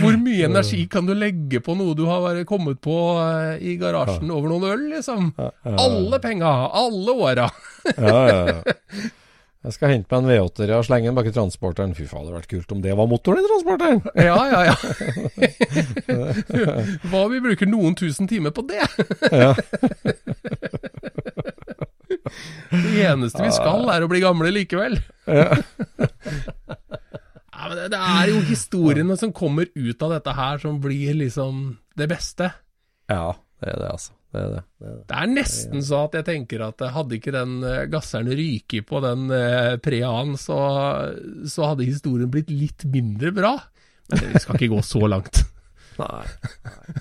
Hvor 0.02 0.18
mye 0.20 0.46
energi 0.48 0.88
kan 0.92 1.06
du 1.08 1.14
legge 1.16 1.60
på 1.64 1.76
noe 1.78 1.96
du 1.98 2.06
har 2.10 2.44
kommet 2.50 2.82
på 2.84 2.96
eh, 3.24 3.54
i 3.64 3.78
garasjen 3.82 4.32
over 4.34 4.48
noen 4.52 4.64
øl, 4.72 4.84
liksom? 4.96 5.22
Alle 5.64 6.20
penga, 6.24 6.52
alle 6.74 7.12
åra. 7.12 7.48
Jeg 9.64 9.72
skal 9.78 9.94
hente 9.94 10.12
meg 10.12 10.18
en 10.20 10.28
V8-er 10.28 10.76
og 10.76 10.84
slenge 10.84 11.08
den 11.08 11.16
bak 11.16 11.28
i 11.30 11.32
transporteren. 11.32 11.96
Fy 11.96 12.04
faen, 12.04 12.26
det 12.26 12.32
hadde 12.34 12.42
vært 12.42 12.52
kult 12.52 12.72
om 12.76 12.82
det 12.84 12.92
var 13.00 13.08
motoren 13.08 13.40
i 13.40 13.48
transporteren! 13.48 14.04
Ja, 14.20 14.36
ja, 14.52 14.60
ja. 14.68 14.76
Hva 17.14 17.22
vi 17.32 17.40
bruker 17.46 17.64
noen 17.72 17.96
tusen 17.96 18.28
timer 18.28 18.52
på 18.52 18.60
det? 18.68 18.84
Ja. 19.32 19.56
Det 22.72 23.06
eneste 23.06 23.44
vi 23.44 23.52
skal, 23.54 23.88
er 23.94 24.06
å 24.06 24.10
bli 24.12 24.24
gamle 24.24 24.52
likevel. 24.56 25.00
Ja. 25.28 25.50
Ja, 27.54 27.70
men 27.70 27.78
det, 27.78 27.84
det 27.94 28.00
er 28.02 28.28
jo 28.28 28.40
historiene 28.44 29.16
som 29.16 29.32
kommer 29.32 29.70
ut 29.72 30.02
av 30.04 30.12
dette 30.12 30.34
her, 30.36 30.58
som 30.60 30.82
blir 30.84 31.14
liksom 31.16 31.78
det 31.96 32.10
beste. 32.12 32.50
ja, 33.08 33.30
det 33.64 33.70
er 33.72 33.80
det, 33.80 33.92
altså. 33.94 34.16
Det 34.34 34.42
er 34.42 34.50
det. 34.50 34.62
det, 34.82 34.88
er 34.90 34.96
det. 34.98 35.18
Er 35.22 35.30
nesten 35.30 35.84
så 35.86 36.00
at 36.10 36.18
jeg 36.18 36.26
tenker 36.28 36.64
at 36.66 36.82
hadde 36.96 37.20
ikke 37.20 37.32
den 37.36 37.54
eh, 37.70 37.84
gasseren 37.94 38.32
ryket 38.34 38.88
på 38.90 39.00
den 39.06 39.30
eh, 39.32 39.76
Preaen, 39.86 40.34
så, 40.42 40.58
så 41.48 41.70
hadde 41.70 41.88
historien 41.88 42.32
blitt 42.34 42.50
litt 42.52 42.84
mindre 42.90 43.32
bra. 43.36 43.54
Men 44.12 44.26
vi 44.34 44.42
skal 44.44 44.58
ikke 44.58 44.74
gå 44.74 44.82
så 44.84 45.06
langt. 45.08 45.46
Nei. 46.02 46.26
Nei. 46.66 46.98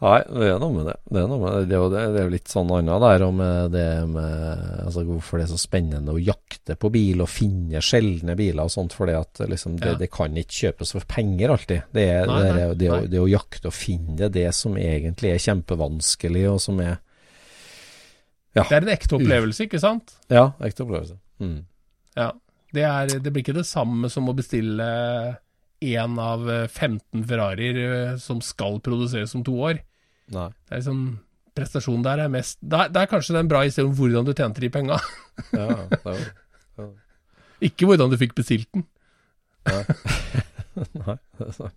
Nei, 0.00 0.20
det 0.32 0.46
er 0.48 0.60
noe 0.62 0.72
med 0.72 0.86
det. 0.88 0.94
Det 1.12 1.18
er, 1.20 1.26
noe 1.28 1.38
med 1.42 1.52
det. 1.52 1.64
Det, 1.68 1.76
er 1.76 2.06
jo, 2.08 2.20
er 2.22 2.30
litt 2.32 2.48
sånn 2.48 2.70
annet 2.72 3.02
der 3.04 3.24
om 3.26 3.40
det 3.74 3.82
med 4.08 4.62
altså 4.86 5.02
hvorfor 5.04 5.36
det 5.36 5.44
er 5.44 5.50
så 5.50 5.58
spennende 5.60 6.14
å 6.14 6.20
jakte 6.20 6.76
på 6.80 6.88
bil 6.94 7.20
og 7.20 7.28
finne 7.28 7.82
sjeldne 7.84 8.32
biler 8.38 8.64
og 8.64 8.72
sånt, 8.72 8.96
for 8.96 9.10
liksom, 9.10 9.76
det, 9.82 9.92
Ja. 9.92 9.98
det 10.00 10.08
kan 10.14 10.38
ikke 10.40 10.56
kjøpes 10.62 10.94
for 10.96 11.04
penger 11.10 11.52
alltid. 11.52 11.82
Det, 11.92 12.06
er, 12.14 12.24
Nei, 12.30 12.38
det, 12.46 12.54
nei, 12.56 12.70
det, 12.80 12.88
å, 12.94 13.00
det 13.12 13.20
å 13.20 13.28
jakte 13.28 13.68
og 13.68 13.76
finne 13.76 14.30
det, 14.32 14.46
som 14.56 14.78
egentlig 14.80 15.34
er 15.34 15.44
kjempevanskelig, 15.50 16.46
og 16.54 16.60
som 16.64 16.80
er 16.80 16.96
Ja, 18.56 18.64
Det 18.64 18.80
er 18.80 18.82
en 18.88 18.94
ekte 18.96 19.18
opplevelse, 19.20 19.68
ikke 19.68 19.78
sant? 19.82 20.16
ja 20.32 20.48
ekte 20.64 20.82
opplevelse. 20.86 21.20
Mm. 21.44 21.60
Ja. 22.16 22.32
Det, 22.72 22.82
er, 22.86 23.12
det 23.20 23.30
blir 23.34 23.44
ikke 23.44 23.58
det 23.60 23.66
samme 23.68 24.08
som 24.10 24.28
å 24.30 24.34
bestille 24.38 24.88
én 25.80 26.18
av 26.20 26.48
eh, 26.50 26.66
15 26.68 27.24
Ferrarier 27.26 27.78
eh, 27.84 28.16
som 28.22 28.40
skal 28.44 28.80
produseres 28.84 29.34
om 29.34 29.44
to 29.46 29.54
år. 29.60 29.80
Nei. 30.30 30.48
Det 30.68 30.76
er 30.76 30.80
liksom 30.82 31.02
Prestasjonen 31.58 32.04
der 32.06 32.20
er 32.22 32.28
mest 32.30 32.60
Det 32.62 32.78
er, 32.78 32.90
det 32.94 33.00
er 33.02 33.08
kanskje 33.10 33.34
den 33.34 33.48
bra 33.50 33.64
historien 33.66 33.90
om 33.90 33.96
hvordan 33.98 34.28
du 34.28 34.32
tjente 34.38 34.62
de 34.62 34.68
penga, 34.70 35.00
Ja, 35.56 35.66
ja, 36.06 36.86
ikke 37.60 37.88
hvordan 37.90 38.08
du 38.12 38.16
fikk 38.16 38.32
bestilt 38.38 38.68
den. 38.72 38.86
Nei, 40.96 41.16
det 41.36 41.46
er 41.48 41.52
sant. 41.52 41.74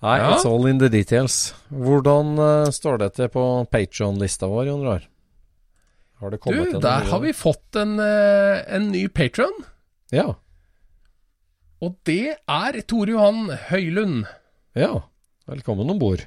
Nei, 0.00 0.16
Ja. 0.18 0.30
it's 0.32 0.46
all 0.48 0.64
in 0.66 0.80
the 0.80 0.88
details. 0.90 1.52
Hvordan 1.68 2.32
uh, 2.40 2.70
står 2.72 2.98
det 3.04 3.10
til 3.18 3.28
på 3.30 3.44
Patron-lista 3.70 4.48
vår, 4.50 4.64
Jon 4.70 4.82
Rar? 4.88 5.04
Har 6.24 6.32
det 6.32 6.40
Du, 6.40 6.44
kommet 6.48 6.74
en 6.74 6.82
der 6.82 7.06
har 7.12 7.20
vi 7.22 7.34
fått 7.36 7.76
en, 7.78 7.94
uh, 8.00 8.64
en 8.66 8.88
ny 8.90 9.04
patron. 9.12 9.52
Ja. 10.10 10.26
Og 11.84 11.94
det 12.08 12.34
er 12.48 12.80
Tore 12.88 13.14
Johan 13.14 13.52
Høylund. 13.70 14.24
Ja, 14.74 15.04
velkommen 15.46 15.88
om 15.92 16.00
bord. 16.00 16.26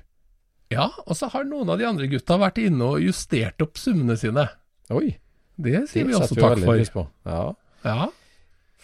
Ja, 0.74 0.90
og 1.06 1.16
så 1.18 1.30
har 1.32 1.46
noen 1.48 1.70
av 1.74 1.80
de 1.80 1.86
andre 1.88 2.08
gutta 2.12 2.38
vært 2.42 2.60
inne 2.64 2.90
og 2.96 3.04
justert 3.04 3.62
opp 3.64 3.78
summene 3.82 4.18
sine. 4.20 4.48
Oi, 4.94 5.14
Det 5.56 5.86
sier 5.90 6.04
det 6.04 6.12
vi 6.12 6.18
også 6.18 6.36
vi 6.36 6.42
takk 6.44 6.92
for. 6.94 7.08
Ja. 7.30 7.44
Ja, 7.84 8.08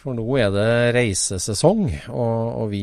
For 0.00 0.16
nå 0.16 0.24
er 0.40 0.50
det 0.54 0.68
reisesesong, 0.96 1.82
og, 2.08 2.36
og 2.62 2.70
vi 2.72 2.82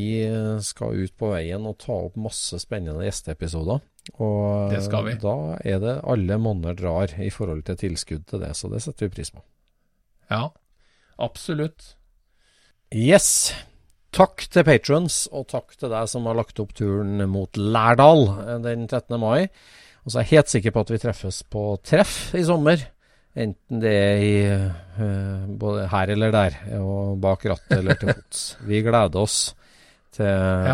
skal 0.65 0.97
ut 1.01 1.13
på 1.17 1.31
veien 1.31 1.65
og 1.65 1.77
ta 1.81 1.95
opp 2.07 2.17
masse 2.21 2.59
spennende 2.61 3.05
gjesteepisoder. 3.07 3.81
Og 4.23 4.71
Det 4.71 4.83
skal 4.85 5.05
vi. 5.07 5.15
da 5.19 5.35
er 5.65 5.81
det 5.83 5.95
alle 6.07 6.37
monner 6.39 6.77
drar 6.77 7.11
i 7.19 7.29
forhold 7.33 7.65
til 7.67 7.75
tilskudd 7.81 8.27
til 8.29 8.39
det, 8.45 8.53
så 8.55 8.69
det 8.71 8.83
setter 8.85 9.07
vi 9.09 9.15
pris 9.17 9.31
på. 9.33 9.41
ja, 10.29 10.49
absolutt. 11.17 11.95
Yes. 12.93 13.53
Takk 14.15 14.45
til 14.49 14.63
patrons, 14.65 15.25
og 15.35 15.47
takk 15.51 15.75
til 15.77 15.91
deg 15.91 16.07
som 16.09 16.25
har 16.29 16.37
lagt 16.39 16.59
opp 16.63 16.71
turen 16.77 17.19
mot 17.29 17.57
Lærdal 17.59 18.23
eh, 18.47 18.53
den 18.63 18.87
13. 18.87 19.17
mai. 19.21 19.47
Og 20.05 20.13
så 20.13 20.21
er 20.21 20.23
jeg 20.25 20.37
helt 20.37 20.53
sikker 20.53 20.71
på 20.73 20.85
at 20.85 20.93
vi 20.93 20.99
treffes 21.03 21.41
på 21.51 21.63
treff 21.85 22.13
i 22.39 22.43
sommer. 22.47 22.85
Enten 23.37 23.81
det 23.83 23.91
er 23.93 24.21
i, 24.23 24.37
uh, 24.49 25.43
både 25.61 25.83
her 25.91 26.09
eller 26.15 26.31
der, 26.33 26.55
og 26.79 27.19
bak 27.21 27.43
rattet 27.51 27.75
eller 27.77 27.99
til 27.99 28.09
fots. 28.15 28.45
Vi 28.69 28.79
gleder 28.81 29.19
oss 29.21 29.51
til 30.15 30.25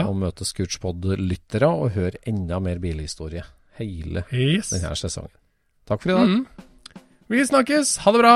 å 0.08 0.14
møte 0.16 0.46
Scootspod-lyttere 0.48 1.68
og 1.68 1.92
høre 1.98 2.22
enda 2.30 2.62
mer 2.64 2.80
bilhistorie 2.80 3.44
hele 3.82 4.24
Yes. 4.32 4.70
denne 4.72 4.94
sesongen. 4.96 5.34
Takk 5.90 6.06
for 6.06 6.14
i 6.14 6.16
dag. 6.16 6.32
Mm. 6.32 7.04
Vi 7.34 7.44
snakkes. 7.50 7.98
Ha 8.06 8.14
det 8.16 8.22
bra. 8.24 8.36